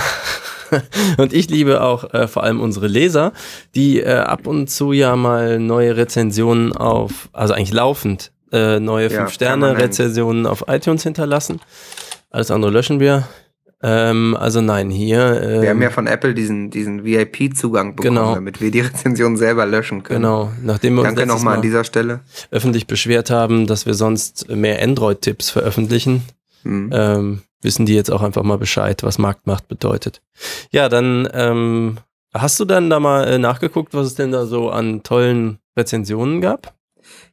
Und 1.17 1.33
ich 1.33 1.49
liebe 1.49 1.81
auch 1.81 2.13
äh, 2.13 2.27
vor 2.27 2.43
allem 2.43 2.59
unsere 2.61 2.87
Leser, 2.87 3.33
die 3.75 3.99
äh, 4.01 4.09
ab 4.17 4.47
und 4.47 4.69
zu 4.69 4.91
ja 4.91 5.15
mal 5.15 5.59
neue 5.59 5.95
Rezensionen 5.97 6.73
auf, 6.75 7.29
also 7.33 7.53
eigentlich 7.53 7.73
laufend, 7.73 8.31
äh, 8.51 8.79
neue 8.79 9.11
Ja, 9.11 9.25
5-Sterne-Rezensionen 9.25 10.45
auf 10.45 10.65
iTunes 10.67 11.03
hinterlassen. 11.03 11.59
Alles 12.29 12.51
andere 12.51 12.71
löschen 12.71 12.99
wir. 12.99 13.27
Ähm, 13.83 14.35
also 14.39 14.59
nein, 14.59 14.89
hier. 14.89 15.39
Ähm, 15.41 15.61
Wir 15.61 15.69
haben 15.69 15.81
ja 15.83 15.91
von 15.91 16.07
Apple 16.07 16.33
diesen, 16.33 16.71
diesen 16.71 17.05
VIP-Zugang 17.05 17.95
bekommen, 17.95 18.15
Genau. 18.15 18.33
damit 18.33 18.59
wir 18.59 18.71
die 18.71 18.79
Rezension 18.81 19.37
selber 19.37 19.67
löschen 19.67 20.01
können. 20.01 20.21
Genau, 20.23 20.51
nachdem 20.63 20.95
wir 20.95 21.01
uns 21.01 21.09
Danke 21.09 21.21
letztes 21.21 21.37
nochmal 21.37 21.51
Mal 21.53 21.55
an 21.57 21.61
dieser 21.61 21.83
Stelle. 21.83 22.21
öffentlich 22.49 22.87
beschwert 22.87 23.29
haben, 23.29 23.67
dass 23.67 23.85
wir 23.85 23.93
sonst 23.93 24.49
mehr 24.49 24.81
Android-Tipps 24.81 25.51
veröffentlichen, 25.51 26.23
Hm. 26.67 26.89
ähm, 26.93 27.41
wissen 27.61 27.85
die 27.85 27.95
jetzt 27.95 28.11
auch 28.11 28.21
einfach 28.21 28.43
mal 28.43 28.57
Bescheid, 28.57 29.03
was 29.03 29.17
Marktmacht 29.17 29.67
bedeutet. 29.67 30.21
Ja, 30.71 30.89
dann 30.89 31.27
ähm, 31.33 31.97
hast 32.33 32.59
du 32.59 32.65
dann 32.65 32.89
da 32.89 32.99
mal 32.99 33.27
äh, 33.27 33.37
nachgeguckt, 33.37 33.93
was 33.93 34.07
es 34.07 34.15
denn 34.15 34.31
da 34.31 34.45
so 34.45 34.69
an 34.69 35.03
tollen 35.03 35.59
Rezensionen 35.75 36.41
gab? 36.41 36.75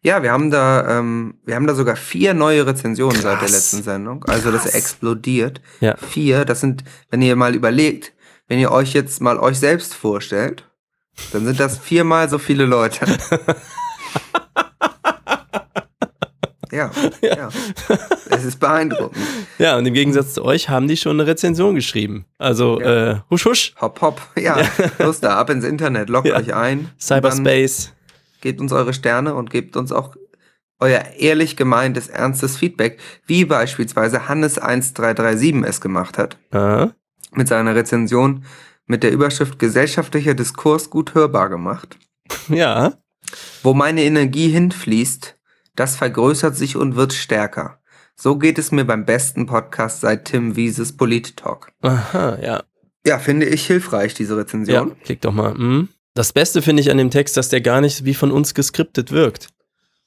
Ja, 0.03 0.23
wir 0.23 0.31
haben 0.33 0.51
da, 0.51 0.99
ähm, 0.99 1.39
wir 1.45 1.57
haben 1.57 1.67
da 1.67 1.75
sogar 1.75 1.97
vier 1.97 2.35
neue 2.35 2.67
Rezensionen 2.67 3.17
seit 3.21 3.33
der 3.33 3.39
Krass. 3.39 3.53
letzten 3.53 3.83
Sendung. 3.83 4.25
Also 4.25 4.53
das 4.53 4.63
Krass. 4.63 4.75
explodiert. 4.75 5.61
Ja. 5.81 5.97
Vier, 5.97 6.45
das 6.45 6.61
sind, 6.61 6.85
wenn 7.11 7.23
ihr 7.23 7.37
mal 7.37 7.55
überlegt, 7.55 8.13
wenn 8.47 8.59
ihr 8.59 8.71
euch 8.71 8.93
jetzt 8.93 9.21
mal 9.21 9.39
euch 9.39 9.59
selbst 9.59 9.95
vorstellt, 9.95 10.71
dann 11.33 11.45
sind 11.45 11.59
das 11.59 11.79
viermal 11.79 12.29
so 12.29 12.39
viele 12.39 12.67
Leute. 12.67 13.07
ja, 16.77 16.91
ja. 17.23 17.49
Es 18.31 18.45
ist 18.45 18.59
beeindruckend. 18.61 19.17
Ja, 19.59 19.77
und 19.79 19.87
im 19.87 19.95
Gegensatz 19.95 20.35
zu 20.35 20.45
euch 20.45 20.69
haben 20.69 20.89
die 20.89 20.97
schon 20.97 21.19
eine 21.21 21.27
Rezension 21.29 21.75
geschrieben. 21.75 22.25
Also 22.39 22.81
Ja. 22.81 23.13
äh, 23.13 23.21
husch 23.31 23.45
husch, 23.47 23.75
Hopp, 23.81 24.01
hopp. 24.01 24.21
Ja, 24.37 24.57
los 24.99 25.21
da, 25.21 25.37
ab 25.37 25.51
ins 25.51 25.65
Internet, 25.65 26.09
loggt 26.09 26.29
Ja. 26.29 26.37
euch 26.37 26.55
ein. 26.55 26.91
Cyberspace. 27.01 27.93
gebt 28.41 28.61
uns 28.61 28.73
eure 28.73 28.93
Sterne 28.93 29.35
und 29.35 29.51
gebt 29.51 29.77
uns 29.77 29.91
auch 29.93 30.17
euer 30.81 31.03
ehrlich 31.19 31.57
gemeintes, 31.57 32.09
ernstes 32.09 32.57
Feedback, 32.59 32.99
wie 33.27 33.45
beispielsweise 33.47 34.29
Hannes1337 34.29 35.65
es 35.65 35.81
gemacht 35.81 36.19
hat, 36.19 36.37
Aha. 36.51 36.93
mit 37.33 37.49
seiner 37.49 37.75
Rezension 37.75 38.45
mit 38.87 39.03
der 39.03 39.13
Überschrift 39.13 39.59
Gesellschaftlicher 39.59 40.35
Diskurs 40.35 40.91
gut 40.91 41.15
hörbar 41.15 41.49
gemacht. 41.49 41.97
Ja, 42.49 42.93
Wo 43.63 43.73
meine 43.73 44.03
Energie 44.03 44.49
hinfließt, 44.49 45.37
das 45.77 45.97
vergrößert 45.97 46.57
sich 46.57 46.77
und 46.77 46.97
wird 46.97 47.13
stärker. 47.13 47.81
So 48.17 48.37
geht 48.39 48.59
es 48.59 48.71
mir 48.71 48.85
beim 48.85 49.05
besten 49.05 49.47
Podcast 49.47 50.01
seit 50.01 50.25
Tim 50.27 50.55
Wieses 50.57 50.97
Polit-Talk. 50.97 51.73
aha, 51.83 52.39
ja. 52.41 52.63
Ja, 53.07 53.19
finde 53.19 53.47
ich 53.47 53.67
hilfreich, 53.67 54.15
diese 54.15 54.35
Ja, 54.35 54.41
Rezension. 54.41 54.97
klick 55.05 55.21
doch 55.21 55.33
mal. 55.33 55.53
Hm. 55.55 55.89
Das 56.15 56.33
Beste 56.33 56.63
finde 56.63 56.81
ich 56.81 56.91
an 56.91 56.97
dem 56.97 57.11
Text, 57.11 57.37
dass 57.37 57.49
der 57.49 57.61
gar 57.61 57.81
nicht 57.81 58.05
wie 58.05 58.15
von 58.15 58.31
uns 58.31 58.55
geskriptet 58.55 59.11
wirkt. 59.11 59.49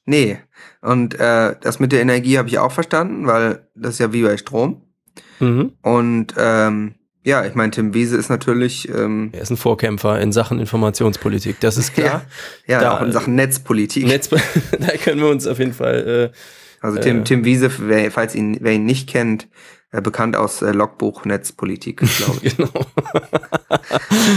Nee. 0.06 0.40
Und 0.82 1.20
äh, 1.20 1.56
das 1.62 1.80
mit 1.80 1.92
der 1.92 2.02
Energie 2.02 2.38
habe 2.38 2.48
ich 2.48 2.58
auch 2.60 2.72
verstanden, 2.72 3.28
weil 3.28 3.68
das 3.76 3.96
ist 3.96 4.00
ja 4.00 4.14
wie 4.14 4.24
bei 4.24 4.38
Strom. 4.38 4.82
Mhm. 5.40 5.74
Und 5.82 6.34
ähm, 6.38 6.96
ja, 7.24 7.46
ich 7.46 7.56
meine, 7.56 7.72
Tim 7.72 7.94
Wiese 7.94 8.16
ist 8.18 8.30
natürlich 8.30 8.88
ähm, 8.90 9.30
Er 9.34 9.42
ist 9.42 9.50
ein 9.50 9.58
Vorkämpfer 9.58 10.20
in 10.22 10.32
Sachen 10.32 10.60
Informationspolitik, 10.60 11.60
das 11.60 11.78
ist 11.78 11.94
klar. 11.96 12.24
ja 12.68 12.80
Da- 12.80 12.98
auch 12.98 13.02
in 13.02 13.12
Sachen 13.12 13.36
Netzpolitik. 13.36 14.06
Netz, 14.08 14.30
da 14.80 14.88
können 15.04 15.20
wir 15.22 15.30
uns 15.30 15.46
auf 15.48 15.60
jeden 15.60 15.74
Fall. 15.74 16.32
also 16.82 17.00
Tim, 17.00 17.20
äh, 17.22 17.24
Tim 17.24 17.44
Wiese, 17.46 17.70
wer, 17.80 18.10
falls 18.12 18.34
ihn, 18.36 18.58
wer 18.62 18.74
ihn 18.74 18.86
nicht 18.86 19.10
kennt, 19.10 19.48
äh, 19.92 20.02
bekannt 20.02 20.36
aus 20.36 20.62
äh, 20.62 20.72
Logbuch 20.72 21.26
Netzpolitik, 21.26 21.98
glaube 22.18 22.40
Äh, 22.44 22.48
ich. 22.48 22.58
genau. 22.58 22.70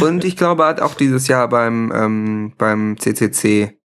Und 0.01 0.25
ich 0.25 0.37
glaube, 0.37 0.63
er 0.65 0.69
hat 0.71 0.81
auch 0.81 0.95
dieses 0.95 1.29
Jahr 1.29 1.49
beim 1.49 1.89
beim 1.91 2.53
beim 2.57 2.97
CCC 2.99 3.79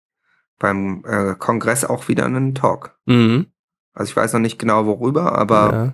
beim 0.59 1.03
äh, 1.05 1.35
Kongress 1.37 1.83
auch 1.85 2.07
wieder 2.07 2.25
einen 2.25 2.55
Talk. 2.55 2.95
Mhm. 3.05 3.47
Also 3.93 4.09
ich 4.11 4.15
weiß 4.15 4.33
noch 4.33 4.39
nicht 4.39 4.59
genau 4.59 4.85
worüber, 4.85 5.37
aber 5.37 5.71
ja, 5.73 5.93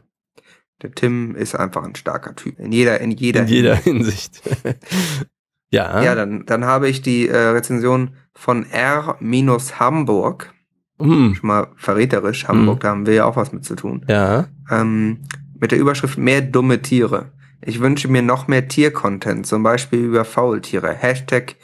der 0.82 0.92
Tim 0.92 1.36
ist 1.36 1.56
einfach 1.56 1.84
ein 1.84 1.96
starker 1.96 2.36
Typ 2.36 2.60
in 2.60 2.72
jeder 2.72 3.00
in 3.02 3.12
jeder 3.12 3.42
in 3.42 3.48
jeder 3.48 3.76
Hinsicht. 3.76 4.42
ja. 5.72 6.02
Ja, 6.02 6.16
dann, 6.16 6.46
dann 6.46 6.66
habe 6.66 6.88
ich 6.90 7.02
die 7.02 7.28
äh, 7.28 7.38
Rezension 7.38 8.16
von 8.34 8.66
R-Hamburg. 8.70 10.54
Mhm. 11.00 11.36
Schon 11.36 11.48
mal 11.48 11.68
verräterisch. 11.76 12.48
Hamburg, 12.48 12.82
da 12.82 12.90
haben 12.90 13.06
wir 13.06 13.14
ja 13.14 13.26
auch 13.26 13.36
was 13.38 13.54
mit 13.54 13.64
zu 13.64 13.76
tun. 13.76 14.06
Ja. 14.08 14.48
Ähm, 14.70 15.20
mit 15.60 15.72
der 15.72 15.80
Überschrift 15.80 16.18
Mehr 16.18 16.42
dumme 16.42 16.82
Tiere. 16.82 17.32
Ich 17.62 17.80
wünsche 17.82 18.08
mir 18.08 18.22
noch 18.22 18.48
mehr 18.48 18.68
Tiercontent, 18.68 19.46
zum 19.46 19.64
Beispiel 19.64 20.00
über 20.00 20.24
Faultiere. 20.26 20.94
Hashtag 20.94 21.56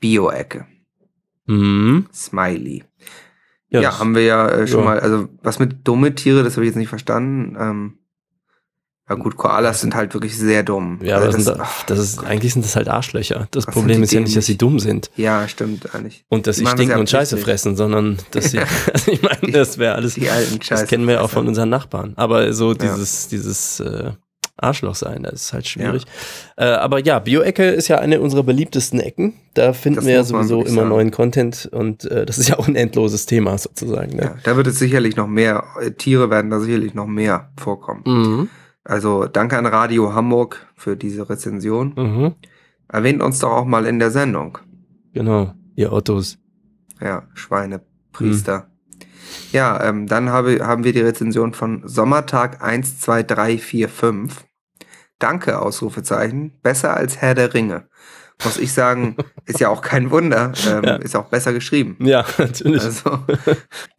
Bioecke. 0.00 0.66
Mhm. 1.46 2.06
Smiley. 2.12 2.84
Ja, 3.68 3.80
das- 3.82 4.00
haben 4.00 4.14
wir 4.14 4.22
ja 4.24 4.48
äh, 4.48 4.66
schon 4.66 4.80
ja. 4.80 4.86
mal, 4.86 5.00
also 5.00 5.28
was 5.42 5.58
mit 5.58 5.86
dumme 5.86 6.14
Tiere, 6.14 6.42
das 6.42 6.54
habe 6.54 6.64
ich 6.64 6.70
jetzt 6.70 6.76
nicht 6.76 6.88
verstanden. 6.88 7.56
Ähm, 7.58 7.98
ja 9.10 9.16
gut, 9.16 9.36
Koalas 9.36 9.80
sind 9.80 9.94
halt 9.94 10.14
wirklich 10.14 10.38
sehr 10.38 10.62
dumm. 10.62 11.00
Ja, 11.02 11.16
aber 11.16 11.26
Also 11.26 11.36
das, 11.38 11.46
sind, 11.46 11.60
ach, 11.60 11.82
das 11.86 11.98
ist, 11.98 12.24
eigentlich 12.24 12.52
sind 12.52 12.64
das 12.64 12.76
halt 12.76 12.88
Arschlöcher. 12.88 13.48
Das 13.50 13.66
Problem 13.66 14.02
ist 14.02 14.12
ja 14.12 14.20
nicht, 14.20 14.36
dass 14.36 14.46
sie 14.46 14.56
dumm 14.56 14.78
sind 14.78 15.10
ja, 15.16 15.46
stimmt 15.48 15.94
eigentlich. 15.94 16.24
und 16.28 16.46
dass 16.46 16.56
sie 16.56 16.66
stinken 16.66 16.90
ja 16.90 16.96
und 16.96 17.10
Scheiße 17.10 17.34
absichtlich. 17.34 17.44
fressen, 17.44 17.76
sondern 17.76 18.18
dass 18.30 18.52
sie, 18.52 18.60
also 18.94 19.10
ich 19.10 19.20
meine, 19.22 19.52
das 19.52 19.76
wäre 19.78 19.96
alles, 19.96 20.14
Die 20.14 20.30
alten 20.30 20.62
Scheiße. 20.62 20.82
das 20.84 20.88
kennen 20.88 21.06
wir 21.06 21.14
ja 21.14 21.20
auch 21.22 21.30
von 21.30 21.46
unseren 21.48 21.68
Nachbarn. 21.68 22.12
Aber 22.16 22.52
so 22.52 22.72
dieses, 22.72 23.26
dieses 23.28 23.80
äh, 23.80 24.12
Arschloch 24.62 24.94
sein, 24.94 25.22
das 25.22 25.32
ist 25.46 25.52
halt 25.54 25.66
schwierig. 25.66 26.04
Äh, 26.56 26.64
aber 26.66 27.02
ja, 27.02 27.18
Bio-Ecke 27.18 27.64
ist 27.70 27.88
ja 27.88 27.98
eine 27.98 28.20
unserer 28.20 28.42
beliebtesten 28.42 29.00
Ecken. 29.00 29.32
Da 29.54 29.72
finden 29.72 29.96
Das 29.96 30.04
wir 30.06 30.12
ja 30.14 30.22
sowieso 30.22 30.60
immer 30.62 30.82
sagen. 30.82 30.88
neuen 30.90 31.10
Content 31.10 31.68
und 31.72 32.04
äh, 32.04 32.26
das 32.26 32.36
ist 32.38 32.50
ja 32.50 32.58
auch 32.58 32.68
ein 32.68 32.76
endloses 32.76 33.24
Thema 33.26 33.56
sozusagen. 33.58 34.18
Ja, 34.18 34.24
Ne? 34.26 34.34
da 34.44 34.56
wird 34.56 34.66
es 34.66 34.78
sicherlich 34.78 35.16
noch 35.16 35.26
mehr, 35.28 35.64
äh, 35.80 35.90
Tiere 35.92 36.28
werden 36.30 36.50
da 36.50 36.60
sicherlich 36.60 36.92
noch 36.94 37.06
mehr 37.06 37.50
vorkommen. 37.58 38.02
Mhm. 38.06 38.48
Also 38.90 39.26
danke 39.26 39.56
an 39.56 39.66
Radio 39.66 40.14
Hamburg 40.14 40.66
für 40.74 40.96
diese 40.96 41.30
Rezension. 41.30 41.94
Mhm. 41.96 42.34
Erwähnt 42.88 43.22
uns 43.22 43.38
doch 43.38 43.52
auch 43.52 43.64
mal 43.64 43.86
in 43.86 44.00
der 44.00 44.10
Sendung. 44.10 44.58
Genau, 45.12 45.54
ihr 45.76 45.92
Ottos. 45.92 46.38
Ja, 47.00 47.22
Schweinepriester. 47.34 48.68
Ja, 49.52 49.80
ähm, 49.84 50.08
dann 50.08 50.30
habe, 50.30 50.66
haben 50.66 50.82
wir 50.82 50.92
die 50.92 51.02
Rezension 51.02 51.52
von 51.52 51.82
Sommertag 51.86 52.64
1, 52.64 52.98
2, 52.98 53.22
3, 53.22 53.58
4, 53.58 53.88
5. 53.88 54.44
Danke, 55.20 55.60
Ausrufezeichen. 55.60 56.58
Besser 56.60 56.96
als 56.96 57.18
Herr 57.18 57.36
der 57.36 57.54
Ringe. 57.54 57.88
Muss 58.44 58.56
ich 58.58 58.72
sagen, 58.72 59.16
ist 59.46 59.60
ja 59.60 59.68
auch 59.68 59.82
kein 59.82 60.10
Wunder. 60.10 60.52
Ähm, 60.68 60.84
Ja. 60.84 60.96
Ist 60.96 61.14
auch 61.16 61.26
besser 61.26 61.52
geschrieben. 61.52 61.96
Ja, 62.00 62.24
natürlich. 62.38 62.82
Also, 62.82 63.18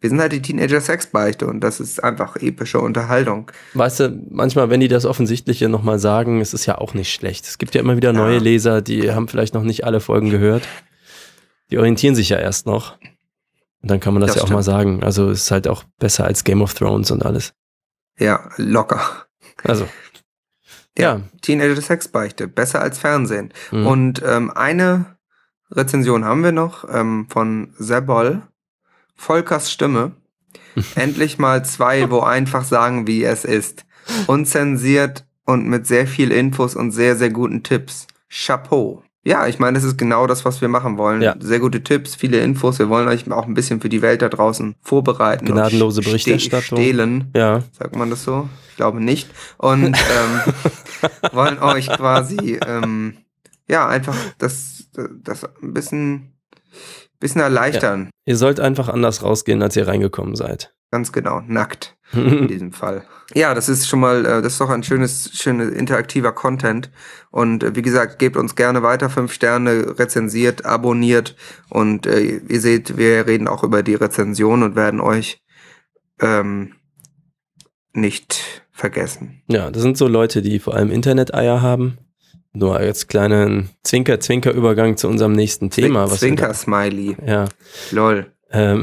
wir 0.00 0.08
sind 0.10 0.20
halt 0.20 0.32
die 0.32 0.42
Teenager-Sexbeichte 0.42 1.46
und 1.46 1.60
das 1.60 1.80
ist 1.80 2.02
einfach 2.02 2.36
epische 2.36 2.80
Unterhaltung. 2.80 3.50
Weißt 3.74 4.00
du, 4.00 4.20
manchmal, 4.30 4.70
wenn 4.70 4.80
die 4.80 4.88
das 4.88 5.04
Offensichtliche 5.06 5.68
nochmal 5.68 5.98
sagen, 5.98 6.40
ist 6.40 6.54
es 6.54 6.66
ja 6.66 6.78
auch 6.78 6.94
nicht 6.94 7.12
schlecht. 7.12 7.46
Es 7.46 7.58
gibt 7.58 7.74
ja 7.74 7.80
immer 7.80 7.96
wieder 7.96 8.12
Ja. 8.12 8.18
neue 8.18 8.38
Leser, 8.38 8.82
die 8.82 9.12
haben 9.12 9.28
vielleicht 9.28 9.54
noch 9.54 9.62
nicht 9.62 9.84
alle 9.84 10.00
Folgen 10.00 10.30
gehört. 10.30 10.62
Die 11.70 11.78
orientieren 11.78 12.14
sich 12.14 12.28
ja 12.28 12.38
erst 12.38 12.66
noch. 12.66 12.98
Und 13.82 13.90
dann 13.90 14.00
kann 14.00 14.12
man 14.14 14.20
das, 14.20 14.28
Das 14.30 14.36
ja 14.36 14.42
auch 14.42 14.46
stimmt. 14.46 14.56
mal 14.58 14.62
sagen. 14.62 15.02
Also 15.02 15.30
es 15.30 15.42
ist 15.44 15.50
halt 15.50 15.66
auch 15.68 15.84
besser 15.98 16.24
als 16.24 16.44
Game 16.44 16.62
of 16.62 16.74
Thrones 16.74 17.10
und 17.10 17.24
alles. 17.24 17.52
Ja, 18.18 18.48
locker. 18.56 19.00
Also, 19.64 19.88
ja. 20.98 21.20
Teenager-Sexbeichte. 21.42 22.48
Besser 22.48 22.80
als 22.80 22.98
Fernsehen. 22.98 23.52
Mhm. 23.70 23.86
Und 23.86 24.22
ähm, 24.24 24.50
eine 24.50 25.16
Rezension 25.70 26.24
haben 26.24 26.44
wir 26.44 26.52
noch 26.52 26.84
ähm, 26.92 27.26
von 27.30 27.72
Sebol. 27.78 28.42
Volkers 29.14 29.72
Stimme. 29.72 30.12
Endlich 30.94 31.38
mal 31.38 31.64
zwei, 31.64 32.10
wo 32.10 32.20
einfach 32.20 32.64
sagen, 32.64 33.06
wie 33.06 33.24
es 33.24 33.44
ist. 33.44 33.84
Unzensiert 34.26 35.24
und 35.44 35.66
mit 35.66 35.86
sehr 35.86 36.06
viel 36.06 36.32
Infos 36.32 36.74
und 36.74 36.92
sehr, 36.92 37.16
sehr 37.16 37.30
guten 37.30 37.62
Tipps. 37.62 38.06
Chapeau. 38.28 39.02
Ja, 39.24 39.46
ich 39.46 39.60
meine, 39.60 39.76
das 39.76 39.84
ist 39.84 39.96
genau 39.96 40.26
das, 40.26 40.44
was 40.44 40.60
wir 40.60 40.68
machen 40.68 40.98
wollen. 40.98 41.22
Ja. 41.22 41.36
Sehr 41.38 41.60
gute 41.60 41.84
Tipps, 41.84 42.16
viele 42.16 42.40
Infos. 42.40 42.80
Wir 42.80 42.88
wollen 42.88 43.06
euch 43.06 43.30
auch 43.30 43.46
ein 43.46 43.54
bisschen 43.54 43.80
für 43.80 43.88
die 43.88 44.02
Welt 44.02 44.20
da 44.20 44.28
draußen 44.28 44.74
vorbereiten. 44.82 45.46
Gnadenlose 45.46 46.02
Berichterstattung. 46.02 46.78
Stehlen. 46.78 47.30
ja. 47.34 47.62
Sagt 47.72 47.94
man 47.94 48.10
das 48.10 48.24
so? 48.24 48.48
Ich 48.70 48.76
glaube 48.76 49.00
nicht. 49.00 49.30
Und 49.58 49.84
ähm, 49.84 50.52
wollen 51.32 51.60
euch 51.60 51.88
quasi 51.88 52.58
ähm, 52.66 53.16
ja 53.68 53.88
einfach 53.88 54.16
das, 54.38 54.88
das 55.22 55.44
ein 55.62 55.72
bisschen, 55.72 56.32
bisschen 57.20 57.42
erleichtern. 57.42 58.10
Ihr 58.24 58.36
sollt 58.36 58.58
einfach 58.58 58.88
anders 58.88 59.22
rausgehen, 59.22 59.62
als 59.62 59.76
ihr 59.76 59.86
reingekommen 59.86 60.34
seid. 60.34 60.74
Ganz 60.90 61.12
genau, 61.12 61.42
nackt 61.46 61.96
in 62.12 62.48
diesem 62.48 62.72
Fall. 62.72 63.04
Ja, 63.34 63.54
das 63.54 63.68
ist 63.68 63.88
schon 63.88 64.00
mal, 64.00 64.24
äh, 64.24 64.42
das 64.42 64.54
ist 64.54 64.60
doch 64.60 64.70
ein 64.70 64.82
schönes, 64.82 65.30
schönes 65.34 65.70
interaktiver 65.70 66.32
Content. 66.32 66.90
Und 67.30 67.62
äh, 67.62 67.74
wie 67.74 67.82
gesagt, 67.82 68.18
gebt 68.18 68.36
uns 68.36 68.54
gerne 68.54 68.82
weiter 68.82 69.10
fünf 69.10 69.32
Sterne, 69.32 69.98
rezensiert, 69.98 70.64
abonniert 70.64 71.36
und 71.70 72.06
äh, 72.06 72.20
ihr 72.20 72.60
seht, 72.60 72.96
wir 72.96 73.26
reden 73.26 73.48
auch 73.48 73.64
über 73.64 73.82
die 73.82 73.94
Rezension 73.94 74.62
und 74.62 74.76
werden 74.76 75.00
euch 75.00 75.42
ähm, 76.20 76.74
nicht 77.92 78.62
vergessen. 78.72 79.42
ja, 79.48 79.70
das 79.70 79.82
sind 79.82 79.96
so 79.96 80.08
Leute, 80.08 80.42
die 80.42 80.58
vor 80.58 80.74
allem 80.74 80.90
Internet-Eier 80.90 81.60
haben. 81.60 81.98
Nur 82.54 82.76
als 82.76 83.08
kleinen 83.08 83.70
Zwinker-Zwinker-Übergang 83.82 84.98
zu 84.98 85.08
unserem 85.08 85.32
nächsten 85.32 85.70
Thema. 85.70 86.06
Zwinker-Smiley. 86.06 87.16
Ja. 87.26 87.46
Lol. 87.92 88.26
Ähm, 88.50 88.82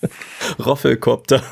Roffelkopter. 0.58 1.42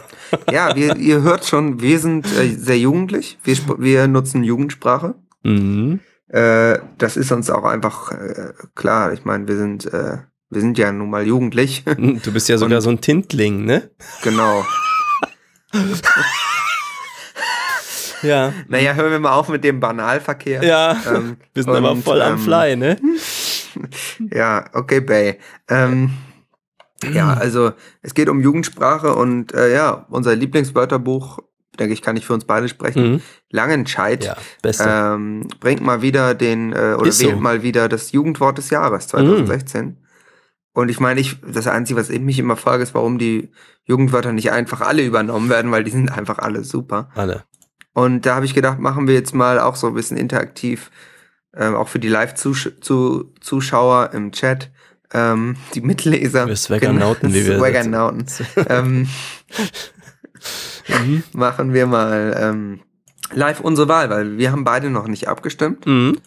Ja, 0.51 0.75
wir, 0.75 0.97
ihr 0.97 1.22
hört 1.22 1.45
schon, 1.47 1.81
wir 1.81 1.99
sind 1.99 2.27
äh, 2.37 2.49
sehr 2.57 2.79
jugendlich. 2.79 3.39
Wir, 3.45 3.57
wir 3.79 4.07
nutzen 4.09 4.43
Jugendsprache. 4.45 5.14
Mhm. 5.43 6.01
Äh, 6.29 6.79
das 6.99 7.16
ist 7.16 7.31
uns 7.33 7.51
auch 7.51 7.64
einfach 7.64 8.11
äh, 8.12 8.53
klar. 8.75 9.12
Ich 9.12 9.25
meine, 9.25 9.47
wir 9.47 9.57
sind, 9.57 9.87
äh, 9.93 10.18
wir 10.51 10.61
sind 10.61 10.79
ja 10.79 10.91
nun 10.93 11.11
mal 11.11 11.27
jugendlich. 11.27 11.85
Du 11.85 12.33
bist 12.33 12.49
ja 12.49 12.59
sogar 12.59 12.79
Und- 12.79 12.83
so 12.83 12.91
ein 12.91 13.01
Tintling, 13.01 13.64
ne? 13.64 13.91
genau. 14.22 14.64
Ja. 18.22 18.55
Naja, 18.68 18.95
hören 18.95 19.11
wir 19.12 19.18
mal 19.18 19.33
auf 19.35 19.49
mit 19.51 19.64
dem 19.64 19.81
Banalverkehr. 19.81 20.62
Ja. 20.64 20.97
Ähm, 21.07 21.37
Wir 21.53 21.62
sind 21.62 21.75
aber 21.75 21.93
und, 21.93 22.03
voll 22.03 22.22
am 22.22 22.35
ähm, 22.35 22.39
Fly, 22.39 22.77
ne? 22.77 22.97
Ja, 24.33 24.64
okay, 24.72 25.01
Bay. 25.01 25.39
Ähm, 25.68 26.11
ja, 27.12 27.34
also 27.34 27.72
es 28.02 28.14
geht 28.14 28.28
um 28.28 28.40
Jugendsprache 28.40 29.14
und 29.14 29.52
äh, 29.52 29.72
ja, 29.72 30.07
unser 30.11 30.34
Lieblingswörterbuch, 30.34 31.38
denke 31.78 31.94
ich, 31.94 32.02
kann 32.02 32.16
ich 32.16 32.26
für 32.26 32.34
uns 32.34 32.44
beide 32.44 32.68
sprechen. 32.68 33.12
Mhm. 33.12 33.20
Langenscheid. 33.50 34.24
Ja, 34.24 34.36
beste. 34.62 34.84
ähm, 34.88 35.48
bringt 35.61 35.82
mal 35.82 36.02
wieder 36.02 36.34
den, 36.34 36.72
äh, 36.72 36.96
oder 36.98 37.09
Ist 37.09 37.18
so. 37.18 37.28
wählt 37.28 37.40
mal 37.40 37.62
wieder 37.62 37.88
das 37.88 38.12
Jugendwort 38.12 38.59
des 38.59 38.70
Jahres 38.70 39.09
2016. 39.09 39.98
Und 40.72 40.88
ich 40.88 40.98
meine, 40.98 41.20
ich, 41.20 41.36
das 41.46 41.68
Einzige, 41.68 41.98
was 41.98 42.11
ich 42.11 42.20
mich 42.20 42.38
immer 42.38 42.57
frage, 42.57 42.82
ist, 42.82 42.94
warum 42.94 43.18
die 43.18 43.50
Jugendwörter 43.84 44.32
nicht 44.32 44.50
einfach 44.50 44.80
alle 44.80 45.05
übernommen 45.05 45.48
werden, 45.48 45.70
weil 45.70 45.84
die 45.84 45.92
sind 45.92 46.11
einfach 46.11 46.38
alle 46.38 46.64
super. 46.64 47.11
Alle. 47.14 47.44
Und 47.92 48.26
da 48.26 48.34
habe 48.34 48.44
ich 48.44 48.55
gedacht, 48.55 48.80
machen 48.80 49.07
wir 49.07 49.14
jetzt 49.14 49.34
mal 49.34 49.61
auch 49.61 49.76
so 49.76 49.86
ein 49.86 49.94
bisschen 49.94 50.16
interaktiv, 50.16 50.90
ähm, 51.57 51.76
auch 51.76 51.86
für 51.86 52.00
die 52.00 52.09
Live-Zuschauer 52.09 54.11
im 54.12 54.32
Chat, 54.32 54.72
ähm, 55.14 55.56
die 55.74 55.80
Mitleser. 55.80 56.46
Wir 56.46 56.56
Swaggernauten, 56.56 57.32
wie 57.32 57.46
wir 57.46 57.58
Swaggernauten. 57.58 58.26
ähm, 58.68 59.08
Mhm. 60.88 61.22
machen 61.32 61.72
wir 61.72 61.86
mal 61.86 62.36
ähm, 62.38 62.80
live 63.32 63.60
unsere 63.60 63.88
Wahl, 63.88 64.10
weil 64.10 64.36
wir 64.36 64.52
haben 64.52 64.64
beide 64.64 64.90
noch 64.90 65.08
nicht 65.08 65.28
abgestimmt. 65.28 65.86
Mhm. 65.86 66.18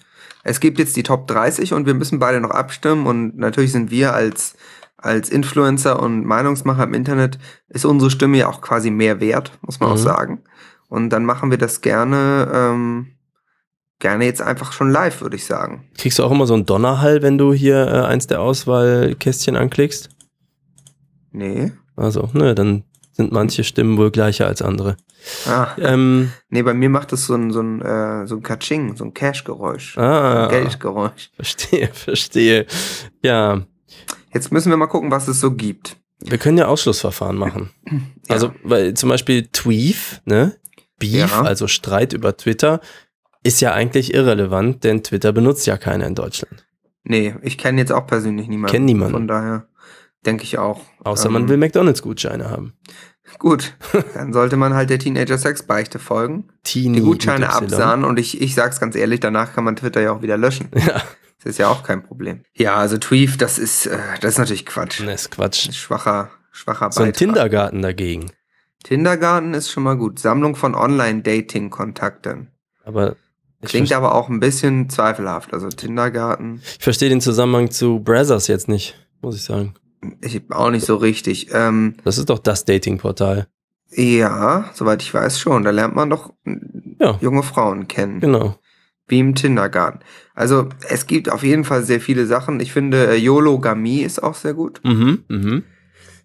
Es 0.44 0.60
gibt 0.60 0.80
jetzt 0.80 0.96
die 0.96 1.04
Top 1.04 1.28
30 1.28 1.74
und 1.74 1.86
wir 1.86 1.94
müssen 1.94 2.20
beide 2.20 2.40
noch 2.40 2.52
abstimmen 2.52 3.06
und 3.06 3.38
natürlich 3.38 3.72
sind 3.72 3.92
wir 3.92 4.14
als 4.14 4.56
als 5.00 5.30
Influencer 5.30 6.02
und 6.02 6.26
Meinungsmacher 6.26 6.84
im 6.84 6.96
Internet 6.96 7.38
ist 7.70 7.86
unsere 7.86 8.10
Stimme 8.10 8.38
ja 8.40 8.48
auch 8.48 8.62
quasi 8.62 8.90
mehr 8.90 9.20
wert, 9.20 9.52
muss 9.62 9.80
man 9.80 9.90
Mhm. 9.90 9.94
auch 9.94 10.00
sagen. 10.00 10.42
Und 10.90 11.10
dann 11.12 11.24
machen 11.24 11.52
wir 11.52 11.60
das 11.60 11.82
gerne 11.82 12.50
ähm, 12.52 13.08
gerne 14.00 14.26
jetzt 14.26 14.42
einfach 14.42 14.72
schon 14.74 14.92
live, 14.92 15.22
würde 15.22 15.36
ich 15.36 15.46
sagen. 15.46 15.90
Kriegst 15.98 16.20
du 16.20 16.24
auch 16.24 16.32
immer 16.32 16.46
so 16.48 16.54
einen 16.54 16.66
Donnerhall, 16.66 17.22
wenn 17.22 17.38
du 17.38 17.54
hier 17.54 17.88
äh, 17.88 18.06
eins 18.06 18.28
der 18.28 18.42
Auswahlkästchen 18.42 19.56
anklickst? 19.56 20.10
Nee. 21.32 21.72
Also, 21.96 22.30
ne, 22.34 22.56
dann 22.56 22.84
sind 23.12 23.32
manche 23.32 23.64
Stimmen 23.64 23.98
wohl 23.98 24.12
gleicher 24.12 24.46
als 24.48 24.62
andere. 24.62 24.98
Ah, 25.48 25.70
Ähm, 25.80 26.32
nee, 26.50 26.62
bei 26.62 26.74
mir 26.76 26.90
macht 26.90 27.12
es 27.14 27.26
so 27.26 27.34
ein 27.34 27.52
so 27.52 27.60
ein 27.62 27.82
äh, 27.82 28.28
so 28.28 28.36
ein 28.36 28.44
Katsching, 28.44 28.96
so 28.96 29.04
ein 29.04 29.14
Cash-Geräusch. 29.14 29.98
ah, 29.98 30.44
Ein 30.44 30.50
Geldgeräusch. 30.50 31.32
verstehe, 31.36 31.88
verstehe. 31.94 32.66
Ja, 33.24 33.64
Jetzt 34.34 34.52
müssen 34.52 34.70
wir 34.70 34.78
mal 34.78 34.88
gucken, 34.88 35.10
was 35.10 35.28
es 35.28 35.40
so 35.40 35.52
gibt. 35.52 35.98
wir 36.20 36.38
können 36.38 36.58
ja 36.60 36.68
Ausschlussverfahren 36.68 37.36
machen. 37.38 37.72
Ja. 37.90 38.00
Also, 38.30 38.52
weil 38.64 38.94
zum 38.94 39.10
Beispiel 39.10 39.48
Tweef, 39.52 40.22
ne? 40.26 40.56
Beef, 41.00 41.14
Ja. 41.32 41.42
also 41.42 41.68
Streit 41.68 42.14
über 42.14 42.38
Twitter, 42.38 42.80
ist 43.44 43.62
ja 43.62 43.74
eigentlich 43.74 44.14
irrelevant, 44.14 44.84
denn 44.84 45.04
Twitter 45.04 45.32
benutzt 45.32 45.66
ja 45.68 45.78
keiner 45.78 46.06
in 46.08 46.16
Deutschland. 46.16 46.66
Nee, 47.04 47.36
ich 47.42 47.58
kenne 47.58 47.80
jetzt 47.80 47.92
auch 47.92 48.06
persönlich 48.08 48.48
niemanden. 48.48 48.72
Kenn 48.74 48.86
niemanden. 48.86 49.14
Von 49.14 49.28
daher 49.28 49.68
denke 50.26 50.44
ich 50.44 50.58
auch. 50.58 50.82
Außer 51.04 51.28
Ähm, 51.28 51.34
man 51.34 51.50
will 51.50 51.58
McDonalds-Gutscheine 51.58 52.50
haben. 52.50 52.74
Gut, 53.40 53.76
dann 54.14 54.34
sollte 54.34 54.58
man 54.58 54.74
halt 54.74 54.90
der 54.90 55.00
Teenager-Sex-Beichte 55.00 56.00
folgen. 56.00 56.50
Teenie 56.64 57.00
Die 57.00 57.04
Gutscheine 57.06 57.46
Y. 57.46 57.64
absahen 57.64 58.04
und 58.04 58.20
ich, 58.20 58.42
ich 58.42 58.56
sag's 58.56 58.80
ganz 58.80 58.96
ehrlich, 58.96 59.20
danach 59.20 59.54
kann 59.54 59.64
man 59.64 59.76
Twitter 59.76 60.02
ja 60.02 60.12
auch 60.12 60.22
wieder 60.22 60.38
löschen. 60.38 60.70
Ja, 60.76 61.02
Das 61.38 61.46
ist 61.52 61.60
ja 61.60 61.68
auch 61.70 61.84
kein 61.84 62.04
Problem. 62.04 62.44
Ja, 62.56 62.76
also 62.76 62.98
Tweef, 62.98 63.38
das 63.38 63.60
ist, 63.60 63.86
äh, 63.86 63.98
das 64.22 64.34
ist 64.34 64.38
natürlich 64.40 64.66
Quatsch. 64.66 65.02
ne, 65.02 65.14
ist 65.14 65.32
Quatsch. 65.32 65.68
Ein 65.68 65.74
schwacher, 65.74 66.32
schwacher 66.52 66.92
So 66.92 67.02
ein 67.02 67.08
Beitrag. 67.10 67.18
Kindergarten 67.20 67.82
dagegen. 67.82 68.32
Kindergarten 68.84 69.54
ist 69.54 69.70
schon 69.72 69.84
mal 69.84 69.98
gut. 69.98 70.20
Sammlung 70.20 70.56
von 70.56 70.74
Online-Dating-Kontakten. 70.74 72.48
Aber 72.84 73.16
ich, 73.62 73.70
Klingt 73.70 73.92
aber 73.94 74.14
auch 74.16 74.30
ein 74.30 74.40
bisschen 74.40 74.90
zweifelhaft. 74.90 75.54
Also 75.54 75.68
Kindergarten. 75.70 76.62
ich 76.78 76.84
verstehe 76.84 77.10
den 77.10 77.22
Zusammenhang 77.22 77.72
zu 77.72 78.00
Brazzers 78.00 78.48
jetzt 78.48 78.68
nicht, 78.68 78.96
muss 79.22 79.36
ich 79.36 79.44
sagen. 79.44 79.74
Ich 80.22 80.42
auch 80.52 80.70
nicht 80.70 80.86
so 80.86 80.96
richtig. 80.98 81.50
Ähm, 81.54 81.96
Das 82.04 82.18
ist 82.18 82.30
doch 82.30 82.40
das 82.40 82.66
Datingportal. 82.66 83.48
ja, 83.90 84.70
soweit 84.74 85.02
ich 85.02 85.14
weiß 85.14 85.40
schon. 85.40 85.64
Da 85.64 85.72
lernt 85.72 85.96
man 85.96 86.10
doch 86.10 86.34
Ja. 87.00 87.18
junge 87.22 87.44
Frauen 87.44 87.88
kennen. 87.88 88.20
Genau. 88.20 88.56
Wie 89.08 89.20
im 89.20 89.34
Kindergarten. 89.34 90.00
Also 90.36 90.68
es 90.90 91.08
gibt 91.08 91.32
auf 91.32 91.42
jeden 91.42 91.64
Fall 91.64 91.84
sehr 91.84 92.02
viele 92.02 92.26
Sachen. 92.26 92.60
Ich 92.60 92.74
finde, 92.74 93.08
äh, 93.08 93.16
YOLOGamie 93.16 94.02
ist 94.02 94.22
auch 94.22 94.36
sehr 94.36 94.54
gut. 94.54 94.82
Mhm, 94.84 95.24
mhm. 95.30 95.64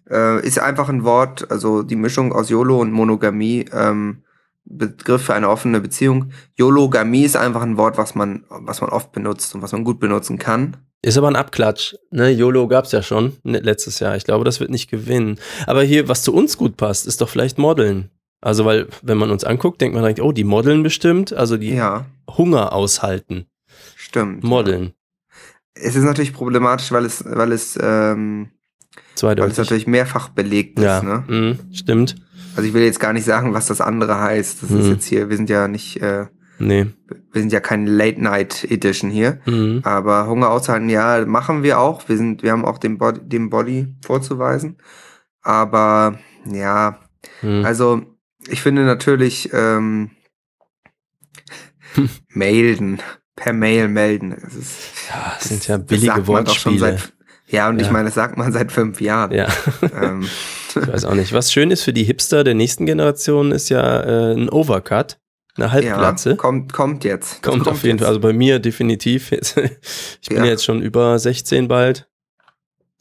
Äh, 0.09 0.45
ist 0.45 0.59
einfach 0.59 0.89
ein 0.89 1.03
Wort, 1.05 1.49
also 1.49 1.81
die 1.81 1.95
Mischung 1.95 2.33
aus 2.33 2.49
YOLO 2.49 2.81
und 2.81 2.91
Monogamie, 2.91 3.65
ähm, 3.71 4.23
Begriff 4.65 5.23
für 5.23 5.33
eine 5.33 5.49
offene 5.49 5.81
Beziehung. 5.81 6.31
YOLOGamie 6.57 7.23
ist 7.23 7.35
einfach 7.37 7.61
ein 7.61 7.77
Wort, 7.77 7.97
was 7.97 8.15
man, 8.15 8.45
was 8.49 8.81
man 8.81 8.89
oft 8.89 9.11
benutzt 9.11 9.53
und 9.55 9.61
was 9.61 9.71
man 9.73 9.83
gut 9.83 9.99
benutzen 9.99 10.37
kann. 10.37 10.77
Ist 11.01 11.17
aber 11.17 11.27
ein 11.27 11.35
Abklatsch. 11.35 11.95
Ne, 12.11 12.29
YOLO 12.29 12.67
gab's 12.69 12.93
ja 12.93 13.03
schon 13.03 13.33
ne, 13.43 13.59
letztes 13.59 13.99
Jahr. 13.99 14.15
Ich 14.15 14.23
glaube, 14.23 14.45
das 14.45 14.61
wird 14.61 14.69
nicht 14.69 14.89
gewinnen. 14.89 15.37
Aber 15.67 15.83
hier, 15.83 16.07
was 16.07 16.23
zu 16.23 16.33
uns 16.33 16.57
gut 16.57 16.77
passt, 16.77 17.05
ist 17.07 17.19
doch 17.19 17.27
vielleicht 17.27 17.57
Modeln. 17.57 18.09
Also, 18.39 18.63
weil, 18.65 18.87
wenn 19.01 19.17
man 19.17 19.29
uns 19.31 19.43
anguckt, 19.43 19.81
denkt 19.81 19.93
man 19.95 20.03
direkt, 20.03 20.21
oh, 20.21 20.31
die 20.31 20.43
modeln 20.45 20.81
bestimmt. 20.83 21.33
Also, 21.33 21.57
die 21.57 21.73
Ja, 21.75 22.05
Hunger 22.29 22.71
aushalten. 22.73 23.45
stimmt. 23.97 24.43
Modeln. 24.43 24.93
Es 25.75 25.95
ist 25.95 26.03
natürlich 26.03 26.33
problematisch, 26.33 26.91
weil 26.91 27.03
es, 27.05 27.23
weil 27.25 27.51
es, 27.51 27.77
ähm, 27.81 28.49
weil 29.21 29.39
es 29.49 29.57
natürlich 29.57 29.87
mehrfach 29.87 30.29
belegt 30.29 30.77
ist. 30.79 30.85
Ja, 30.85 31.01
Ne? 31.01 31.23
mhm, 31.27 31.59
stimmt. 31.73 32.15
Also 32.55 32.67
ich 32.67 32.73
will 32.73 32.83
jetzt 32.83 32.99
gar 32.99 33.13
nicht 33.13 33.25
sagen, 33.25 33.53
was 33.53 33.67
das 33.67 33.81
andere 33.81 34.19
heißt. 34.19 34.63
Das 34.63 34.71
ist 34.71 34.85
Mhm. 34.85 34.91
jetzt 34.93 35.05
hier, 35.05 35.29
wir 35.29 35.37
sind 35.37 35.49
ja 35.49 35.67
nicht, 35.67 36.01
äh, 36.01 36.27
Nee. 36.59 36.85
wir 37.31 37.41
sind 37.41 37.51
ja 37.51 37.59
kein 37.59 37.87
Late 37.87 38.21
Night 38.21 38.63
Edition 38.69 39.09
hier. 39.09 39.39
Mhm. 39.45 39.81
Aber 39.83 40.27
Hunger 40.27 40.49
aushalten, 40.51 40.89
ja, 40.89 41.25
machen 41.25 41.63
wir 41.63 41.79
auch. 41.79 42.07
Wir 42.07 42.17
sind, 42.17 42.43
wir 42.43 42.51
haben 42.51 42.63
auch 42.65 42.77
den 42.77 42.97
Body, 42.97 43.19
den 43.23 43.49
Body 43.49 43.87
vorzuweisen. 44.05 44.77
Aber 45.41 46.19
ja, 46.45 46.99
Mhm. 47.41 47.65
also 47.65 48.01
ich 48.47 48.61
finde 48.61 48.83
natürlich 48.85 49.49
ähm, 49.53 50.11
melden, 52.29 52.99
per 53.35 53.53
Mail 53.53 53.87
melden. 53.87 54.35
Das, 54.41 54.53
ist, 54.55 54.79
ja, 55.09 55.33
das 55.39 55.49
sind 55.49 55.67
ja 55.67 55.77
billige 55.77 56.27
Wortspiele. 56.27 56.77
seit, 56.79 57.13
ja, 57.53 57.69
und 57.69 57.79
ich 57.79 57.87
Ja. 57.87 57.93
meine, 57.93 58.05
das 58.05 58.15
sagt 58.15 58.37
man 58.37 58.51
seit 58.51 58.71
fünf 58.71 58.99
Jahren. 58.99 59.31
Ja, 59.31 59.47
Ähm, 60.01 60.23
ich 60.69 60.87
weiß 60.87 61.05
auch 61.05 61.13
nicht. 61.13 61.31
Was 61.33 61.51
schön 61.53 61.71
ist 61.71 61.83
für 61.83 61.93
die 61.93 62.03
Hipster 62.03 62.43
der 62.43 62.55
nächsten 62.55 62.85
Generation, 62.85 63.51
ist 63.51 63.69
ja 63.69 64.01
äh, 64.01 64.33
ein 64.33 64.49
Overcut, 64.49 65.19
eine 65.55 65.65
ja, 65.67 65.71
Halbplatze. 65.71 66.35
kommt, 66.35 66.73
kommt 66.73 67.03
jetzt. 67.03 67.45
Das 67.45 67.51
kommt, 67.51 67.67
auf 67.67 67.83
jeden 67.83 67.97
jetzt. 67.97 68.01
Fall. 68.05 68.07
Also 68.09 68.19
bei 68.19 68.33
mir 68.33 68.59
definitiv. 68.59 69.31
ich 69.31 69.53
bin 69.55 70.37
Ja. 70.37 70.45
jetzt 70.45 70.65
schon 70.65 70.81
über 70.81 71.17
16 71.19 71.67
bald. 71.67 72.09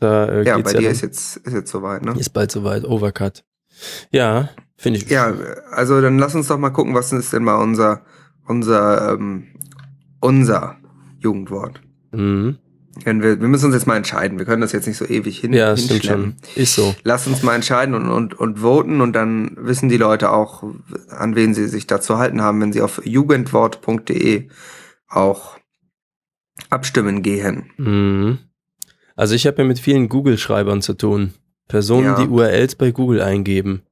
Da 0.01 0.27
äh, 0.27 0.45
Ja, 0.47 0.59
bei 0.59 0.71
ja 0.73 0.79
dir 0.79 0.83
dann, 0.83 0.93
ist 0.93 1.01
jetzt, 1.03 1.37
ist 1.39 1.53
jetzt 1.55 1.71
soweit, 1.71 2.05
ne? 2.05 2.15
ist 2.19 2.31
bald 2.31 2.51
soweit. 2.53 2.85
Overcut. 2.85 3.45
Ja, 4.11 4.51
finde 4.77 4.99
ich. 4.99 5.09
Ja, 5.09 5.33
also 5.71 6.01
dann 6.01 6.19
lass 6.19 6.35
uns 6.35 6.49
doch 6.49 6.59
mal 6.59 6.71
gucken, 6.71 6.95
was 6.95 7.13
ist 7.13 7.33
denn 7.33 7.43
mal 7.45 7.57
unser, 7.57 8.03
unser, 8.47 9.13
ähm, 9.15 9.47
unser 10.21 10.77
Jugendwort. 11.21 11.81
Mhm. 12.11 12.59
Wenn 13.07 13.23
wir, 13.23 13.41
wir 13.41 13.49
müssen 13.49 13.67
uns 13.67 13.75
jetzt 13.75 13.87
mal 13.87 13.97
entscheiden. 13.97 14.39
Wir 14.39 14.47
können 14.47 14.61
das 14.63 14.73
jetzt 14.73 14.87
nicht 14.87 14.97
so 14.97 15.05
ewig 15.05 15.39
hin, 15.41 15.53
Ja, 15.53 15.77
stimmt 15.77 16.05
schon. 16.05 16.37
Ist 16.55 16.75
so. 16.75 16.95
Lass 17.05 17.27
uns 17.27 17.43
mal 17.43 17.55
entscheiden 17.55 17.95
und, 17.95 18.09
und, 18.11 18.35
und 18.35 18.61
voten 18.61 19.01
und 19.01 19.13
dann 19.15 19.57
wissen 19.59 19.89
die 19.89 19.97
Leute 19.97 20.31
auch, 20.31 20.63
an 21.09 21.35
wen 21.37 21.55
sie 21.55 21.67
sich 21.69 21.87
da 21.87 22.01
zu 22.01 22.19
halten 22.19 22.43
haben, 22.43 22.61
wenn 22.61 22.73
sie 22.73 22.81
auf 22.83 23.01
jugendwort.de 23.05 24.49
auch 25.09 25.59
abstimmen 26.71 27.23
gehen. 27.23 27.71
Mhm. 27.77 28.39
Also 29.17 29.35
ich 29.35 29.47
habe 29.47 29.59
ja 29.63 29.65
mit 29.69 29.79
vielen 29.79 30.09
Google-Schreibern 30.09 30.83
zu 30.83 30.95
tun. 30.95 31.35
Personen, 31.69 32.07
Ja. 32.07 32.15
die 32.17 32.29
URLs 32.29 32.75
bei 32.77 32.91
Google 32.91 33.23
eingeben. 33.23 33.83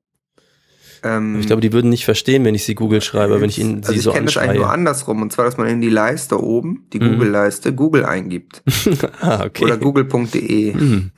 Ähm, 1.02 1.40
Ich 1.40 1.46
glaube, 1.46 1.62
die 1.62 1.72
würden 1.72 1.88
nicht 1.90 2.04
verstehen, 2.04 2.44
wenn 2.44 2.54
ich 2.54 2.64
sie 2.64 2.74
Google 2.74 3.00
schreibe, 3.00 3.40
wenn 3.40 3.48
ich 3.50 3.58
ihnen 3.58 3.78
also 3.78 3.92
sie 3.92 3.98
ich 3.98 4.02
so 4.02 4.12
kenne 4.12 4.26
das 4.26 4.36
eigentlich 4.36 4.58
nur 4.60 4.70
andersrum. 4.70 5.22
Und 5.22 5.32
zwar, 5.32 5.44
dass 5.44 5.56
man 5.56 5.66
in 5.68 5.80
die 5.80 5.88
Leiste 5.90 6.42
oben, 6.42 6.86
die 6.92 7.00
Mhm. 7.00 7.12
Google-Leiste, 7.12 7.74
Google 7.74 8.04
eingibt. 8.04 8.62
ah, 9.20 9.44
okay. 9.44 9.64
Oder 9.64 9.76
google.de. 9.78 10.74
Mhm. 10.74 11.10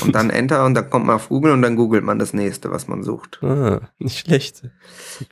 Und 0.00 0.14
dann 0.14 0.30
Enter 0.30 0.64
und 0.64 0.74
dann 0.74 0.88
kommt 0.90 1.06
man 1.06 1.16
auf 1.16 1.28
Google 1.28 1.52
und 1.52 1.62
dann 1.62 1.76
googelt 1.76 2.02
man 2.02 2.18
das 2.18 2.32
nächste, 2.32 2.70
was 2.70 2.88
man 2.88 3.02
sucht. 3.04 3.38
Ah, 3.42 3.80
nicht 3.98 4.18
schlecht. 4.26 4.62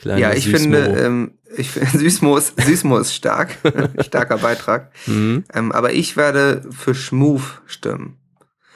Ja, 0.04 0.32
ich 0.34 0.44
Süßmo. 0.44 0.58
finde, 0.58 0.78
ähm, 1.00 1.32
ich 1.56 1.70
Süßmo 1.92 2.36
ist, 2.36 2.60
Süßmo 2.60 2.98
ist 2.98 3.12
stark. 3.14 3.56
Starker 4.00 4.38
Beitrag. 4.38 4.92
Mhm. 5.06 5.44
Ähm, 5.52 5.72
aber 5.72 5.92
ich 5.94 6.16
werde 6.16 6.62
für 6.70 6.94
Schmooth 6.94 7.62
stimmen. 7.66 8.18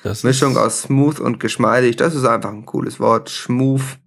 Das 0.03 0.23
Mischung 0.25 0.57
aus 0.57 0.83
smooth 0.83 1.19
und 1.21 1.41
geschmeidig, 1.41 1.97
das 1.97 2.15
ist 2.15 2.25
einfach 2.25 2.51
ein 2.51 2.65
cooles 2.65 2.99
Wort. 2.99 3.29
Schmooth. 3.31 3.99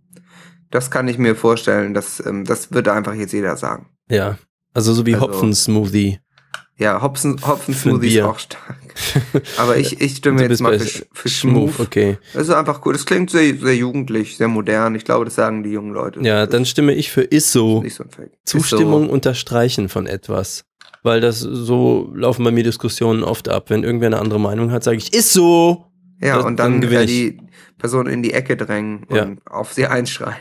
Das 0.72 0.92
kann 0.92 1.08
ich 1.08 1.18
mir 1.18 1.36
vorstellen, 1.36 1.94
das, 1.94 2.24
ähm, 2.26 2.46
das 2.46 2.72
würde 2.72 2.94
einfach 2.94 3.14
jetzt 3.16 3.34
jeder 3.34 3.58
sagen. 3.58 3.88
Ja, 4.10 4.38
also 4.74 4.94
so 4.94 5.06
wie 5.06 5.16
Also- 5.16 5.28
Hopfen-Smoothie. 5.28 6.20
Ja, 6.78 7.02
Hopfen, 7.02 7.36
Hopfen 7.46 7.74
ist 8.02 8.22
auch 8.22 8.40
stark. 8.40 8.78
Aber 9.58 9.76
ich, 9.76 10.00
ich 10.00 10.16
stimme 10.16 10.42
jetzt 10.44 10.62
mal 10.62 10.80
für, 10.80 11.06
für 11.12 11.28
Schmooth. 11.28 11.78
okay. 11.78 12.18
Das 12.34 12.44
ist 12.48 12.54
einfach 12.54 12.86
cool. 12.86 12.94
Das 12.94 13.06
klingt 13.06 13.30
sehr, 13.32 13.54
sehr 13.58 13.76
jugendlich, 13.76 14.38
sehr 14.38 14.48
modern. 14.48 14.96
Ich 14.96 15.04
glaube, 15.04 15.26
das 15.26 15.36
sagen 15.36 15.64
die 15.64 15.72
jungen 15.72 15.92
Leute. 15.94 16.22
Ja, 16.22 16.46
Das 16.46 16.50
dann 16.56 16.66
stimme 16.66 16.94
ich 16.94 17.12
für 17.12 17.24
Isso. 17.24 17.82
ist 17.86 17.98
so. 17.98 18.08
Zustimmung 18.46 19.10
unterstreichen 19.10 19.90
von 19.90 20.08
etwas. 20.08 20.64
Weil 21.04 21.20
das 21.20 21.40
so 21.40 22.12
laufen 22.16 22.46
bei 22.46 22.52
mir 22.52 22.64
Diskussionen 22.64 23.24
oft 23.26 23.50
ab. 23.50 23.70
Wenn 23.70 23.84
irgendwer 23.84 24.08
eine 24.08 24.20
andere 24.20 24.40
Meinung 24.40 24.72
hat, 24.72 24.86
sage 24.86 24.98
ich, 24.98 25.14
ist 25.14 25.34
so. 25.34 25.86
Ja, 26.22 26.38
Das- 26.38 26.46
und 26.46 26.58
dann 26.58 26.80
dann, 26.80 27.08
die 27.08 27.42
Person 27.78 28.08
in 28.08 28.24
die 28.24 28.32
Ecke 28.34 28.56
drängen 28.56 29.04
und 29.06 29.16
Ja. 29.18 29.28
auf 29.50 29.74
sie 29.74 29.86
einschreien. 29.86 30.36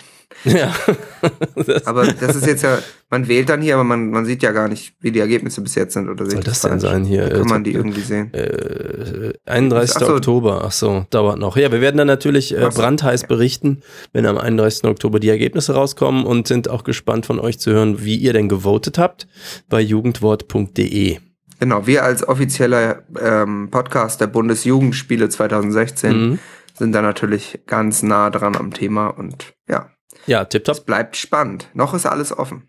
Ja. 0.44 0.72
das, 1.56 1.86
Aber 1.86 2.06
das 2.06 2.36
ist 2.36 2.46
jetzt 2.46 2.62
ja, 2.62 2.78
man 3.10 3.26
wählt 3.28 3.48
dann 3.48 3.60
hier, 3.62 3.74
aber 3.74 3.84
man, 3.84 4.10
man 4.10 4.24
sieht 4.24 4.42
ja 4.42 4.52
gar 4.52 4.68
nicht, 4.68 4.94
wie 5.00 5.10
die 5.10 5.20
Ergebnisse 5.20 5.60
bis 5.62 5.74
jetzt 5.74 5.94
sind. 5.94 6.08
Oder 6.08 6.26
soll 6.26 6.40
das 6.42 6.60
denn 6.60 6.70
falsch? 6.72 6.82
sein 6.82 7.04
hier? 7.04 7.28
Kann 7.28 7.40
Äh, 7.40 7.44
man 7.48 7.64
die 7.64 7.72
irgendwie 7.72 8.02
sehen? 8.02 8.32
Äh, 8.34 9.32
31. 9.46 9.96
Ach 9.96 10.00
so. 10.06 10.14
Oktober, 10.14 10.62
ach 10.64 10.72
so, 10.72 11.06
dauert 11.10 11.38
noch. 11.38 11.56
Ja, 11.56 11.72
wir 11.72 11.80
werden 11.80 11.96
dann 11.96 12.06
natürlich 12.06 12.56
äh, 12.56 12.68
brandheiß 12.72 13.26
berichten, 13.26 13.80
wenn 14.12 14.26
am 14.26 14.38
31. 14.38 14.84
Oktober 14.84 15.18
die 15.18 15.28
Ergebnisse 15.30 15.74
rauskommen 15.74 16.24
und 16.24 16.46
sind 16.46 16.68
auch 16.68 16.84
gespannt 16.84 17.26
von 17.26 17.40
euch 17.40 17.58
zu 17.58 17.72
hören, 17.72 18.04
wie 18.04 18.16
ihr 18.16 18.32
denn 18.32 18.48
gewotet 18.48 18.98
habt 18.98 19.26
bei 19.68 19.80
jugendwort.de. 19.80 21.18
Genau, 21.60 21.86
wir 21.88 22.04
als 22.04 22.26
offizieller 22.28 23.02
ähm, 23.20 23.68
Podcast 23.70 24.20
der 24.20 24.28
Bundesjugendspiele 24.28 25.28
2016 25.28 26.12
Mhm. 26.30 26.38
sind 26.78 26.92
da 26.92 27.02
natürlich 27.02 27.60
ganz 27.66 28.02
nah 28.04 28.30
dran 28.30 28.54
am 28.56 28.72
Thema 28.72 29.08
und 29.08 29.54
ja, 29.68 29.90
Ja, 30.26 30.44
tipptopp. 30.44 30.76
es 30.76 30.84
bleibt 30.84 31.16
spannend. 31.16 31.68
Noch 31.74 31.94
ist 31.94 32.06
alles 32.06 32.36
offen. 32.36 32.68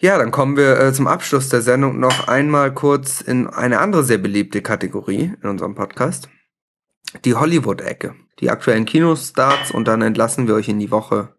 Ja, 0.00 0.16
dann 0.18 0.30
kommen 0.30 0.56
wir 0.56 0.78
äh, 0.78 0.92
zum 0.92 1.06
Abschluss 1.08 1.48
der 1.48 1.60
Sendung 1.60 1.98
noch 1.98 2.28
einmal 2.28 2.72
kurz 2.72 3.20
in 3.20 3.48
eine 3.48 3.80
andere 3.80 4.04
sehr 4.04 4.18
beliebte 4.18 4.62
Kategorie 4.62 5.34
in 5.42 5.48
unserem 5.48 5.74
Podcast. 5.74 6.28
Die 7.24 7.34
Hollywood-Ecke. 7.34 8.14
Die 8.40 8.50
aktuellen 8.50 8.84
Kinostarts 8.84 9.70
und 9.72 9.88
dann 9.88 10.02
entlassen 10.02 10.46
wir 10.46 10.54
euch 10.54 10.68
in 10.68 10.78
die 10.78 10.90
Woche. 10.92 11.34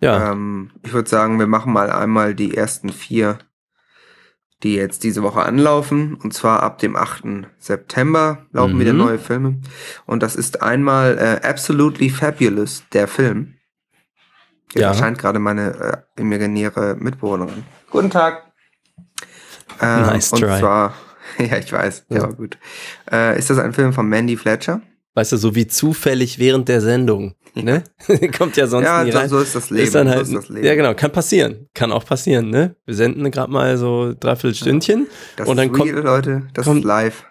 Ja, 0.00 0.32
Ähm, 0.32 0.72
ich 0.82 0.92
würde 0.92 1.08
sagen, 1.08 1.38
wir 1.38 1.46
machen 1.46 1.72
mal 1.72 1.90
einmal 1.90 2.34
die 2.34 2.54
ersten 2.56 2.90
vier, 2.90 3.38
die 4.62 4.74
jetzt 4.74 5.02
diese 5.04 5.22
Woche 5.22 5.42
anlaufen. 5.42 6.14
Und 6.14 6.34
zwar 6.34 6.62
ab 6.62 6.78
dem 6.78 6.94
8. 6.96 7.46
September 7.58 8.46
laufen 8.52 8.74
Mhm. 8.74 8.80
wieder 8.80 8.92
neue 8.92 9.18
Filme. 9.18 9.60
Und 10.04 10.22
das 10.22 10.36
ist 10.36 10.60
einmal 10.60 11.16
äh, 11.18 11.46
Absolutely 11.46 12.10
Fabulous, 12.10 12.82
der 12.92 13.08
Film. 13.08 13.54
Jetzt 14.74 14.80
Ja. 14.80 14.88
erscheint 14.88 15.18
gerade 15.18 15.38
meine 15.38 16.04
äh, 16.16 16.20
imaginäre 16.20 16.96
Mitbewohnerin. 16.98 17.64
Guten 17.90 18.10
Tag. 18.10 18.52
Ähm, 19.80 20.02
Nice 20.02 20.32
und 20.32 20.40
try. 20.40 20.58
zwar, 20.58 20.94
ja, 21.38 21.56
ich 21.58 21.72
weiß, 21.72 22.06
der 22.08 22.16
Ja. 22.18 22.22
war 22.24 22.32
gut. 22.34 22.58
Äh, 23.10 23.38
ist 23.38 23.50
das 23.50 23.58
ein 23.58 23.72
Film 23.72 23.92
von 23.92 24.06
Mandy 24.08 24.36
Fletcher? 24.36 24.80
weißt 25.14 25.32
du, 25.32 25.36
so 25.36 25.54
wie 25.54 25.66
zufällig 25.66 26.38
während 26.38 26.70
der 26.70 26.80
Sendung. 26.80 27.34
Ne? 27.54 27.84
Kommt 28.38 28.56
ja 28.56 28.66
sonst 28.66 28.86
ja, 28.86 29.04
nie 29.04 29.12
so, 29.12 29.18
rein. 29.18 29.28
so 29.28 29.40
ist 29.40 29.54
das 29.54 29.68
Leben. 29.68 29.84
ist 29.84 29.94
dann 29.94 30.06
so 30.06 30.12
halt, 30.14 30.22
ist 30.22 30.34
das 30.34 30.48
Leben. 30.48 30.66
ja 30.66 30.74
genau, 30.74 30.94
kann 30.94 31.12
passieren. 31.12 31.68
Kann 31.74 31.92
auch 31.92 32.06
passieren, 32.06 32.48
ne? 32.48 32.76
Wir 32.86 32.94
senden 32.94 33.30
gerade 33.30 33.52
mal 33.52 33.76
so 33.76 34.14
dreiviertel 34.18 34.54
Stündchen. 34.54 35.06
Das 35.36 35.46
und 35.46 35.58
dann 35.58 35.70
ist 35.70 35.84
real, 35.84 36.00
Leute. 36.02 36.48
Das 36.54 36.64
kommt- 36.64 36.78
ist 36.78 36.84
live. 36.86 37.24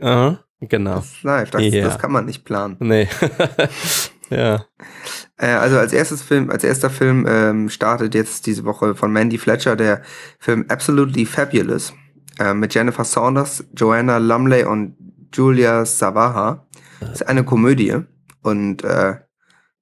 Aha, 0.00 0.42
genau. 0.62 0.94
Das 0.94 1.04
ist 1.12 1.22
live. 1.22 1.50
Das, 1.50 1.62
Ja. 1.64 1.84
das 1.84 1.98
kann 1.98 2.12
man 2.12 2.24
nicht 2.24 2.46
planen. 2.46 2.76
Nee. 2.80 3.08
ja. 4.30 4.64
Äh, 5.36 5.46
also 5.46 5.78
als 5.78 5.92
erstes 5.92 6.22
Film, 6.22 6.50
als 6.50 6.64
erster 6.64 6.90
Film 6.90 7.26
ähm, 7.28 7.68
startet 7.68 8.14
jetzt 8.14 8.46
diese 8.46 8.64
Woche 8.64 8.94
von 8.94 9.12
Mandy 9.12 9.38
Fletcher 9.38 9.76
der 9.76 10.02
Film 10.38 10.66
Absolutely 10.68 11.26
Fabulous 11.26 11.92
äh, 12.38 12.54
mit 12.54 12.74
Jennifer 12.74 13.04
Saunders, 13.04 13.64
Joanna 13.76 14.18
Lumley 14.18 14.64
und 14.64 14.96
Julia 15.32 15.84
Savaha. 15.84 16.66
Das 17.00 17.20
ist 17.20 17.28
eine 17.28 17.44
Komödie 17.44 17.96
und 18.42 18.82
äh, 18.84 19.16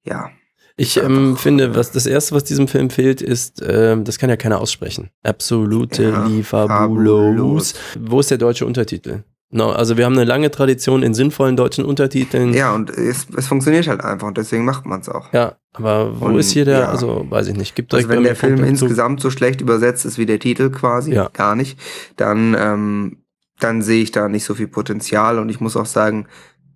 ja, 0.03 0.29
Ich 0.75 0.97
ähm, 0.97 1.35
finde, 1.35 1.75
was 1.75 1.91
das 1.91 2.05
erste, 2.05 2.35
was 2.35 2.43
diesem 2.43 2.67
Film 2.67 2.89
fehlt, 2.89 3.21
ist, 3.21 3.63
ähm, 3.67 4.03
das 4.03 4.19
kann 4.19 4.29
ja 4.29 4.37
keiner 4.37 4.61
aussprechen. 4.61 5.09
Absolutely 5.23 6.37
Ja, 6.37 6.43
fabulous. 6.43 7.73
Wo 7.99 8.19
ist 8.19 8.29
der 8.29 8.37
deutsche 8.37 8.65
Untertitel? 8.65 9.23
No, 9.49 9.69
also 9.71 9.95
wir 9.95 10.03
haben 10.05 10.13
eine 10.13 10.25
lange 10.25 10.51
Tradition 10.51 11.03
in 11.03 11.13
sinnvollen 11.13 11.55
deutschen 11.55 11.85
Untertiteln. 11.85 12.53
Ja, 12.53 12.73
und 12.75 12.89
es, 12.89 13.27
es 13.35 13.47
funktioniert 13.47 13.87
halt 13.87 14.01
einfach 14.01 14.27
und 14.27 14.37
deswegen 14.37 14.65
macht 14.65 14.85
man 14.85 14.99
es 14.99 15.07
auch. 15.07 15.31
Ja, 15.31 15.55
aber 15.73 16.19
wo 16.19 16.25
Und, 16.25 16.37
ist 16.37 16.51
hier 16.51 16.65
der, 16.65 16.79
ja. 16.79 16.89
also 16.89 17.25
weiß 17.29 17.47
ich 17.47 17.55
nicht, 17.55 17.73
gibt 17.73 17.93
Also 17.93 18.09
wenn 18.09 18.23
der 18.23 18.35
Film 18.35 18.55
Punkt 18.55 18.69
insgesamt 18.69 19.21
so 19.21 19.29
schlecht 19.31 19.61
übersetzt 19.61 20.05
ist 20.05 20.17
wie 20.17 20.25
der 20.25 20.39
Titel 20.39 20.69
quasi, 20.69 21.13
Ja. 21.13 21.29
gar 21.31 21.55
nicht, 21.55 21.79
dann, 22.17 22.57
ähm, 22.59 23.23
dann 23.59 23.81
sehe 23.81 24.03
ich 24.03 24.11
da 24.11 24.27
nicht 24.27 24.43
so 24.43 24.53
viel 24.53 24.67
Potenzial 24.67 25.39
und 25.39 25.47
ich 25.47 25.61
muss 25.61 25.77
auch 25.77 25.85
sagen, 25.85 26.27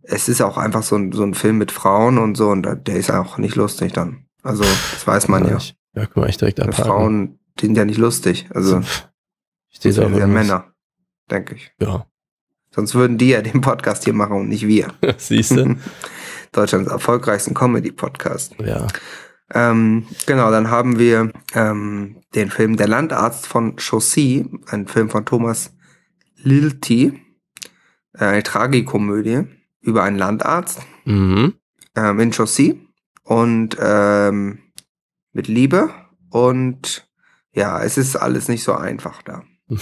es 0.03 0.29
ist 0.29 0.41
auch 0.41 0.57
einfach 0.57 0.83
so 0.83 0.95
ein, 0.95 1.11
so 1.11 1.23
ein 1.23 1.33
Film 1.33 1.57
mit 1.57 1.71
Frauen 1.73 2.17
und 2.17 2.35
so 2.37 2.49
und 2.49 2.63
da- 2.63 2.75
der 2.75 2.95
ist 2.95 3.11
auch 3.11 3.37
nicht 3.37 3.55
lustig 3.55 3.91
dann. 3.91 4.25
Also, 4.43 4.63
das 4.63 5.05
weiß 5.05 5.27
man 5.27 5.45
ja. 5.47 5.57
Ich, 5.57 5.75
ja, 5.93 6.05
guck 6.05 6.15
mal, 6.17 6.29
ich 6.29 6.37
direkt 6.37 6.59
abhaken. 6.61 6.83
Frauen, 6.83 7.39
die 7.59 7.65
sind 7.67 7.75
ja 7.75 7.83
nicht 7.85 7.99
lustig. 7.99 8.47
Also, 8.53 8.79
ich 9.69 9.75
stehe 9.75 9.93
das 9.93 10.03
auch 10.05 10.09
sind. 10.17 10.33
Männer, 10.33 10.73
denke 11.29 11.55
ich. 11.55 11.71
Ja, 11.79 12.07
Sonst 12.73 12.95
würden 12.95 13.17
die 13.17 13.29
ja 13.29 13.41
den 13.41 13.61
Podcast 13.61 14.05
hier 14.05 14.13
machen 14.13 14.37
und 14.37 14.49
nicht 14.49 14.65
wir. 14.67 14.93
siehst 15.17 15.51
du? 15.51 15.75
Deutschlands 16.51 16.89
erfolgreichsten 16.91 17.53
Comedy-Podcast. 17.53 18.55
ja. 18.65 18.87
Ähm, 19.53 20.07
genau, 20.27 20.49
dann 20.49 20.69
haben 20.71 20.97
wir 20.97 21.33
ähm, 21.53 22.21
den 22.35 22.49
Film 22.49 22.77
Der 22.77 22.87
Landarzt 22.87 23.45
von 23.47 23.75
Chaussy, 23.77 24.49
ein 24.67 24.87
Film 24.87 25.09
von 25.09 25.25
Thomas 25.25 25.73
Lilti, 26.37 27.19
äh, 28.13 28.23
eine 28.25 28.43
Tragikomödie 28.43 29.43
über 29.81 30.03
einen 30.03 30.17
Landarzt 30.17 30.79
Mhm. 31.03 31.55
ähm, 31.97 32.19
in 32.21 32.31
Chaussy 32.31 32.87
und 33.23 33.75
ähm, 33.81 34.59
mit 35.33 35.47
Liebe 35.49 35.89
und 36.29 37.09
ja, 37.53 37.81
es 37.83 37.97
ist 37.97 38.15
alles 38.15 38.47
nicht 38.47 38.63
so 38.63 38.73
einfach 38.73 39.21
da. 39.23 39.43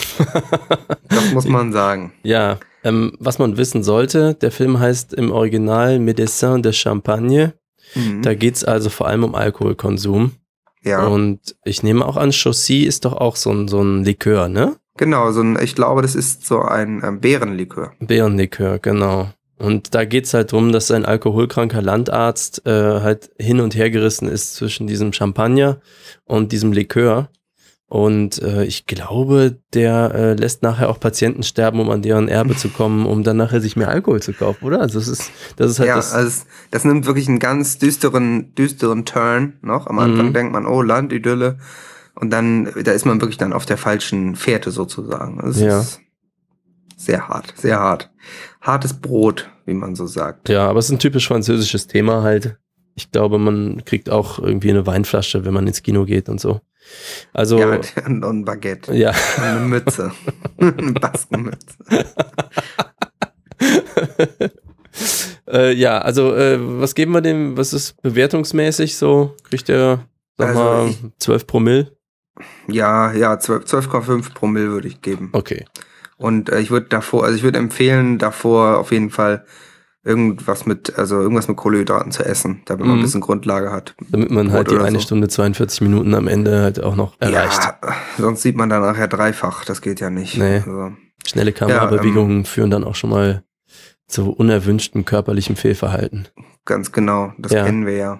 Das 1.09 1.31
muss 1.33 1.45
man 1.47 1.71
sagen. 1.71 2.13
ja, 2.23 2.57
ähm, 2.83 3.13
was 3.19 3.39
man 3.39 3.57
wissen 3.57 3.83
sollte, 3.83 4.33
der 4.35 4.51
Film 4.51 4.79
heißt 4.79 5.13
im 5.13 5.31
Original 5.31 5.97
Médecin 5.99 6.61
de 6.61 6.73
Champagne. 6.73 7.53
Mhm. 7.95 8.21
Da 8.21 8.33
geht's 8.33 8.63
also 8.63 8.89
vor 8.89 9.07
allem 9.07 9.23
um 9.23 9.35
Alkoholkonsum. 9.35 10.31
Ja, 10.83 11.05
Und 11.07 11.55
ich 11.65 11.83
nehme 11.83 12.05
auch 12.05 12.15
an, 12.15 12.31
Chaussy 12.31 12.83
ist 12.83 13.03
doch 13.03 13.13
auch 13.13 13.35
so 13.35 13.51
ein, 13.51 13.67
so 13.67 13.81
ein 13.81 14.05
Likör, 14.05 14.47
ne? 14.47 14.77
genau, 14.99 15.31
so 15.31 15.41
ein, 15.41 15.57
ich 15.61 15.73
glaube, 15.73 16.03
das 16.03 16.13
ist 16.13 16.45
so 16.45 16.61
ein 16.61 17.01
ähm, 17.03 17.19
Beerenlikör. 17.19 17.93
Beerenlikör, 17.99 18.77
genau. 18.77 19.29
Und 19.57 19.93
da 19.95 20.05
geht's 20.05 20.33
halt 20.33 20.51
drum, 20.51 20.71
dass 20.71 20.91
ein 20.91 21.05
alkoholkranker 21.05 21.81
Landarzt 21.81 22.65
äh, 22.65 23.01
halt 23.01 23.31
hin 23.37 23.59
und 23.59 23.75
her 23.75 23.89
gerissen 23.89 24.27
ist 24.27 24.55
zwischen 24.55 24.87
diesem 24.87 25.11
Champagner 25.11 25.81
und 26.25 26.51
diesem 26.51 26.71
Likör. 26.71 27.29
Und 27.91 28.39
äh, 28.43 28.65
ich 28.65 28.85
glaube, 28.85 29.57
der 29.73 30.13
äh, 30.13 30.33
lässt 30.35 30.61
nachher 30.61 30.89
auch 30.89 30.99
Patienten 30.99 31.41
sterben, 31.41 31.79
um 31.79 31.89
an 31.89 32.03
deren 32.03 32.27
Erbe 32.27 32.55
zu 32.55 32.69
kommen, 32.69 33.07
um 33.07 33.23
dann 33.23 33.37
nachher 33.37 33.61
sich 33.61 33.75
mehr 33.75 33.89
Alkohol 33.89 34.21
zu 34.21 34.31
kaufen, 34.33 34.63
oder? 34.63 34.79
Also 34.79 34.99
das 34.99 35.07
ist, 35.07 35.31
das 35.57 35.71
ist 35.71 35.79
halt 35.79 35.87
ja, 35.89 35.95
das. 35.95 36.13
also 36.13 36.43
das 36.69 36.85
nimmt 36.85 37.07
wirklich 37.07 37.27
einen 37.27 37.39
ganz 37.39 37.79
düsteren, 37.79 38.53
düsteren 38.53 39.05
Turn 39.05 39.53
noch. 39.63 39.87
Am 39.87 39.97
Anfang 39.97 40.27
Mhm. 40.27 40.33
denkt 40.33 40.53
man, 40.53 40.67
oh, 40.67 40.83
Landidylle. 40.83 41.57
Und 42.13 42.29
dann, 42.29 42.69
da 42.83 42.91
ist 42.91 43.05
man 43.07 43.21
wirklich 43.21 43.37
dann 43.37 43.53
auf 43.53 43.65
der 43.65 43.77
falschen 43.77 44.35
Fährte 44.35 44.69
sozusagen. 44.69 45.39
Das 45.43 45.59
Ja. 45.59 45.79
ist 45.79 45.99
sehr 46.95 47.27
hart, 47.27 47.53
sehr 47.57 47.79
hart. 47.79 48.11
Hartes 48.61 48.93
Brot, 48.93 49.49
wie 49.65 49.73
man 49.73 49.95
so 49.95 50.05
sagt. 50.05 50.47
ja, 50.49 50.67
aber 50.69 50.77
es 50.77 50.85
ist 50.85 50.91
ein 50.91 50.99
typisch 50.99 51.27
französisches 51.27 51.87
Thema 51.87 52.21
halt. 52.21 52.57
Ich 52.95 53.11
glaube, 53.11 53.37
man 53.37 53.83
kriegt 53.85 54.09
auch 54.09 54.39
irgendwie 54.39 54.69
eine 54.71 54.85
Weinflasche, 54.85 55.45
wenn 55.45 55.53
man 55.53 55.67
ins 55.67 55.81
Kino 55.83 56.05
geht 56.05 56.27
und 56.29 56.39
so. 56.41 56.61
Also, 57.33 57.59
Ja, 57.59 57.79
und, 58.05 58.23
ein 58.25 58.45
Baguette. 58.45 58.93
ja. 58.93 59.11
Und 59.37 59.43
eine 59.43 59.59
Mütze. 59.61 60.11
eine 60.57 60.91
Baskenmütze. 60.93 61.77
äh, 65.47 65.73
ja, 65.73 65.99
also 65.99 66.35
äh, 66.35 66.57
was 66.59 66.95
geben 66.95 67.13
wir 67.13 67.21
dem, 67.21 67.57
was 67.57 67.73
ist 67.73 68.01
bewertungsmäßig 68.01 68.97
so? 68.97 69.35
Kriegt 69.43 69.67
der, 69.67 70.05
sag 70.37 70.49
Also 70.49 70.59
mal, 70.63 70.87
ich- 70.89 70.99
12 71.19 71.47
Promille? 71.47 71.95
Ja, 72.67 73.11
ja, 73.13 73.37
12 73.37 73.65
12,5 73.65 74.33
Promille 74.33 74.69
würde 74.69 74.87
ich 74.87 75.01
geben. 75.01 75.29
Okay. 75.33 75.65
Und 76.17 76.49
äh, 76.49 76.59
ich 76.59 76.71
würde 76.71 76.87
davor, 76.87 77.23
also 77.25 77.35
ich 77.35 77.43
würde 77.43 77.59
empfehlen, 77.59 78.17
davor 78.17 78.77
auf 78.77 78.91
jeden 78.91 79.09
Fall 79.09 79.45
irgendwas 80.03 80.65
mit, 80.65 80.97
also 80.97 81.19
irgendwas 81.19 81.47
mit 81.47 81.57
Kohlenhydraten 81.57 82.11
zu 82.11 82.23
essen, 82.25 82.61
damit 82.65 82.85
man 82.85 82.95
Mhm. 82.95 82.99
ein 83.01 83.03
bisschen 83.03 83.21
Grundlage 83.21 83.71
hat. 83.71 83.95
Damit 84.09 84.31
man 84.31 84.51
halt 84.51 84.67
Brot 84.67 84.79
die 84.79 84.83
eine 84.83 84.97
so. 84.99 85.05
Stunde 85.05 85.27
42 85.27 85.81
Minuten 85.81 86.13
am 86.15 86.27
Ende 86.27 86.61
halt 86.61 86.81
auch 86.81 86.95
noch 86.95 87.15
erreicht. 87.19 87.61
Ja, 87.63 87.79
sonst 88.17 88.41
sieht 88.41 88.55
man 88.55 88.69
dann 88.69 88.81
nachher 88.81 89.07
dreifach, 89.07 89.65
das 89.65 89.81
geht 89.81 89.99
ja 89.99 90.09
nicht. 90.09 90.37
Nee. 90.37 90.57
Also, 90.65 90.91
Schnelle 91.27 91.51
Kamerabewegungen 91.51 92.45
führen 92.45 92.71
dann 92.71 92.83
auch 92.83 92.95
schon 92.95 93.09
mal 93.09 93.43
zu 94.07 94.31
unerwünschtem 94.31 95.05
körperlichem 95.05 95.55
Fehlverhalten. 95.55 96.27
ganz 96.65 96.91
genau, 96.91 97.33
das 97.37 97.51
Ja. 97.51 97.65
kennen 97.65 97.85
wir 97.87 97.95
ja. 97.97 98.19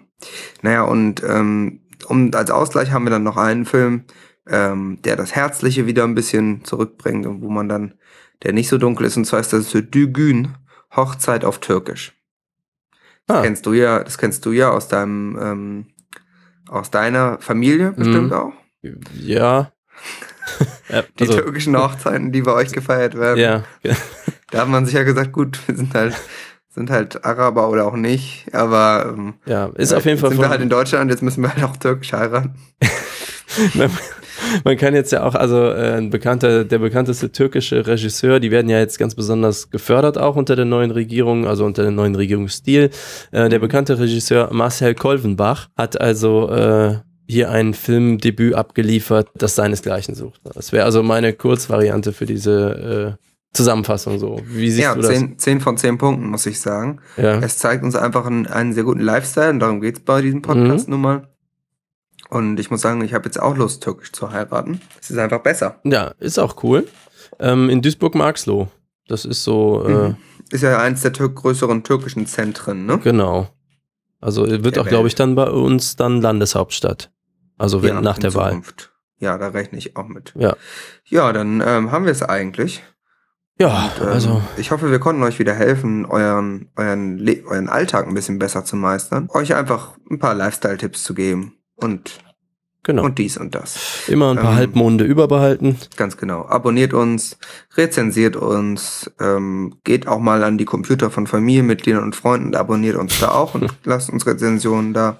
Naja, 0.63 0.83
und 0.83 1.21
ähm, 1.23 1.81
um, 2.07 2.31
als 2.33 2.49
Ausgleich 2.51 2.91
haben 2.91 3.03
wir 3.05 3.11
dann 3.11 3.23
noch 3.23 3.37
einen 3.37 3.65
Film, 3.65 4.03
ähm, 4.47 4.97
der 5.03 5.15
das 5.15 5.35
Herzliche 5.35 5.85
wieder 5.85 6.03
ein 6.03 6.15
bisschen 6.15 6.63
zurückbringt 6.63 7.25
und 7.27 7.41
wo 7.43 7.49
man 7.49 7.69
dann, 7.69 7.93
der 8.43 8.53
nicht 8.53 8.67
so 8.69 8.77
dunkel 8.79 9.05
ist, 9.05 9.17
und 9.17 9.25
zwar 9.25 9.39
ist 9.39 9.53
das 9.53 9.69
Dügün, 9.71 10.49
Hochzeit 10.95 11.45
auf 11.45 11.59
Türkisch. 11.59 12.13
Das 13.27 13.37
Ah, 13.37 13.41
kennst 13.43 13.65
du 13.65 13.73
ja, 13.73 14.03
das 14.03 14.17
kennst 14.17 14.45
du 14.45 14.51
ja 14.51 14.69
aus 14.71 14.87
deinem, 14.87 15.37
ähm, 15.41 15.85
aus 16.67 16.89
deiner 16.91 17.37
Familie 17.39 17.91
bestimmt 17.91 18.31
Mhm. 18.31 18.33
auch. 18.33 18.53
ja. 19.13 19.71
Die 21.19 21.27
also, 21.27 21.33
türkischen 21.41 21.77
Hochzeiten, 21.77 22.31
die 22.31 22.41
bei 22.41 22.53
euch 22.53 22.71
gefeiert 22.71 23.15
werden. 23.15 23.37
ja, 23.39 23.63
Da 24.51 24.61
hat 24.61 24.67
man 24.67 24.85
sich 24.85 24.95
ja 24.95 25.03
gesagt, 25.03 25.31
gut, 25.31 25.59
wir 25.67 25.75
sind 25.75 25.93
halt, 25.93 26.15
sind 26.69 26.89
halt 26.89 27.23
Araber 27.23 27.69
oder 27.69 27.85
auch 27.85 27.95
nicht, 27.95 28.47
aber 28.53 29.13
ähm, 29.15 29.35
ja, 29.45 29.67
ist 29.75 29.93
auf 29.93 30.05
jeden 30.05 30.15
jetzt 30.17 30.21
Fall 30.21 30.29
sind 30.31 30.39
wir 30.41 30.49
halt 30.49 30.61
in 30.61 30.69
Deutschland, 30.69 31.11
jetzt 31.11 31.21
müssen 31.21 31.43
wir 31.43 31.53
halt 31.53 31.63
auch 31.63 31.77
türkisch 31.77 32.13
heiraten. 32.13 32.55
Man, 34.63 34.77
kann 34.77 34.93
jetzt 34.95 35.11
ja 35.11 35.23
auch, 35.23 35.35
also 35.35 35.57
äh, 35.71 35.93
ein 35.97 36.09
bekannter, 36.09 36.63
der 36.63 36.79
bekannteste 36.79 37.31
türkische 37.31 37.85
Regisseur, 37.85 38.39
die 38.39 38.51
werden 38.51 38.69
ja 38.69 38.79
jetzt 38.79 38.97
ganz 38.99 39.15
besonders 39.15 39.69
gefördert 39.69 40.17
auch 40.17 40.35
unter 40.35 40.55
der 40.55 40.65
neuen 40.65 40.91
Regierung, 40.91 41.47
also 41.47 41.65
unter 41.65 41.83
dem 41.83 41.95
neuen 41.95 42.15
Regierungsstil. 42.15 42.89
Äh, 43.31 43.49
der 43.49 43.59
bekannte 43.59 43.99
Regisseur 43.99 44.49
Marcel 44.53 44.95
Kolvenbach 44.95 45.67
hat 45.77 45.99
also 45.99 46.49
äh, 46.49 46.95
hier 47.27 47.51
ein 47.51 47.73
Filmdebüt 47.73 48.55
abgeliefert, 48.55 49.27
das 49.35 49.55
seinesgleichen 49.55 50.15
sucht. 50.15 50.41
Das 50.55 50.71
wäre 50.71 50.85
also 50.85 51.03
meine 51.03 51.33
Kurzvariante 51.33 52.11
für 52.13 52.25
diese 52.25 53.17
äh, 53.19 53.23
Zusammenfassung 53.53 54.19
so. 54.19 54.41
Wie 54.47 54.69
siehst 54.69 54.83
Ja, 54.83 54.95
du 54.95 55.01
das? 55.01 55.09
10, 55.11 55.37
10 55.39 55.59
von 55.61 55.77
10 55.77 55.97
Punkten, 55.97 56.27
muss 56.27 56.45
ich 56.45 56.59
sagen. 56.59 56.99
Ja. 57.17 57.39
Es 57.39 57.57
zeigt 57.57 57.83
uns 57.83 57.95
einfach 57.95 58.25
einen, 58.25 58.45
einen 58.47 58.73
sehr 58.73 58.83
guten 58.83 59.01
Lifestyle 59.01 59.49
und 59.49 59.59
darum 59.59 59.81
geht's 59.81 59.99
bei 59.99 60.21
diesem 60.21 60.41
Podcast 60.41 60.87
Mhm. 60.87 60.91
nun 60.93 61.01
mal. 61.01 61.27
Und 62.29 62.59
ich 62.59 62.69
muss 62.69 62.81
sagen, 62.81 63.01
ich 63.03 63.13
habe 63.13 63.25
jetzt 63.25 63.41
auch 63.41 63.57
Lust, 63.57 63.83
türkisch 63.83 64.11
zu 64.11 64.31
heiraten. 64.31 64.81
Es 65.01 65.09
ist 65.09 65.17
einfach 65.17 65.41
besser. 65.41 65.79
ja, 65.83 66.13
ist 66.19 66.37
auch 66.39 66.63
cool. 66.63 66.87
Ähm, 67.39 67.69
in 67.69 67.81
Duisburg-Marxloh. 67.81 68.67
Das 69.07 69.25
ist 69.25 69.43
so, 69.43 69.83
äh, 69.85 70.09
Mhm. 70.09 70.17
Ist 70.51 70.61
ja 70.63 70.79
eins 70.79 71.01
der 71.01 71.13
tür 71.13 71.29
größeren 71.29 71.83
türkischen 71.83 72.25
Zentren, 72.25 72.85
ne? 72.87 72.97
Genau. 72.99 73.49
Also 74.19 74.47
wird 74.47 74.75
Der 74.75 74.83
auch, 74.83 74.87
glaube 74.87 75.07
ich, 75.07 75.15
dann 75.15 75.35
bei 75.35 75.49
uns 75.49 75.95
dann 75.95 76.21
Landeshauptstadt. 76.21 77.11
Also 77.57 77.83
wenn, 77.83 77.95
Ja, 77.95 78.01
nach 78.01 78.17
der 78.17 78.33
Wahl. 78.33 78.49
Zukunft. 78.49 78.91
Ja, 79.19 79.37
da 79.37 79.49
rechne 79.49 79.77
ich 79.77 79.95
auch 79.97 80.07
mit. 80.07 80.33
Ja. 80.35 80.55
Ja, 81.05 81.31
dann 81.33 81.61
ähm, 81.65 81.91
haben 81.91 82.05
wir 82.05 82.11
es 82.11 82.23
eigentlich. 82.23 82.83
Ja, 83.59 83.91
Und, 83.99 84.01
ähm, 84.07 84.13
also 84.13 84.41
ich 84.57 84.71
hoffe, 84.71 84.89
wir 84.91 84.99
konnten 84.99 85.21
euch 85.23 85.39
wieder 85.39 85.53
helfen, 85.53 86.05
euren, 86.05 86.69
euren, 86.75 87.17
Le 87.17 87.43
euren 87.45 87.69
Alltag 87.69 88.07
ein 88.07 88.13
bisschen 88.13 88.39
besser 88.39 88.63
zu 88.65 88.75
meistern. 88.75 89.27
Euch 89.33 89.53
einfach 89.55 89.97
ein 90.09 90.19
paar 90.19 90.33
Lifestyle-Tipps 90.35 91.03
zu 91.03 91.13
geben 91.13 91.58
und, 91.83 92.19
genau. 92.83 93.03
und 93.03 93.17
dies 93.17 93.37
und 93.37 93.55
das. 93.55 94.07
Immer 94.07 94.31
ein 94.31 94.37
paar 94.37 94.51
ähm, 94.51 94.57
Halbmonde 94.57 95.03
überbehalten. 95.03 95.77
Ganz 95.95 96.17
genau. 96.17 96.45
Abonniert 96.47 96.93
uns, 96.93 97.37
rezensiert 97.75 98.35
uns, 98.35 99.11
ähm, 99.19 99.75
geht 99.83 100.07
auch 100.07 100.19
mal 100.19 100.43
an 100.43 100.57
die 100.57 100.65
Computer 100.65 101.09
von 101.09 101.27
Familienmitgliedern 101.27 102.03
und 102.03 102.15
Freunden, 102.15 102.55
abonniert 102.55 102.95
uns 102.95 103.19
da 103.19 103.31
auch 103.31 103.55
und 103.55 103.73
lasst 103.83 104.09
uns 104.09 104.25
Rezensionen 104.25 104.93
da. 104.93 105.19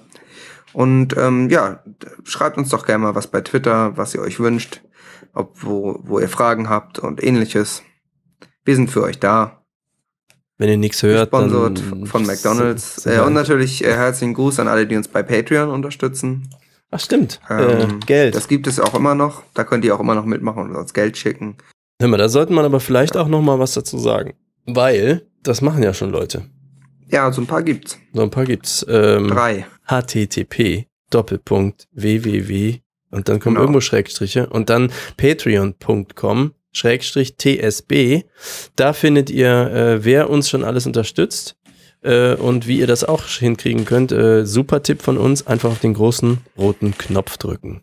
Und 0.72 1.16
ähm, 1.16 1.50
ja, 1.50 1.82
schreibt 2.24 2.56
uns 2.56 2.68
doch 2.68 2.86
gerne 2.86 3.04
mal 3.04 3.14
was 3.14 3.26
bei 3.26 3.40
Twitter, 3.40 3.96
was 3.96 4.14
ihr 4.14 4.20
euch 4.20 4.38
wünscht, 4.38 4.82
ob 5.34 5.62
wo, 5.62 5.98
wo 6.04 6.20
ihr 6.20 6.28
Fragen 6.28 6.68
habt 6.68 6.98
und 6.98 7.22
ähnliches. 7.22 7.82
Wir 8.64 8.76
sind 8.76 8.90
für 8.90 9.02
euch 9.02 9.18
da. 9.18 9.59
Wenn 10.60 10.68
ihr 10.68 10.76
nichts 10.76 11.02
hört, 11.02 11.32
dann 11.32 11.44
Gesponsert 11.48 12.08
von 12.10 12.26
McDonalds. 12.26 13.06
Äh, 13.06 13.20
und 13.20 13.32
natürlich 13.32 13.82
äh, 13.82 13.94
herzlichen 13.94 14.34
Gruß 14.34 14.60
an 14.60 14.68
alle, 14.68 14.86
die 14.86 14.94
uns 14.94 15.08
bei 15.08 15.22
Patreon 15.22 15.70
unterstützen. 15.70 16.50
Ach 16.90 17.00
stimmt. 17.00 17.40
Ähm, 17.48 17.58
äh, 17.70 17.86
Geld. 18.04 18.34
Das 18.34 18.46
gibt 18.46 18.66
es 18.66 18.78
auch 18.78 18.92
immer 18.94 19.14
noch. 19.14 19.42
Da 19.54 19.64
könnt 19.64 19.86
ihr 19.86 19.94
auch 19.94 20.00
immer 20.00 20.14
noch 20.14 20.26
mitmachen 20.26 20.64
und 20.64 20.76
uns 20.76 20.92
Geld 20.92 21.16
schicken. 21.16 21.56
Hör 21.98 22.08
mal, 22.08 22.18
da 22.18 22.28
sollte 22.28 22.52
man 22.52 22.66
aber 22.66 22.78
vielleicht 22.78 23.16
auch 23.16 23.26
noch 23.26 23.40
mal 23.40 23.58
was 23.58 23.72
dazu 23.72 23.96
sagen, 23.96 24.34
weil 24.66 25.22
das 25.42 25.62
machen 25.62 25.82
ja 25.82 25.94
schon 25.94 26.10
Leute. 26.10 26.42
Ja, 27.08 27.32
so 27.32 27.40
ein 27.40 27.46
paar 27.46 27.62
gibt's. 27.62 27.96
So 28.12 28.20
ein 28.20 28.30
paar 28.30 28.44
gibt's. 28.44 28.84
Ähm, 28.86 29.28
Drei. 29.28 29.64
http 29.86 30.86
Doppelpunkt 31.08 31.88
www 31.92 32.80
und 33.10 33.30
dann 33.30 33.40
kommen 33.40 33.54
Genau. 33.54 33.62
irgendwo 33.62 33.80
Schrägstriche 33.80 34.46
und 34.50 34.68
dann 34.68 34.92
patreon.com 35.16 36.52
Schrägstrich 36.72 37.36
TSB. 37.36 38.24
Da 38.76 38.92
findet 38.92 39.30
ihr, 39.30 39.70
äh, 39.70 40.04
wer 40.04 40.30
uns 40.30 40.48
schon 40.48 40.64
alles 40.64 40.86
unterstützt 40.86 41.56
äh, 42.02 42.34
und 42.34 42.66
wie 42.66 42.78
ihr 42.78 42.86
das 42.86 43.04
auch 43.04 43.26
hinkriegen 43.26 43.84
könnt. 43.84 44.12
Äh, 44.12 44.46
super 44.46 44.82
Tipp 44.82 45.02
von 45.02 45.18
uns, 45.18 45.46
einfach 45.46 45.70
auf 45.70 45.80
den 45.80 45.94
großen 45.94 46.38
roten 46.56 46.96
Knopf 46.96 47.36
drücken. 47.36 47.82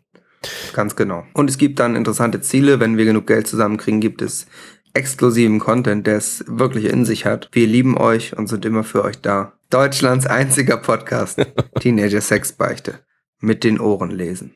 Ganz 0.74 0.96
genau. 0.96 1.26
Und 1.34 1.50
es 1.50 1.58
gibt 1.58 1.80
dann 1.80 1.96
interessante 1.96 2.42
Ziele. 2.42 2.80
Wenn 2.80 2.98
wir 2.98 3.06
genug 3.06 3.28
Geld 3.28 3.48
zusammenkriegen, 3.48 4.00
gibt 4.00 4.22
es 4.22 4.48
exklusiven 4.94 5.60
Content, 5.60 6.08
der 6.08 6.18
es 6.18 6.44
wirklich 6.48 6.86
in 6.86 7.06
sich 7.06 7.26
hat. 7.26 7.50
Wir 7.52 7.68
lieben 7.68 7.98
euch 7.98 8.38
und 8.38 8.48
sind 8.48 8.66
immer 8.66 8.84
für 8.84 9.04
euch 9.04 9.20
da. 9.22 9.54
Deutschlands 9.70 10.26
einziger 10.26 10.78
Podcast. 10.78 11.46
Teenager 11.80 12.22
Sex 12.22 12.54
Beichte. 12.54 13.00
Mit 13.40 13.64
den 13.64 13.80
Ohren 13.80 14.12
lesen. 14.12 14.56